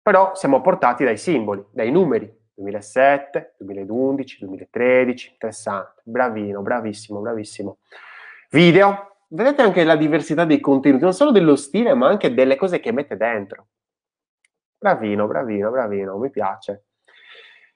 però 0.02 0.34
siamo 0.34 0.62
portati 0.62 1.04
dai 1.04 1.18
simboli, 1.18 1.64
dai 1.72 1.92
numeri. 1.92 2.42
2007, 2.56 3.56
2011, 3.58 4.38
2013, 4.40 5.32
interessante, 5.32 6.02
bravino, 6.04 6.62
bravissimo, 6.62 7.20
bravissimo. 7.20 7.80
Video, 8.52 9.13
vedete 9.34 9.62
anche 9.62 9.84
la 9.84 9.96
diversità 9.96 10.46
dei 10.46 10.60
contenuti, 10.60 11.04
non 11.04 11.14
solo 11.14 11.32
dello 11.32 11.56
stile, 11.56 11.94
ma 11.94 12.08
anche 12.08 12.34
delle 12.34 12.56
cose 12.56 12.80
che 12.80 12.92
mette 12.92 13.18
dentro. 13.18 13.68
Bravino, 14.78 15.28
bravino, 15.28 15.72
bravino, 15.72 16.18
mi 16.18 16.30
piace. 16.30 16.86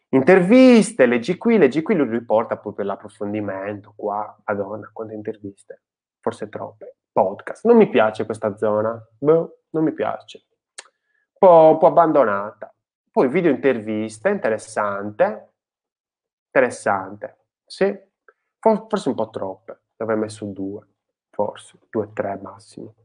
Interviste, 0.09 1.05
leggi 1.05 1.37
qui, 1.37 1.57
leggi 1.57 1.81
qui, 1.81 1.95
lui 1.95 2.07
riporta 2.09 2.57
poi 2.57 2.73
per 2.73 2.85
l'approfondimento, 2.85 3.93
qua, 3.95 4.37
madonna, 4.45 4.89
quante 4.93 5.13
interviste, 5.13 5.83
forse 6.19 6.47
troppe. 6.49 6.97
Podcast, 7.11 7.65
non 7.65 7.77
mi 7.77 7.89
piace 7.89 8.25
questa 8.25 8.55
zona, 8.55 8.95
boh, 9.17 9.61
non 9.71 9.83
mi 9.83 9.91
piace. 9.91 10.45
Un 11.39 11.49
po', 11.49 11.69
un 11.71 11.77
po' 11.79 11.87
abbandonata. 11.87 12.71
Poi 13.11 13.27
video 13.27 13.49
interviste, 13.49 14.29
interessante, 14.29 15.53
interessante, 16.45 17.37
sì, 17.65 17.97
forse 18.59 19.09
un 19.09 19.15
po' 19.15 19.29
troppe, 19.31 19.81
avrei 19.97 20.17
messo 20.17 20.45
due, 20.45 20.87
forse, 21.37 21.77
due, 21.91 22.05
o 22.05 22.11
tre 22.13 22.39
massimo. 22.41 22.95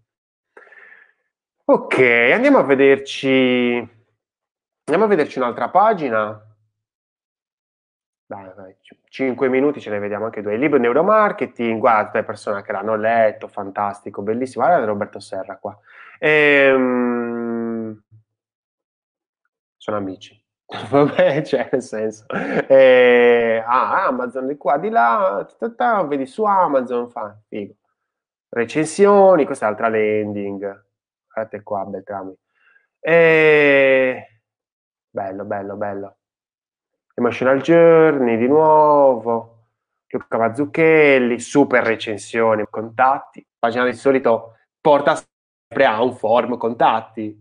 Ok, 1.66 1.98
andiamo 2.32 2.58
a 2.58 2.62
vederci, 2.62 3.76
andiamo 4.84 5.04
a 5.04 5.06
vederci 5.06 5.38
un'altra 5.38 5.68
pagina. 5.68 6.42
Dai, 8.24 8.50
dai, 8.56 8.74
5 9.10 9.48
minuti 9.50 9.80
ce 9.80 9.90
ne 9.90 9.98
vediamo 9.98 10.24
anche 10.24 10.40
due. 10.40 10.54
Il 10.54 10.60
libro 10.60 10.78
neuromarketing, 10.78 11.78
guarda, 11.78 12.06
tutte 12.06 12.18
le 12.18 12.24
persone 12.24 12.62
che 12.62 12.72
l'hanno 12.72 12.96
letto, 12.96 13.48
fantastico, 13.48 14.22
bellissimo. 14.22 14.64
Guarda 14.64 14.86
Roberto 14.86 15.20
Serra 15.20 15.58
qua. 15.58 15.78
Ehm, 16.18 18.02
sono 19.76 19.96
amici. 19.98 20.42
Vabbè, 20.90 21.42
cioè, 21.42 21.68
nel 21.70 21.82
senso, 21.82 22.24
eh, 22.28 23.62
ah, 23.66 24.06
Amazon 24.06 24.46
di 24.46 24.56
qua, 24.56 24.78
di 24.78 24.88
là, 24.88 25.46
tata, 25.58 26.02
vedi 26.04 26.24
su 26.24 26.44
Amazon, 26.44 27.10
fa, 27.10 27.36
figo. 27.48 27.74
Recensioni, 28.54 29.46
questa 29.46 29.64
è 29.64 29.68
altra 29.70 29.88
landing. 29.88 30.84
Guardate 31.26 31.62
qua, 31.62 31.86
Beltrami. 31.86 32.36
E... 33.00 34.40
Bello, 35.08 35.44
bello, 35.44 35.76
bello. 35.76 36.16
Emotional 37.14 37.62
Journey 37.62 38.36
di 38.36 38.46
nuovo. 38.46 39.68
Luca 40.06 40.36
Mazzucchelli, 40.36 41.40
super 41.40 41.82
recensioni, 41.82 42.66
contatti. 42.68 43.42
Pagina 43.58 43.86
di 43.86 43.94
solito 43.94 44.58
porta 44.82 45.14
sempre 45.14 45.86
a 45.86 46.02
un 46.02 46.14
form 46.14 46.58
contatti. 46.58 47.34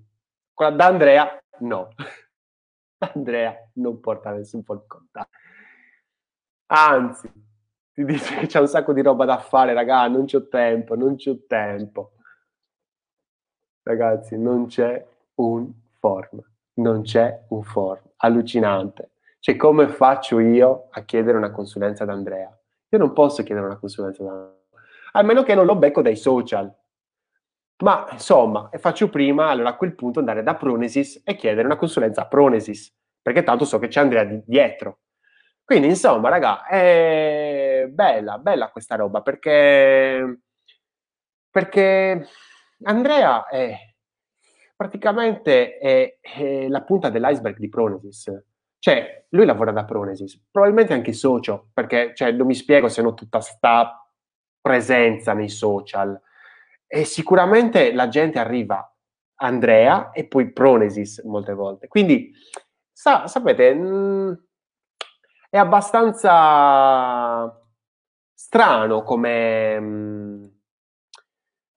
Quella 0.53 0.71
da 0.71 0.85
Andrea, 0.85 1.43
no. 1.59 1.89
Andrea 3.13 3.53
non 3.73 3.99
porta 3.99 4.31
nessun 4.31 4.63
po' 4.63 4.77
di 4.77 4.87
contatto. 4.87 5.29
Anzi, 6.67 7.29
ti 7.93 8.05
dice 8.05 8.35
che 8.35 8.47
c'è 8.47 8.59
un 8.59 8.67
sacco 8.67 8.93
di 8.93 9.01
roba 9.01 9.25
da 9.25 9.37
fare, 9.37 9.73
raga, 9.73 10.07
non 10.07 10.25
c'ho 10.25 10.47
tempo, 10.47 10.95
non 10.95 11.15
c'ho 11.15 11.45
tempo. 11.45 12.13
Ragazzi, 13.83 14.37
non 14.37 14.67
c'è 14.67 15.05
un 15.35 15.71
form, 15.99 16.41
non 16.75 17.01
c'è 17.01 17.45
un 17.49 17.63
form, 17.63 18.01
allucinante. 18.17 19.11
Cioè, 19.39 19.55
come 19.55 19.87
faccio 19.87 20.39
io 20.39 20.87
a 20.91 21.03
chiedere 21.03 21.37
una 21.37 21.51
consulenza 21.51 22.03
ad 22.03 22.09
Andrea? 22.09 22.55
Io 22.89 22.97
non 22.97 23.13
posso 23.13 23.43
chiedere 23.43 23.65
una 23.65 23.77
consulenza 23.77 24.21
ad 24.21 24.29
Andrea, 24.29 24.55
a 25.13 25.23
meno 25.23 25.43
che 25.43 25.55
non 25.55 25.65
lo 25.65 25.75
becco 25.75 26.01
dai 26.01 26.15
social. 26.15 26.73
Ma 27.83 28.07
insomma, 28.11 28.69
faccio 28.77 29.09
prima 29.09 29.49
allora 29.49 29.69
a 29.69 29.75
quel 29.75 29.95
punto 29.95 30.19
andare 30.19 30.43
da 30.43 30.55
Pronesis 30.55 31.23
e 31.25 31.35
chiedere 31.35 31.65
una 31.65 31.77
consulenza 31.77 32.21
a 32.21 32.27
Pronesis, 32.27 32.95
perché 33.19 33.41
tanto 33.43 33.65
so 33.65 33.79
che 33.79 33.87
c'è 33.87 34.01
Andrea 34.01 34.23
di 34.23 34.41
dietro. 34.45 34.99
Quindi 35.71 35.87
insomma, 35.87 36.27
raga, 36.27 36.65
è 36.65 37.87
bella, 37.89 38.37
bella 38.39 38.71
questa 38.71 38.97
roba 38.97 39.21
perché, 39.21 40.41
perché 41.49 42.27
Andrea 42.83 43.47
è 43.47 43.77
praticamente 44.75 45.77
è, 45.77 46.17
è 46.19 46.67
la 46.67 46.81
punta 46.81 47.09
dell'iceberg 47.09 47.57
di 47.57 47.69
Pronesis. 47.69 48.43
Cioè, 48.79 49.27
lui 49.29 49.45
lavora 49.45 49.71
da 49.71 49.85
Pronesis, 49.85 50.45
probabilmente 50.51 50.91
anche 50.91 51.13
socio, 51.13 51.69
perché 51.73 52.11
cioè, 52.15 52.33
non 52.33 52.47
mi 52.47 52.55
spiego 52.55 52.89
se 52.89 53.01
non 53.01 53.15
tutta 53.15 53.39
sta 53.39 54.05
presenza 54.59 55.31
nei 55.31 55.47
social 55.47 56.21
e 56.85 57.05
sicuramente 57.05 57.93
la 57.93 58.09
gente 58.09 58.39
arriva 58.39 58.93
Andrea 59.35 60.11
e 60.11 60.27
poi 60.27 60.51
Pronesis 60.51 61.19
molte 61.23 61.53
volte. 61.53 61.87
Quindi, 61.87 62.29
sa, 62.91 63.25
sapete, 63.27 63.73
mh, 63.73 63.87
mm, 63.87 64.33
è 65.51 65.57
abbastanza 65.57 67.53
strano 68.33 69.03
come, 69.03 69.79
mm, 69.79 70.45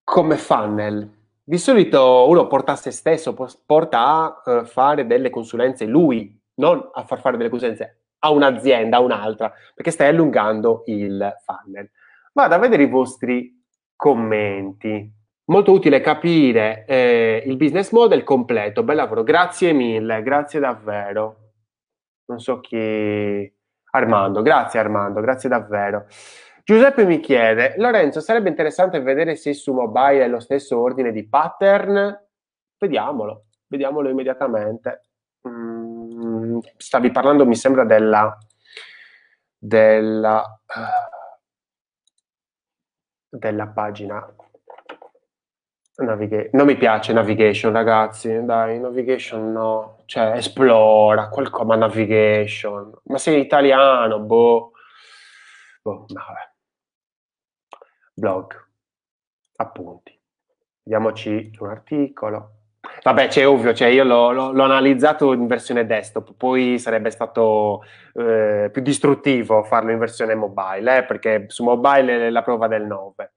come 0.05 0.37
funnel. 0.37 1.11
Di 1.43 1.59
solito 1.59 2.29
uno 2.29 2.47
porta 2.47 2.73
a 2.73 2.77
se 2.77 2.93
stesso, 2.93 3.35
porta 3.67 3.99
a 3.99 4.43
uh, 4.45 4.65
fare 4.65 5.07
delle 5.07 5.29
consulenze 5.29 5.87
lui, 5.87 6.41
non 6.55 6.89
a 6.95 7.05
far 7.05 7.21
fare 7.21 7.37
delle 7.37 7.49
consulenze 7.49 8.03
a 8.21 8.31
un'azienda, 8.31 8.99
a 8.99 9.01
un'altra, 9.01 9.53
perché 9.75 9.91
stai 9.91 10.09
allungando 10.09 10.85
il 10.87 11.35
funnel. 11.45 11.91
Vado 12.33 12.55
a 12.55 12.59
vedere 12.59 12.85
i 12.85 12.89
vostri 12.89 13.61
commenti. 13.97 15.13
Molto 15.47 15.73
utile 15.73 16.01
capire 16.01 16.85
eh, 16.87 17.43
il 17.45 17.57
business 17.57 17.91
model 17.91 18.23
completo. 18.23 18.85
Bel 18.85 18.97
lavoro, 18.97 19.25
grazie 19.25 19.73
mille, 19.73 20.23
grazie 20.23 20.61
davvero. 20.61 21.51
Non 22.27 22.39
so 22.39 22.61
chi. 22.61 23.54
Armando, 23.95 24.43
grazie 24.43 24.81
Armando, 24.81 25.21
grazie 25.21 25.49
davvero. 25.49 26.07
Giuseppe 26.65 27.05
mi 27.05 27.21
chiede, 27.21 27.75
Lorenzo, 27.77 28.21
sarebbe 28.21 28.49
interessante 28.49 29.01
vedere 29.01 29.37
se 29.37 29.55
su 29.55 29.73
mobile 29.73 30.25
è 30.25 30.29
lo 30.29 30.41
stesso 30.41 30.81
ordine 30.81 31.13
di 31.13 31.29
pattern? 31.29 32.27
Vediamolo, 32.77 33.45
vediamolo 33.69 34.09
immediatamente. 34.09 35.03
Mm, 35.49 36.59
stavi 36.77 37.11
parlando, 37.13 37.47
mi 37.47 37.55
sembra, 37.55 37.85
della, 37.85 38.37
della, 39.57 40.61
della 43.29 43.67
pagina 43.69 44.35
Naviga- 45.97 46.49
non 46.53 46.67
mi 46.67 46.77
piace 46.77 47.13
navigation, 47.13 47.73
ragazzi. 47.73 48.45
Dai, 48.45 48.81
navigation 48.81 49.53
no. 49.53 49.94
Cioè, 50.07 50.37
esplora 50.37 51.29
qualcosa, 51.29 51.65
ma 51.65 51.77
navigation. 51.77 52.93
Ma 53.05 53.19
sei 53.19 53.41
italiano, 53.41 54.21
boh. 54.21 54.73
Boh, 55.83 56.07
vabbè. 56.09 56.53
Blog. 58.15 58.69
Appunti. 59.57 60.19
Vediamoci 60.83 61.51
un 61.59 61.69
articolo. 61.69 62.51
Vabbè, 63.03 63.29
c'è 63.29 63.47
ovvio, 63.47 63.75
cioè 63.75 63.89
io 63.89 64.05
l'ho, 64.05 64.31
l'ho, 64.33 64.53
l'ho, 64.53 64.63
analizzato 64.63 65.33
in 65.33 65.47
versione 65.47 65.87
desktop, 65.87 66.35
poi 66.37 66.79
sarebbe 66.79 67.11
stato 67.11 67.83
eh, 68.15 68.69
più 68.73 68.83
distruttivo 68.83 69.63
farlo 69.63 69.91
in 69.91 69.99
versione 69.99 70.35
mobile, 70.35 70.99
eh, 70.99 71.05
perché 71.05 71.47
su 71.49 71.65
mobile 71.65 72.27
è 72.27 72.31
la 72.31 72.43
prova 72.43 72.67
del 72.69 72.85
9. 72.85 73.33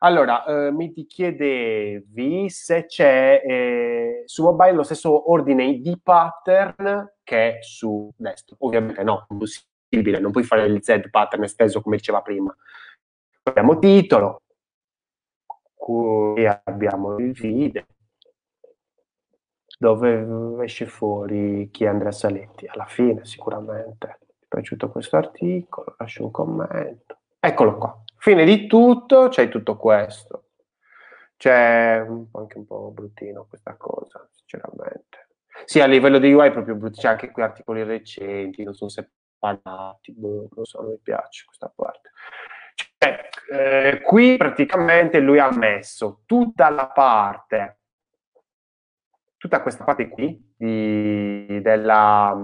Allora, 0.00 0.44
eh, 0.44 0.70
mi 0.72 0.92
chiedevi 0.92 2.50
se 2.50 2.86
c'è 2.86 3.42
eh, 3.44 4.22
su 4.26 4.42
mobile 4.42 4.72
lo 4.72 4.82
stesso 4.82 5.30
ordine 5.30 5.78
di 5.80 5.98
pattern 6.02 7.14
che 7.22 7.58
su 7.60 8.10
desktop. 8.16 8.60
Ovviamente 8.62 9.02
no, 9.02 9.26
impossibile, 9.30 10.18
non 10.18 10.32
puoi 10.32 10.44
fare 10.44 10.66
il 10.66 10.82
Z 10.82 11.08
pattern 11.10 11.44
esteso 11.44 11.80
come 11.80 11.96
diceva 11.96 12.20
prima. 12.20 12.54
Abbiamo 13.44 13.78
titolo, 13.78 14.42
qui 15.72 16.46
abbiamo 16.46 17.16
il 17.16 17.32
video, 17.32 17.84
dove 19.78 20.64
esce 20.64 20.86
fuori 20.86 21.68
chi 21.70 21.84
è 21.84 21.88
Andrea 21.88 22.12
Saletti. 22.12 22.66
Alla 22.66 22.86
fine, 22.86 23.24
sicuramente. 23.24 24.18
Mi 24.18 24.26
è 24.40 24.46
piaciuto 24.48 24.90
questo 24.90 25.16
articolo, 25.16 25.94
lascio 25.98 26.24
un 26.24 26.30
commento. 26.30 27.18
Eccolo 27.40 27.78
qua. 27.78 28.02
Fine 28.26 28.44
di 28.44 28.66
tutto, 28.66 29.28
c'è 29.28 29.48
tutto 29.48 29.76
questo. 29.76 30.46
C'è 31.36 32.04
anche 32.32 32.58
un 32.58 32.66
po' 32.66 32.90
bruttino 32.90 33.46
questa 33.48 33.76
cosa, 33.76 34.28
sinceramente. 34.32 35.28
Sì, 35.64 35.80
a 35.80 35.86
livello 35.86 36.18
di 36.18 36.32
UI 36.32 36.48
è 36.48 36.50
proprio 36.50 36.74
brutto, 36.74 36.98
c'è 36.98 37.06
anche 37.06 37.30
qui 37.30 37.44
articoli 37.44 37.84
recenti, 37.84 38.64
non 38.64 38.74
sono 38.74 38.90
separati, 38.90 40.12
boh, 40.12 40.48
non 40.56 40.64
so, 40.64 40.80
non 40.80 40.90
mi 40.90 40.98
piace 41.00 41.44
questa 41.44 41.72
parte. 41.72 42.10
Cioè, 42.98 43.28
eh, 43.52 44.00
qui 44.00 44.36
praticamente 44.36 45.20
lui 45.20 45.38
ha 45.38 45.56
messo 45.56 46.22
tutta 46.26 46.68
la 46.68 46.88
parte, 46.88 47.78
tutta 49.36 49.62
questa 49.62 49.84
parte 49.84 50.08
qui 50.08 50.52
di, 50.56 51.60
della, 51.62 52.36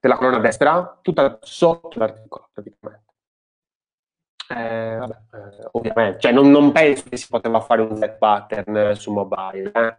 della 0.00 0.16
colonna 0.16 0.38
destra, 0.38 0.96
tutta 1.02 1.40
sotto 1.42 1.98
l'articolo 1.98 2.50
praticamente 2.52 3.03
Eh, 4.48 4.96
vabbè, 4.98 5.14
eh, 5.32 5.68
ovviamente, 5.72 6.20
cioè, 6.20 6.32
non, 6.32 6.50
non, 6.50 6.72
penso 6.72 7.04
che 7.08 7.16
si 7.16 7.28
poteva 7.28 7.60
fare 7.60 7.80
un 7.80 7.96
Z 7.96 8.16
pattern 8.18 8.94
su 8.94 9.12
mobile. 9.12 9.70
Eh? 9.72 9.96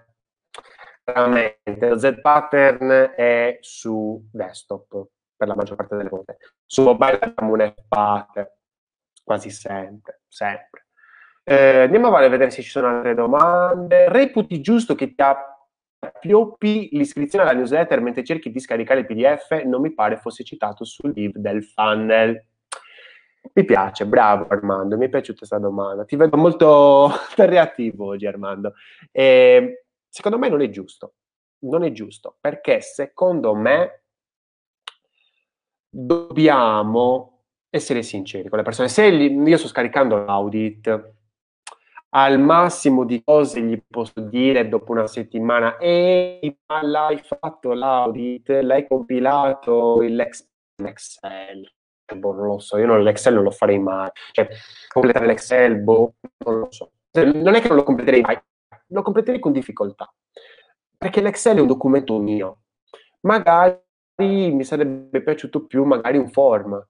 Veramente, 1.04 1.88
lo 1.89 1.98
Z 1.98 2.20
pattern 2.22 3.14
è 3.16 3.58
su 3.62 4.28
desktop 4.32 5.08
per 5.36 5.48
la 5.48 5.56
maggior 5.56 5.78
parte 5.78 5.96
delle 5.96 6.10
volte. 6.10 6.38
Su 6.66 6.84
mobile 6.84 7.20
abbiamo 7.20 7.54
un 7.54 7.74
F 7.76 7.84
pattern 7.88 8.50
quasi 9.24 9.50
sempre, 9.50 10.22
sempre. 10.28 10.86
Eh, 11.43 11.82
andiamo 11.82 12.08
a 12.08 12.28
vedere 12.28 12.50
se 12.52 12.62
ci 12.62 12.70
sono 12.70 12.88
altre 12.88 13.14
domande. 13.14 14.10
Reputi 14.10 14.62
giusto 14.62 14.96
che 14.96 15.14
ti 15.14 15.24
appioppi 16.00 16.89
l'iscrizione 16.93 17.43
alla 17.43 17.54
newsletter 17.54 18.02
mentre 18.02 18.24
cerchi 18.24 18.52
di 18.52 18.60
scaricare 18.60 19.02
il 19.02 19.06
PDF? 19.06 19.64
Non 19.64 19.82
mi 19.82 19.93
pare 19.93 20.18
fosse 20.18 20.43
citato 20.43 20.86
sul 20.86 21.12
live 21.14 21.39
del 21.39 21.64
funnel. 21.64 22.43
Mi 23.54 23.66
piace, 23.66 24.06
bravo 24.06 24.48
Armando, 24.48 24.98
mi 24.98 25.06
è 25.06 25.10
piaciuta 25.10 25.39
questa 25.39 25.60
domanda. 25.60 26.06
Ti 26.06 26.16
vedo 26.16 26.38
molto 26.38 27.12
reattivo 27.38 28.08
oggi 28.08 28.26
Armando. 28.26 28.74
E, 29.12 29.86
secondo 30.10 30.38
me 30.38 30.50
non 30.50 30.62
è 30.62 30.70
giusto. 30.70 31.16
Non 31.60 31.84
è 31.84 31.91
giusto 31.91 32.38
perché 32.39 32.82
secondo 32.82 33.56
me 33.56 34.04
dobbiamo 35.89 37.43
essere 37.70 38.04
sinceri 38.04 38.50
con 38.50 38.58
le 38.58 38.64
persone. 38.64 38.88
Se 38.88 39.06
io 39.06 39.58
sto 39.58 39.68
scaricando 39.68 40.24
l'audit, 40.24 41.14
al 42.10 42.39
massimo 42.39 43.04
di 43.04 43.22
cose 43.24 43.62
gli 43.62 43.82
posso 43.86 44.22
dire 44.22 44.70
dopo 44.70 44.91
una 44.91 45.08
settimana, 45.08 45.78
ehi, 45.78 46.58
ma 46.68 46.82
l'hai 46.82 47.18
fatto 47.18 47.74
l'audit, 47.74 48.48
l'hai 48.50 48.88
compilato 48.88 50.00
l'Excel. 50.02 51.74
Boh, 52.14 52.34
non 52.34 52.45
lo 52.45 52.60
so, 52.60 52.78
io 52.78 52.86
non, 52.86 53.01
l'Excel 53.01 53.34
non 53.34 53.43
lo 53.43 53.51
farei 53.51 53.80
mai. 53.80 54.10
Cioè, 54.32 54.47
completare 54.89 55.26
l'Excel, 55.26 55.78
boh, 55.78 56.16
non 56.45 56.60
lo 56.60 56.68
so. 56.70 56.91
Non 57.14 57.56
è 57.56 57.62
che 57.62 57.68
non 57.70 57.78
lo 57.78 57.84
completerei 57.84 58.22
mai, 58.22 58.39
lo 58.88 59.01
completerei 59.01 59.39
con 59.39 59.51
difficoltà. 59.51 60.14
Perché 60.97 61.22
l'Excel 61.22 61.58
è 61.58 61.62
un 61.62 61.68
documento 61.68 62.20
mio. 62.20 62.60
Magari 63.22 63.80
mi 64.18 64.64
sarebbe 64.64 65.22
piaciuto 65.22 65.66
più 65.66 65.84
magari 65.84 66.18
un 66.18 66.30
form. 66.30 66.86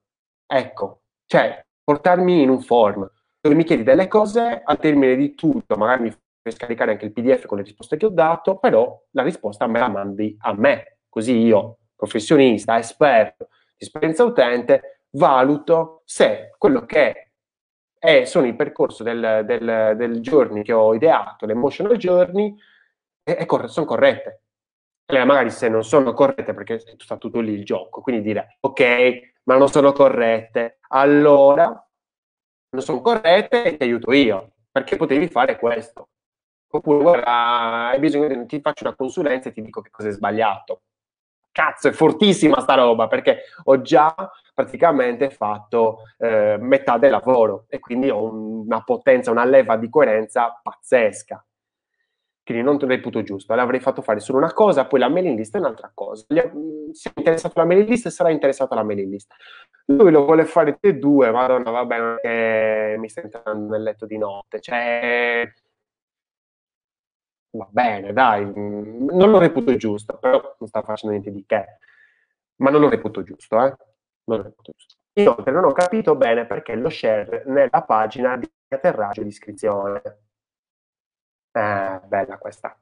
Ecco, 0.46 1.02
cioè, 1.26 1.66
portarmi 1.84 2.42
in 2.42 2.50
un 2.50 2.62
form 2.62 3.10
dove 3.40 3.56
mi 3.56 3.64
chiedi 3.64 3.84
delle 3.84 4.08
cose 4.08 4.62
al 4.64 4.80
termine 4.80 5.16
di 5.16 5.36
tutto, 5.36 5.76
magari 5.76 6.04
mi 6.04 6.10
fai 6.10 6.52
scaricare 6.52 6.92
anche 6.92 7.06
il 7.06 7.14
PDF 7.14 7.46
con 7.46 7.58
le 7.58 7.64
risposte 7.64 7.96
che 7.96 8.08
ho 8.08 8.10
dato, 8.10 8.58
però 8.58 9.00
la 9.12 9.22
risposta 9.22 9.68
me 9.68 9.80
la 9.80 9.88
mandi 9.88 10.36
a 10.40 10.54
me, 10.54 10.98
così 11.08 11.38
io, 11.38 11.78
professionista, 11.96 12.78
esperto 12.78 13.50
di 13.78 13.86
esperienza 13.86 14.24
utente, 14.24 14.95
valuto 15.16 16.02
se 16.06 16.52
quello 16.58 16.86
che 16.86 17.32
è, 17.98 18.26
sono 18.26 18.46
il 18.46 18.56
percorso 18.56 19.04
del, 19.04 19.44
del, 19.46 19.94
del 19.98 20.20
journey 20.20 20.64
che 20.64 20.74
ho 20.74 20.94
ideato, 20.94 21.46
l'emotional 21.46 21.98
journey, 21.98 22.56
è, 23.24 23.36
è 23.36 23.46
corre- 23.46 23.68
sono 23.68 23.86
corrette. 23.86 24.42
E 25.08 25.24
magari 25.24 25.52
se 25.52 25.70
non 25.70 25.84
sono 25.84 26.14
corrette, 26.14 26.54
perché 26.54 26.80
sta 26.98 27.18
tutto 27.18 27.40
lì 27.40 27.54
il 27.54 27.64
gioco, 27.64 28.02
quindi 28.02 28.22
dire 28.24 28.58
ok, 28.60 29.34
ma 29.44 29.56
non 29.58 29.70
sono 29.70 29.92
corrette, 29.92 30.80
allora 30.90 31.66
non 32.70 32.82
sono 32.82 33.02
corrette 33.02 33.64
e 33.64 33.78
ti 33.78 33.84
aiuto 33.84 34.12
io, 34.12 34.54
perché 34.72 34.96
potevi 34.96 35.28
fare 35.28 35.58
questo. 35.58 36.10
Oppure, 36.68 37.02
guarda, 37.02 37.88
hai 37.90 38.00
bisogno 38.00 38.46
ti 38.46 38.60
faccio 38.60 38.86
una 38.86 38.96
consulenza 38.96 39.50
e 39.50 39.54
ti 39.54 39.62
dico 39.62 39.82
che 39.82 39.92
cosa 39.92 40.10
è 40.10 40.12
sbagliato. 40.12 40.82
Cazzo, 41.52 41.88
è 41.88 41.92
fortissima 41.92 42.60
sta 42.60 42.74
roba, 42.76 43.08
perché 43.08 43.44
ho 43.64 43.82
già 43.82 44.14
praticamente 44.56 45.30
fatto 45.30 46.00
eh, 46.18 46.58
metà 46.60 46.98
del 46.98 47.12
lavoro 47.12 47.66
e 47.68 47.80
quindi 47.80 48.10
ho 48.10 48.24
una 48.34 48.82
potenza, 48.82 49.30
una 49.30 49.46
leva 49.46 49.78
di 49.78 49.90
coerenza 49.90 50.60
pazzesca 50.64 51.46
quindi 52.46 52.64
non 52.64 52.78
reputo 52.78 53.24
giusto. 53.24 53.56
L'avrei 53.56 53.80
fatto 53.80 54.04
fare 54.04 54.20
solo 54.20 54.38
una 54.38 54.54
cosa, 54.54 54.86
poi 54.86 55.00
la 55.00 55.10
mailing 55.10 55.36
list 55.36 55.56
è 55.56 55.60
un'altra 55.60 55.90
cosa. 55.94 56.26
Mm, 56.32 56.92
se 56.92 57.10
è 57.10 57.14
interessato 57.16 57.60
alla 57.60 57.68
mailing 57.68 57.90
list, 57.90 58.08
sarà 58.10 58.30
interessato 58.30 58.74
alla 58.74 58.84
mailing 58.84 59.12
list. 59.12 59.34
Lui 59.86 60.12
lo 60.12 60.26
vuole 60.26 60.46
fare 60.46 60.74
tutte 60.74 60.90
e 60.90 60.94
due, 61.00 61.32
madonna, 61.32 61.72
va 61.72 61.86
bene, 61.86 62.18
che 62.22 62.96
mi 63.00 63.10
sta 63.10 63.22
entrando 63.22 63.72
nel 63.74 63.82
letto 63.82 64.06
di 64.06 64.18
notte. 64.20 64.60
Cioè, 64.62 65.52
va 67.52 67.68
bene, 67.72 68.14
dai, 68.14 68.46
mm, 68.46 69.10
non 69.10 69.32
lo 69.32 69.40
reputo 69.40 69.76
giusto, 69.76 70.18
però 70.18 70.56
non 70.60 70.68
sta 70.70 70.82
facendo 70.84 71.16
niente 71.18 71.32
di 71.32 71.44
che. 71.48 71.66
Ma 72.58 72.70
non 72.70 72.82
lo 72.82 72.90
reputo 72.90 73.24
giusto, 73.24 73.60
eh? 73.66 73.76
Non 74.26 74.42
reputo 74.42 74.72
giusto. 74.76 74.96
Inoltre 75.18 75.52
non 75.52 75.64
ho 75.64 75.72
capito 75.72 76.16
bene 76.16 76.46
perché 76.46 76.76
lo 76.76 76.90
share 76.90 77.44
nella 77.46 77.84
pagina 77.84 78.36
di 78.38 78.52
atterraggio 78.68 79.22
di 79.22 79.30
iscrizione. 79.30 80.02
Eh, 81.52 82.02
bella 82.06 82.38
questa. 82.38 82.78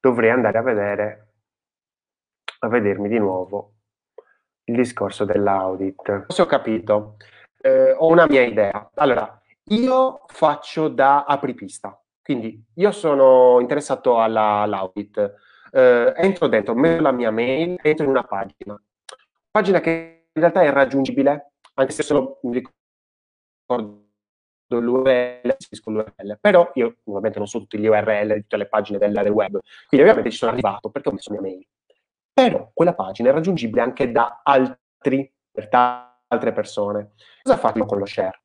Dovrei 0.00 0.30
andare 0.30 0.58
a 0.58 0.62
vedere, 0.62 1.32
a 2.60 2.68
vedermi 2.68 3.08
di 3.08 3.18
nuovo 3.18 3.72
il 4.64 4.76
discorso 4.76 5.24
dell'audit. 5.24 6.26
Se 6.28 6.42
ho 6.42 6.46
capito, 6.46 7.16
eh, 7.60 7.92
ho 7.92 8.06
una 8.06 8.26
mia 8.26 8.42
idea. 8.42 8.90
Allora, 8.94 9.40
io 9.70 10.24
faccio 10.28 10.88
da 10.88 11.24
apripista, 11.24 12.00
quindi 12.22 12.62
io 12.74 12.92
sono 12.92 13.58
interessato 13.60 14.20
alla, 14.20 14.60
all'audit. 14.60 15.34
Eh, 15.72 16.12
entro 16.16 16.46
dentro, 16.46 16.74
metto 16.74 17.02
la 17.02 17.10
mia 17.10 17.32
mail, 17.32 17.78
entro 17.82 18.04
in 18.04 18.10
una 18.10 18.22
pagina. 18.24 18.80
Pagina 19.50 19.80
che 19.80 20.13
realtà 20.40 20.62
è 20.62 20.70
raggiungibile, 20.70 21.52
anche 21.74 21.92
se 21.92 22.02
solo 22.02 22.38
mi 22.42 22.62
ricordo 23.66 24.02
l'URL, 24.68 25.56
l'URL, 25.84 26.38
però 26.40 26.70
io 26.74 26.96
ovviamente 27.04 27.38
non 27.38 27.46
so 27.46 27.60
tutti 27.60 27.78
gli 27.78 27.86
URL 27.86 28.34
di 28.34 28.40
tutte 28.40 28.56
le 28.56 28.68
pagine 28.68 28.98
del, 28.98 29.12
del 29.12 29.28
web, 29.28 29.58
quindi 29.86 30.06
ovviamente 30.06 30.30
ci 30.30 30.38
sono 30.38 30.52
arrivato 30.52 30.90
perché 30.90 31.08
ho 31.08 31.12
messo 31.12 31.30
mia 31.32 31.40
mail. 31.40 31.66
Però 32.32 32.70
quella 32.74 32.94
pagina 32.94 33.30
è 33.30 33.32
raggiungibile 33.32 33.80
anche 33.80 34.10
da 34.10 34.40
altri, 34.42 35.32
da 35.70 36.20
altre 36.26 36.52
persone. 36.52 37.12
Cosa 37.42 37.56
faccio 37.56 37.84
con 37.84 37.98
lo 37.98 38.06
share? 38.06 38.42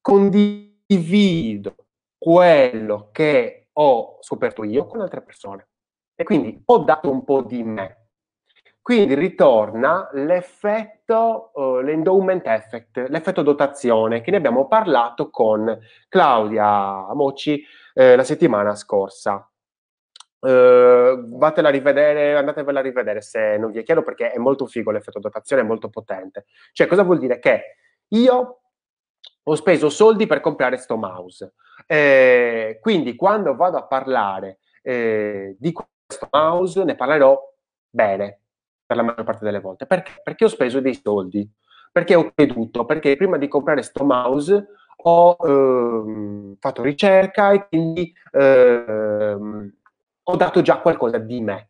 Condivido 0.00 1.74
quello 2.16 3.10
che 3.12 3.68
ho 3.70 4.18
scoperto 4.20 4.64
io 4.64 4.86
con 4.86 5.02
altre 5.02 5.20
persone. 5.20 5.68
E 6.14 6.24
quindi 6.24 6.62
ho 6.64 6.78
dato 6.78 7.10
un 7.10 7.24
po' 7.24 7.42
di 7.42 7.62
me 7.62 7.99
quindi 8.82 9.14
ritorna 9.14 10.08
l'effetto, 10.12 11.50
uh, 11.54 11.80
l'endowment 11.80 12.46
effect, 12.46 13.06
l'effetto 13.08 13.42
dotazione, 13.42 14.20
che 14.20 14.30
ne 14.30 14.38
abbiamo 14.38 14.66
parlato 14.66 15.30
con 15.30 15.78
Claudia 16.08 17.12
Mocci 17.12 17.62
eh, 17.94 18.16
la 18.16 18.24
settimana 18.24 18.74
scorsa. 18.74 19.44
Uh, 20.40 21.36
vatela 21.36 21.68
a 21.68 21.70
rivedere, 21.70 22.34
andatevela 22.34 22.78
a 22.80 22.82
rivedere 22.82 23.20
se 23.20 23.58
non 23.58 23.70
vi 23.70 23.80
è 23.80 23.82
chiaro 23.82 24.02
perché 24.02 24.32
è 24.32 24.38
molto 24.38 24.66
figo 24.66 24.90
l'effetto 24.90 25.18
dotazione, 25.18 25.62
è 25.62 25.66
molto 25.66 25.90
potente. 25.90 26.46
Cioè, 26.72 26.86
cosa 26.86 27.02
vuol 27.02 27.18
dire? 27.18 27.38
Che 27.38 27.62
io 28.08 28.60
ho 29.42 29.54
speso 29.54 29.90
soldi 29.90 30.26
per 30.26 30.40
comprare 30.40 30.78
sto 30.78 30.96
mouse. 30.96 31.54
Eh, 31.86 32.78
quindi 32.80 33.14
quando 33.16 33.54
vado 33.54 33.76
a 33.76 33.86
parlare 33.86 34.58
eh, 34.82 35.56
di 35.58 35.72
questo 35.72 36.28
mouse 36.30 36.84
ne 36.84 36.94
parlerò 36.94 37.38
bene, 37.88 38.39
per 38.90 38.98
la 38.98 39.04
maggior 39.04 39.24
parte 39.24 39.44
delle 39.44 39.60
volte. 39.60 39.86
Perché? 39.86 40.20
Perché 40.20 40.44
ho 40.46 40.48
speso 40.48 40.80
dei 40.80 40.98
soldi, 41.00 41.48
perché 41.92 42.16
ho 42.16 42.32
creduto, 42.34 42.84
perché 42.84 43.14
prima 43.14 43.38
di 43.38 43.46
comprare 43.46 43.82
sto 43.82 44.02
mouse 44.02 44.66
ho 45.02 45.36
ehm, 45.40 46.56
fatto 46.58 46.82
ricerca 46.82 47.52
e 47.52 47.68
quindi 47.68 48.12
ehm, 48.32 49.72
ho 50.24 50.36
dato 50.36 50.60
già 50.60 50.80
qualcosa 50.80 51.18
di 51.18 51.40
me. 51.40 51.68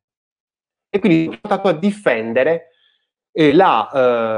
E 0.89 0.99
quindi 0.99 1.29
ho 1.29 1.47
stato 1.47 1.69
a 1.69 1.75
difendere 1.75 2.69
eh, 3.33 3.53
la, 3.53 3.91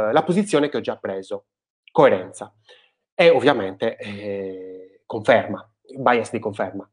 eh, 0.09 0.13
la, 0.13 0.23
posizione 0.25 0.69
che 0.69 0.79
ho 0.79 0.81
già 0.81 0.97
preso. 0.97 1.45
Coerenza. 1.93 2.53
E 3.15 3.31
ovviamente 3.31 3.97
eh, 3.97 5.03
conferma, 5.07 5.65
bias 5.99 6.33
di 6.33 6.41
conferma. 6.41 6.91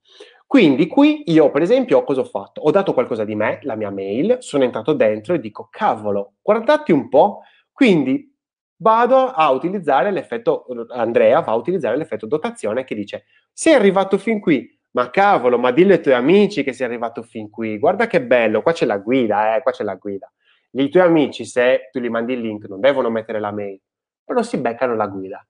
Quindi 0.50 0.88
qui 0.88 1.22
io, 1.28 1.52
per 1.52 1.62
esempio, 1.62 2.04
cosa 2.04 2.22
ho 2.22 2.24
fatto? 2.24 2.62
Ho 2.62 2.72
dato 2.72 2.92
qualcosa 2.96 3.24
di 3.24 3.36
me, 3.36 3.60
la 3.62 3.76
mia 3.76 3.92
mail, 3.92 4.38
sono 4.40 4.64
entrato 4.64 4.94
dentro 4.94 5.36
e 5.36 5.40
dico, 5.40 5.68
cavolo, 5.70 6.38
guardate 6.42 6.92
un 6.92 7.08
po', 7.08 7.42
quindi 7.72 8.36
vado 8.78 9.28
a 9.28 9.52
utilizzare 9.52 10.10
l'effetto, 10.10 10.66
Andrea 10.90 11.42
va 11.42 11.52
a 11.52 11.56
utilizzare 11.56 11.98
l'effetto 11.98 12.26
dotazione 12.26 12.84
che 12.84 12.96
dice, 12.96 13.26
sei 13.54 13.76
arrivato 13.76 14.18
fin 14.18 14.40
qui, 14.40 14.68
ma 14.94 15.12
cavolo, 15.12 15.60
ma 15.60 15.70
dillo 15.70 15.94
ai 15.94 16.02
tuoi 16.02 16.16
amici 16.16 16.64
che 16.64 16.74
sei 16.74 16.88
arrivato 16.88 17.22
fin 17.22 17.52
qui, 17.52 17.78
guarda 17.78 18.08
che 18.08 18.20
bello, 18.24 18.64
qua 18.64 18.72
c'è 18.72 18.88
la 18.88 18.98
guida, 18.98 19.56
eh, 19.56 19.62
qua 19.62 19.72
c'è 19.72 19.84
la 19.84 19.94
guida. 19.98 20.34
I 20.72 20.90
tuoi 20.90 21.04
amici, 21.04 21.46
se 21.46 21.90
tu 21.92 22.00
gli 22.00 22.10
mandi 22.10 22.34
il 22.34 22.40
link, 22.42 22.68
non 22.68 22.80
devono 22.80 23.12
mettere 23.12 23.40
la 23.40 23.52
mail, 23.52 23.80
però 24.26 24.42
si 24.42 24.58
beccano 24.58 24.96
la 24.96 25.06
guida. 25.06 25.46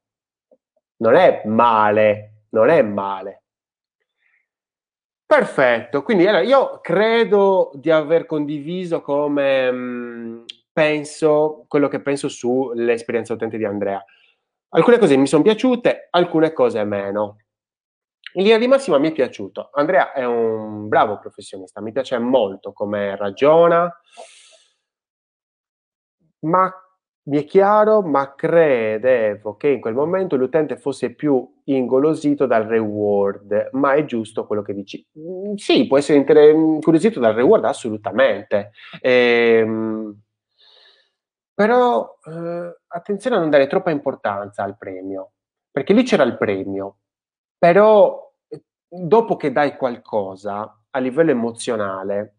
Non 0.98 1.16
è 1.16 1.42
male, 1.46 2.44
non 2.50 2.68
è 2.68 2.82
male. 2.82 3.39
Perfetto, 5.32 6.02
quindi 6.02 6.26
allora, 6.26 6.42
io 6.42 6.80
credo 6.82 7.70
di 7.76 7.92
aver 7.92 8.26
condiviso 8.26 9.02
come 9.02 9.72
mh, 9.72 9.76
mm, 9.78 10.44
penso, 10.74 11.66
quello 11.68 11.88
che 11.88 12.02
penso 12.02 12.28
sull'esperienza 12.30 13.34
utente 13.34 13.56
di 13.58 13.64
Andrea. 13.64 14.04
Alcune 14.70 14.98
cose 14.98 15.18
mi 15.18 15.28
sono 15.28 15.44
piaciute, 15.44 16.08
alcune 16.10 16.52
cose 16.52 16.84
meno. 16.84 17.38
In 18.34 18.42
linea 18.42 18.58
di 18.58 18.66
massima 18.66 18.98
mi 18.98 19.10
è 19.10 19.12
piaciuto. 19.12 19.70
Andrea 19.74 20.14
è 20.14 20.26
un 20.26 20.88
bravo 20.88 21.20
professionista, 21.20 21.80
mi 21.80 21.92
piace 21.92 22.18
molto 22.18 22.74
come 22.74 23.16
ragiona, 23.16 23.88
ma 26.40 26.74
mi 27.30 27.38
è 27.38 27.46
chiaro, 27.46 28.02
ma 28.02 28.34
credevo 28.34 29.56
che 29.56 29.70
in 29.70 29.80
quel 29.80 29.94
momento 29.94 30.36
l'utente 30.36 30.78
fosse 30.78 31.14
più 31.14 31.48
ingolosito 31.66 32.48
dal 32.48 32.64
reward, 32.64 33.70
ma 33.74 33.94
è 33.94 34.04
giusto 34.06 34.48
quello 34.48 34.64
che 34.64 34.74
dici. 34.74 35.06
Mm, 35.18 35.54
sì, 35.54 35.86
può 35.86 36.00
essere 36.00 36.18
inter- 36.18 36.54
incuriosito 36.56 37.20
dal 37.20 37.36
reward, 37.36 37.66
assolutamente. 37.66 38.72
Ehm, 39.00 40.20
però 41.54 42.18
eh, 42.26 42.78
attenzione 42.88 43.36
a 43.36 43.40
non 43.40 43.50
dare 43.52 43.68
troppa 43.68 43.92
importanza 43.92 44.64
al 44.64 44.78
premio, 44.78 45.34
perché 45.72 45.94
lì 45.94 46.04
c'era 46.04 46.24
il 46.24 46.36
premio, 46.36 46.98
però 47.58 48.34
eh, 48.48 48.64
dopo 48.88 49.36
che 49.36 49.52
dai 49.52 49.76
qualcosa 49.78 50.80
a 50.90 51.00
livello 51.00 51.30
emozionale, 51.30 52.39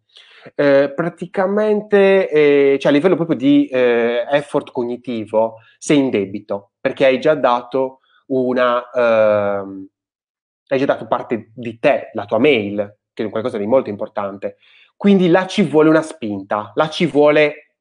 eh, 0.54 0.92
praticamente, 0.94 2.28
eh, 2.30 2.78
cioè 2.78 2.90
a 2.90 2.94
livello 2.94 3.16
proprio 3.16 3.36
di 3.36 3.66
eh, 3.66 4.26
effort 4.30 4.70
cognitivo, 4.70 5.56
sei 5.78 5.98
in 5.98 6.10
debito, 6.10 6.72
perché 6.80 7.06
hai 7.06 7.20
già 7.20 7.34
dato 7.34 8.00
una, 8.26 8.88
ehm, 8.90 9.88
hai 10.68 10.78
già 10.78 10.84
dato 10.84 11.06
parte 11.06 11.50
di 11.54 11.78
te, 11.78 12.10
la 12.12 12.24
tua 12.24 12.38
mail, 12.38 12.98
che 13.12 13.24
è 13.24 13.30
qualcosa 13.30 13.58
di 13.58 13.66
molto 13.66 13.90
importante. 13.90 14.56
Quindi 14.96 15.28
là 15.28 15.46
ci 15.46 15.62
vuole 15.62 15.88
una 15.88 16.02
spinta, 16.02 16.72
là 16.74 16.88
ci 16.88 17.06
vuole 17.06 17.76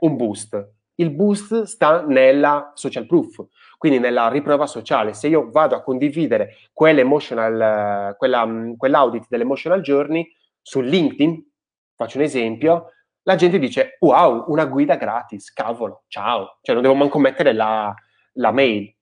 un 0.00 0.16
boost. 0.16 0.72
Il 0.96 1.10
boost 1.10 1.62
sta 1.62 2.04
nella 2.06 2.70
social 2.74 3.06
proof, 3.06 3.46
quindi 3.78 3.98
nella 3.98 4.28
riprova 4.28 4.66
sociale. 4.66 5.12
Se 5.12 5.26
io 5.26 5.50
vado 5.50 5.74
a 5.74 5.82
condividere 5.82 6.56
quell'emotional, 6.72 8.14
quella, 8.16 8.48
quell'audit 8.76 9.26
dell'emotional 9.28 9.80
journey 9.80 10.30
su 10.62 10.80
LinkedIn, 10.80 11.52
faccio 11.96 12.18
un 12.18 12.24
esempio, 12.24 12.90
la 13.22 13.36
gente 13.36 13.58
dice 13.58 13.96
wow, 14.00 14.44
una 14.48 14.66
guida 14.66 14.96
gratis, 14.96 15.52
cavolo, 15.52 16.04
ciao, 16.08 16.58
cioè 16.62 16.74
non 16.74 16.82
devo 16.82 16.94
manco 16.94 17.18
mettere 17.18 17.52
la, 17.52 17.94
la 18.34 18.52
mail. 18.52 18.94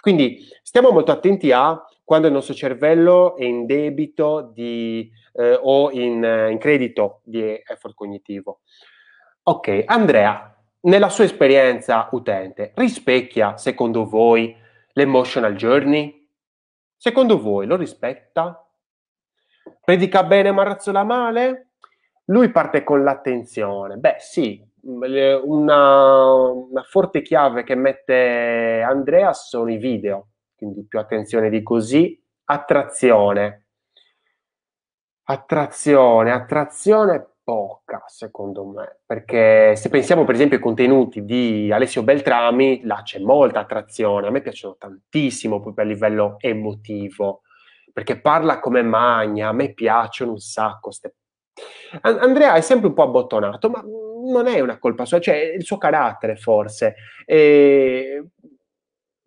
Quindi 0.00 0.38
stiamo 0.62 0.90
molto 0.90 1.12
attenti 1.12 1.52
a 1.52 1.82
quando 2.04 2.28
il 2.28 2.32
nostro 2.32 2.54
cervello 2.54 3.36
è 3.36 3.44
in 3.44 3.66
debito 3.66 4.52
di, 4.54 5.10
eh, 5.32 5.58
o 5.60 5.90
in, 5.90 6.22
in 6.50 6.58
credito 6.58 7.20
di 7.24 7.42
effort 7.42 7.94
cognitivo. 7.94 8.60
Ok, 9.42 9.82
Andrea, 9.86 10.56
nella 10.82 11.08
sua 11.08 11.24
esperienza 11.24 12.08
utente, 12.12 12.72
rispecchia, 12.76 13.56
secondo 13.56 14.08
voi, 14.08 14.56
l'emotional 14.92 15.54
journey? 15.54 16.28
Secondo 16.96 17.40
voi 17.40 17.66
lo 17.66 17.76
rispetta? 17.76 18.64
Predica 19.84 20.24
bene 20.24 20.52
ma 20.52 20.62
razzola 20.62 21.04
male? 21.04 21.65
Lui 22.26 22.50
parte 22.50 22.82
con 22.82 23.04
l'attenzione. 23.04 23.96
Beh, 23.96 24.16
sì, 24.18 24.60
una, 24.82 25.40
una, 25.42 26.82
forte 26.82 27.22
chiave 27.22 27.62
che 27.62 27.74
mette 27.76 28.82
Andrea 28.82 29.32
sono 29.32 29.70
i 29.70 29.76
video, 29.76 30.28
quindi 30.56 30.84
più 30.86 30.98
attenzione 30.98 31.50
di 31.50 31.62
così. 31.62 32.20
Attrazione. 32.44 33.66
Attrazione, 35.28 36.30
attrazione 36.32 37.34
poca, 37.42 38.02
secondo 38.06 38.64
me, 38.64 38.98
perché 39.06 39.76
se 39.76 39.88
pensiamo 39.88 40.24
per 40.24 40.34
esempio 40.34 40.56
ai 40.56 40.62
contenuti 40.62 41.24
di 41.24 41.70
Alessio 41.72 42.02
Beltrami, 42.02 42.82
là 42.84 43.02
c'è 43.04 43.20
molta 43.20 43.60
attrazione, 43.60 44.26
a 44.26 44.30
me 44.30 44.40
piacciono 44.40 44.76
tantissimo 44.76 45.60
proprio 45.60 45.84
a 45.84 45.88
livello 45.88 46.36
emotivo, 46.40 47.42
perché 47.92 48.20
parla 48.20 48.58
come 48.58 48.82
magna, 48.82 49.48
a 49.48 49.52
me 49.52 49.74
piacciono 49.74 50.32
un 50.32 50.38
sacco 50.38 50.88
queste 50.88 51.14
Andrea 52.02 52.54
è 52.54 52.60
sempre 52.60 52.88
un 52.88 52.94
po' 52.94 53.02
abbottonato, 53.02 53.70
ma 53.70 53.82
non 53.82 54.46
è 54.46 54.60
una 54.60 54.78
colpa 54.78 55.04
sua, 55.04 55.20
cioè 55.20 55.36
il 55.56 55.64
suo 55.64 55.78
carattere 55.78 56.36
forse. 56.36 56.96
E... 57.24 58.24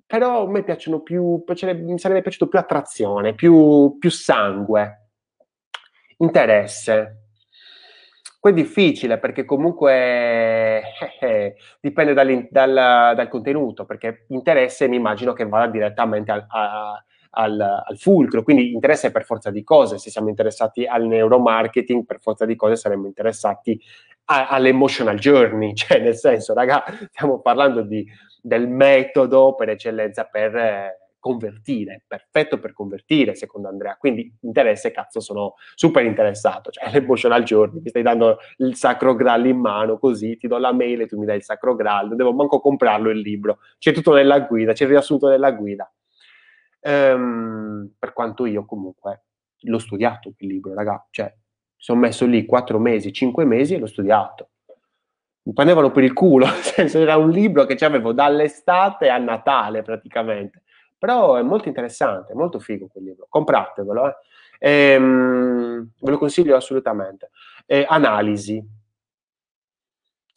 Però 0.05 0.43
a 0.43 0.49
me 0.49 0.63
piacciono 0.63 1.01
più, 1.01 1.43
mi 1.45 1.99
sarebbe 1.99 2.21
piaciuto 2.21 2.47
più 2.47 2.57
attrazione, 2.57 3.35
più, 3.35 3.95
più 3.99 4.09
sangue, 4.09 5.09
interesse. 6.17 7.25
Poi 8.39 8.51
è 8.51 8.55
difficile 8.55 9.19
perché 9.19 9.43
comunque 9.45 10.81
eh, 10.81 10.83
eh, 11.19 11.55
dipende 11.79 12.13
dal, 12.13 12.47
dal, 12.49 12.73
dal, 13.15 13.27
contenuto, 13.27 13.85
perché 13.85 14.25
interesse 14.29 14.87
mi 14.87 14.95
immagino 14.95 15.33
che 15.33 15.45
vada 15.45 15.67
direttamente 15.67 16.31
a, 16.31 16.45
a, 16.47 17.03
al, 17.31 17.59
al, 17.59 17.97
fulcro, 17.97 18.43
quindi 18.43 18.73
interesse 18.73 19.11
per 19.11 19.25
forza 19.25 19.51
di 19.51 19.63
cose, 19.63 19.97
se 19.97 20.09
siamo 20.09 20.29
interessati 20.29 20.85
al 20.85 21.05
neuromarketing, 21.05 22.05
per 22.05 22.19
forza 22.19 22.45
di 22.45 22.55
cose 22.55 22.75
saremmo 22.75 23.05
interessati 23.05 23.79
all'emotional 24.25 25.17
journey, 25.17 25.73
cioè 25.75 25.99
nel 25.99 26.15
senso, 26.15 26.53
raga, 26.53 26.83
stiamo 27.11 27.41
parlando 27.41 27.81
di, 27.81 28.05
del 28.41 28.67
metodo 28.67 29.55
per 29.55 29.69
eccellenza 29.69 30.25
per 30.25 30.55
eh, 30.55 30.99
convertire, 31.19 32.03
perfetto 32.07 32.59
per 32.59 32.73
convertire, 32.73 33.35
secondo 33.35 33.67
Andrea, 33.67 33.97
quindi 33.97 34.33
interesse, 34.41 34.91
cazzo, 34.91 35.19
sono 35.19 35.55
super 35.75 36.05
interessato, 36.05 36.71
cioè 36.71 36.89
l'emotional 36.93 37.43
journey, 37.43 37.81
mi 37.81 37.89
stai 37.89 38.03
dando 38.03 38.37
il 38.57 38.75
sacro 38.75 39.15
graal 39.15 39.45
in 39.45 39.59
mano, 39.59 39.97
così 39.99 40.37
ti 40.37 40.47
do 40.47 40.57
la 40.57 40.73
mail 40.73 41.01
e 41.01 41.07
tu 41.07 41.19
mi 41.19 41.25
dai 41.25 41.37
il 41.37 41.43
sacro 41.43 41.75
graal, 41.75 42.07
non 42.07 42.17
devo 42.17 42.33
manco 42.33 42.59
comprarlo 42.59 43.09
il 43.09 43.19
libro, 43.19 43.59
c'è 43.77 43.91
tutto 43.91 44.13
nella 44.13 44.39
guida, 44.41 44.73
c'è 44.73 44.85
il 44.85 44.91
riassunto 44.91 45.27
nella 45.27 45.51
guida. 45.51 45.91
Ehm, 46.81 47.93
per 47.97 48.13
quanto 48.13 48.45
io 48.45 48.65
comunque 48.65 49.23
l'ho 49.63 49.79
studiato 49.79 50.33
il 50.37 50.47
libro, 50.47 50.73
raga, 50.73 51.05
cioè 51.09 51.33
sono 51.75 51.99
messo 51.99 52.25
lì 52.25 52.45
quattro 52.45 52.79
mesi, 52.79 53.13
cinque 53.13 53.45
mesi 53.45 53.75
e 53.75 53.79
l'ho 53.79 53.87
studiato. 53.87 54.49
Mi 55.43 55.53
prendevano 55.53 55.91
per 55.91 56.03
il 56.03 56.13
culo, 56.13 56.45
nel 56.51 56.55
senso 56.55 56.99
era 56.99 57.17
un 57.17 57.29
libro 57.29 57.65
che 57.65 57.83
avevo 57.83 58.11
dall'estate 58.11 59.09
a 59.09 59.17
Natale 59.17 59.81
praticamente. 59.81 60.63
Però 60.97 61.35
è 61.35 61.41
molto 61.41 61.69
interessante, 61.69 62.33
molto 62.33 62.59
figo 62.59 62.87
quel 62.87 63.05
libro. 63.05 63.25
Compratevelo, 63.29 64.07
eh. 64.09 64.15
ehm, 64.59 65.91
ve 65.97 66.11
lo 66.11 66.17
consiglio 66.17 66.57
assolutamente. 66.57 67.29
Eh, 67.65 67.85
analisi, 67.87 68.61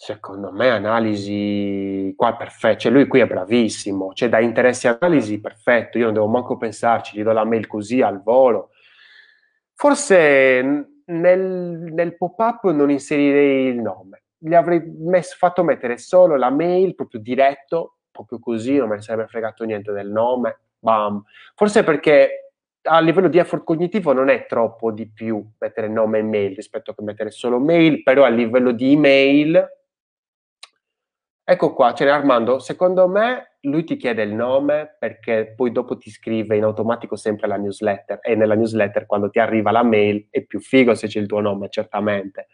Secondo 0.04 0.50
me 0.50 0.68
analisi 0.68 2.12
qua 2.16 2.32
è 2.32 2.36
perfetto, 2.36 2.80
cioè 2.80 2.90
lui 2.90 3.06
qui 3.06 3.20
è 3.20 3.26
bravissimo, 3.28 4.12
cioè 4.14 4.28
da 4.28 4.40
interessi 4.40 4.88
analisi 4.88 5.40
perfetto, 5.40 5.96
io 5.96 6.06
non 6.06 6.14
devo 6.14 6.26
manco 6.26 6.56
pensarci, 6.56 7.16
gli 7.16 7.22
do 7.22 7.30
la 7.30 7.44
mail 7.44 7.68
così 7.68 8.02
al 8.02 8.20
volo. 8.20 8.70
Forse 9.74 10.88
nel, 11.04 11.38
nel 11.38 12.16
pop-up 12.16 12.68
non 12.72 12.90
inserirei 12.90 13.66
il 13.66 13.80
nome, 13.80 14.24
gli 14.38 14.54
avrei 14.54 14.82
messo, 14.84 15.36
fatto 15.38 15.62
mettere 15.62 15.98
solo 15.98 16.34
la 16.34 16.50
mail 16.50 16.96
proprio 16.96 17.20
diretto, 17.20 17.98
proprio 18.10 18.40
così, 18.40 18.78
non 18.78 18.88
me 18.88 18.96
ne 18.96 19.02
sarebbe 19.02 19.28
fregato 19.28 19.62
niente 19.62 19.92
del 19.92 20.10
nome, 20.10 20.62
bam. 20.80 21.22
Forse 21.54 21.84
perché 21.84 22.50
a 22.82 22.98
livello 22.98 23.28
di 23.28 23.38
effort 23.38 23.62
cognitivo 23.62 24.12
non 24.12 24.30
è 24.30 24.46
troppo 24.46 24.90
di 24.90 25.08
più 25.08 25.48
mettere 25.60 25.86
nome 25.86 26.18
e 26.18 26.22
mail 26.22 26.56
rispetto 26.56 26.90
a 26.90 27.02
mettere 27.04 27.30
solo 27.30 27.60
mail, 27.60 28.02
però 28.02 28.24
a 28.24 28.30
livello 28.30 28.72
di 28.72 28.94
email 28.94 29.80
Ecco 31.44 31.74
qua, 31.74 31.92
ce 31.92 32.04
n'è 32.04 32.10
Armando. 32.10 32.60
Secondo 32.60 33.08
me 33.08 33.56
lui 33.62 33.82
ti 33.84 33.96
chiede 33.96 34.22
il 34.22 34.32
nome 34.32 34.96
perché 34.98 35.54
poi 35.56 35.72
dopo 35.72 35.96
ti 35.98 36.08
scrive 36.08 36.56
in 36.56 36.62
automatico 36.62 37.16
sempre 37.16 37.48
la 37.48 37.56
newsletter 37.56 38.20
e 38.22 38.36
nella 38.36 38.54
newsletter 38.54 39.06
quando 39.06 39.28
ti 39.28 39.40
arriva 39.40 39.72
la 39.72 39.82
mail 39.82 40.28
è 40.30 40.42
più 40.42 40.60
figo 40.60 40.94
se 40.94 41.08
c'è 41.08 41.18
il 41.18 41.26
tuo 41.26 41.40
nome, 41.40 41.68
certamente. 41.68 42.46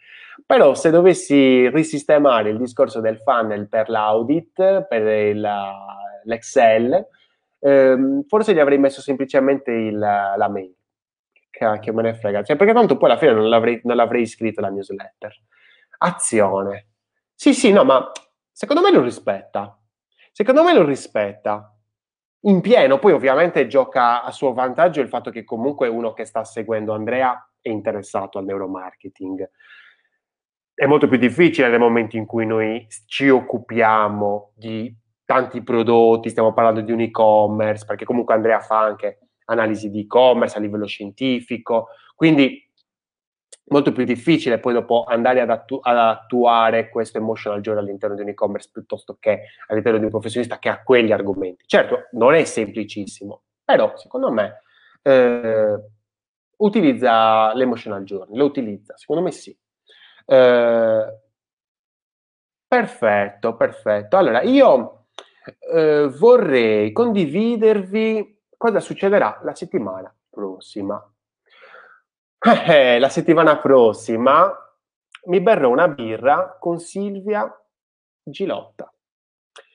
Però 0.45 0.73
se 0.73 0.89
dovessi 0.89 1.69
risistemare 1.69 2.49
il 2.49 2.57
discorso 2.57 2.99
del 2.99 3.19
funnel 3.19 3.67
per 3.69 3.89
l'audit, 3.89 4.87
per 4.87 5.05
il, 5.05 5.47
l'Excel, 6.23 7.07
ehm, 7.59 8.23
forse 8.27 8.53
gli 8.53 8.59
avrei 8.59 8.79
messo 8.79 9.01
semplicemente 9.01 9.71
il, 9.71 9.99
la 9.99 10.49
mail. 10.49 10.73
Cacchio, 11.51 11.93
me 11.93 12.03
ne 12.03 12.13
frega. 12.15 12.41
Cioè, 12.41 12.55
perché 12.55 12.73
tanto 12.73 12.97
poi 12.97 13.09
alla 13.09 13.19
fine 13.19 13.33
non 13.33 13.49
l'avrei, 13.49 13.81
non 13.83 13.95
l'avrei 13.97 14.21
iscritto 14.21 14.61
la 14.61 14.69
newsletter. 14.69 15.35
Azione. 15.99 16.87
Sì, 17.35 17.53
sì, 17.53 17.71
no, 17.71 17.83
ma 17.83 18.11
Secondo 18.59 18.81
me 18.81 18.91
lo 18.91 19.01
rispetta. 19.01 19.79
Secondo 20.33 20.63
me 20.63 20.73
lo 20.73 20.83
rispetta. 20.83 21.73
In 22.41 22.59
pieno, 22.59 22.99
poi 22.99 23.13
ovviamente 23.13 23.67
gioca 23.67 24.21
a 24.21 24.31
suo 24.31 24.51
vantaggio 24.51 24.99
il 24.99 25.07
fatto 25.07 25.31
che 25.31 25.45
comunque 25.45 25.87
uno 25.87 26.11
che 26.11 26.25
sta 26.25 26.43
seguendo 26.43 26.91
Andrea 26.91 27.51
è 27.61 27.69
interessato 27.69 28.37
al 28.37 28.43
neuromarketing. 28.43 29.49
È 30.73 30.85
molto 30.85 31.07
più 31.07 31.17
difficile 31.17 31.69
nel 31.69 31.79
momento 31.79 32.17
in 32.17 32.25
cui 32.25 32.45
noi 32.45 32.85
ci 33.05 33.29
occupiamo 33.29 34.51
di 34.55 34.93
tanti 35.23 35.63
prodotti, 35.63 36.29
stiamo 36.29 36.51
parlando 36.51 36.81
di 36.81 36.91
un 36.91 36.99
e-commerce, 36.99 37.85
perché 37.85 38.03
comunque 38.03 38.33
Andrea 38.33 38.59
fa 38.59 38.81
anche 38.81 39.19
analisi 39.45 39.89
di 39.89 40.01
e-commerce 40.01 40.57
a 40.57 40.59
livello 40.59 40.85
scientifico, 40.85 41.91
quindi 42.13 42.68
molto 43.69 43.91
più 43.91 44.03
difficile 44.03 44.59
poi 44.59 44.73
dopo 44.73 45.03
andare 45.07 45.41
ad, 45.41 45.49
attu- 45.49 45.85
ad, 45.85 45.97
attuare 45.97 46.89
questo 46.89 47.17
emotional 47.17 47.61
journey 47.61 47.83
all'interno 47.83 48.15
di 48.15 48.21
un 48.21 48.29
e-commerce 48.29 48.69
piuttosto 48.71 49.17
che 49.19 49.43
all'interno 49.67 49.99
di 49.99 50.05
un 50.05 50.09
professionista 50.09 50.59
che 50.59 50.69
ha 50.69 50.81
quegli 50.83 51.11
argomenti. 51.11 51.65
Certo, 51.67 52.07
non 52.11 52.33
è 52.33 52.43
semplicissimo, 52.43 53.43
però 53.63 53.95
secondo 53.97 54.31
me 54.31 54.61
eh, 55.01 55.79
utilizza 56.57 57.53
l'emotional 57.53 58.03
journey, 58.03 58.37
lo 58.37 58.45
utilizza, 58.45 58.97
secondo 58.97 59.23
me 59.23 59.31
sì. 59.31 59.57
Eh, 60.25 61.19
perfetto, 62.67 63.55
perfetto. 63.55 64.17
Allora, 64.17 64.41
io 64.41 65.05
eh, 65.73 66.07
vorrei 66.07 66.91
condividervi 66.91 68.41
cosa 68.57 68.79
succederà 68.79 69.39
la 69.43 69.55
settimana 69.55 70.13
prossima. 70.29 71.01
Eh, 72.41 72.99
la 72.99 73.09
settimana 73.09 73.57
prossima 73.57 74.49
mi 75.25 75.41
berrò 75.41 75.69
una 75.69 75.89
birra 75.89 76.55
con 76.57 76.79
Silvia 76.79 77.45
Gilotta, 78.23 78.89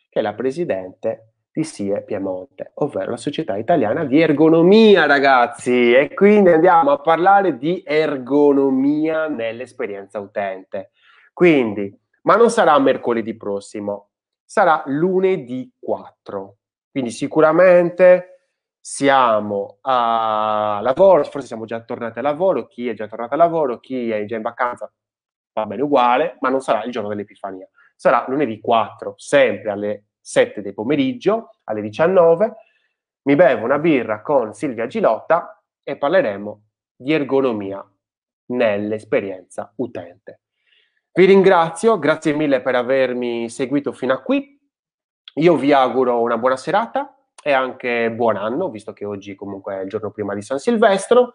che 0.09 0.19
è 0.19 0.23
la 0.23 0.33
presidente 0.33 1.35
di 1.53 1.63
SIE 1.63 2.03
Piemonte, 2.05 2.73
ovvero 2.77 3.11
la 3.11 3.17
società 3.19 3.57
italiana 3.59 4.07
di 4.07 4.19
ergonomia, 4.19 5.05
ragazzi. 5.05 5.93
E 5.93 6.15
quindi 6.15 6.53
andiamo 6.53 6.93
a 6.93 7.01
parlare 7.01 7.59
di 7.59 7.83
ergonomia 7.85 9.29
nell'esperienza 9.29 10.19
utente. 10.19 10.93
Quindi, 11.35 11.95
ma 12.23 12.37
non 12.37 12.49
sarà 12.49 12.79
mercoledì 12.79 13.37
prossimo, 13.37 14.13
sarà 14.43 14.83
lunedì 14.87 15.71
4. 15.79 16.57
Quindi 16.91 17.11
sicuramente 17.11 18.34
siamo 18.87 19.79
a 19.81 20.79
lavoro, 20.83 21.25
forse 21.25 21.47
siamo 21.47 21.65
già 21.65 21.81
tornati 21.81 22.19
a 22.19 22.23
lavoro, 22.23 22.67
chi 22.67 22.87
è 22.87 22.93
già 22.93 23.09
tornato 23.09 23.33
a 23.33 23.39
lavoro, 23.39 23.81
chi 23.81 24.11
è 24.11 24.27
già 24.27 24.37
in 24.37 24.43
vacanza, 24.43 24.93
va 25.55 25.65
bene 25.65 25.81
uguale, 25.81 26.37
ma 26.41 26.51
non 26.51 26.61
sarà 26.61 26.85
il 26.85 26.93
giorno 26.93 27.09
dell'Epifania. 27.09 27.67
Sarà 27.97 28.27
lunedì 28.29 28.61
4, 28.61 29.15
sempre 29.17 29.71
alle 29.71 30.05
7 30.21 30.61
del 30.61 30.75
pomeriggio, 30.75 31.61
alle 31.65 31.81
19. 31.81 32.57
Mi 33.23 33.35
bevo 33.37 33.65
una 33.65 33.79
birra 33.79 34.21
con 34.21 34.53
Silvia 34.53 34.87
Gilotta 34.87 35.65
e 35.83 35.97
parleremo 35.97 36.65
di 36.95 37.15
ergonomia 37.15 37.83
nell'esperienza 38.49 39.73
utente. 39.77 40.41
Vi 41.11 41.25
ringrazio, 41.25 41.99
grazie 41.99 42.35
mille 42.35 42.61
per 42.61 42.75
avermi 42.75 43.49
seguito 43.49 43.93
fino 43.93 44.13
a 44.13 44.21
qui. 44.21 44.61
Io 45.37 45.57
vi 45.57 45.73
auguro 45.73 46.21
una 46.21 46.37
buona 46.37 46.59
serata 46.59 47.15
e 47.47 47.53
anche 47.53 48.11
buon 48.11 48.37
anno, 48.37 48.71
visto 48.71 48.95
che 48.95 49.05
oggi 49.05 49.35
comunque 49.35 49.77
è 49.77 49.81
il 49.83 49.89
giorno 49.91 50.11
prima 50.11 50.35
di 50.35 50.41
San 50.41 50.59
Silvestro. 50.59 51.35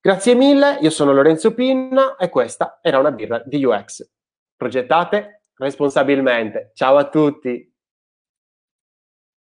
Grazie 0.00 0.34
mille, 0.34 0.78
io 0.80 0.88
sono 0.88 1.12
Lorenzo 1.12 1.52
Pinna 1.52 2.16
e 2.16 2.30
questa 2.30 2.78
era 2.80 2.98
una 2.98 3.12
birra 3.12 3.42
di 3.44 3.62
UX. 3.62 4.08
Progettate 4.56 5.42
responsabilmente. 5.58 6.70
Ciao 6.72 6.96
a 6.96 7.06
tutti! 7.10 7.75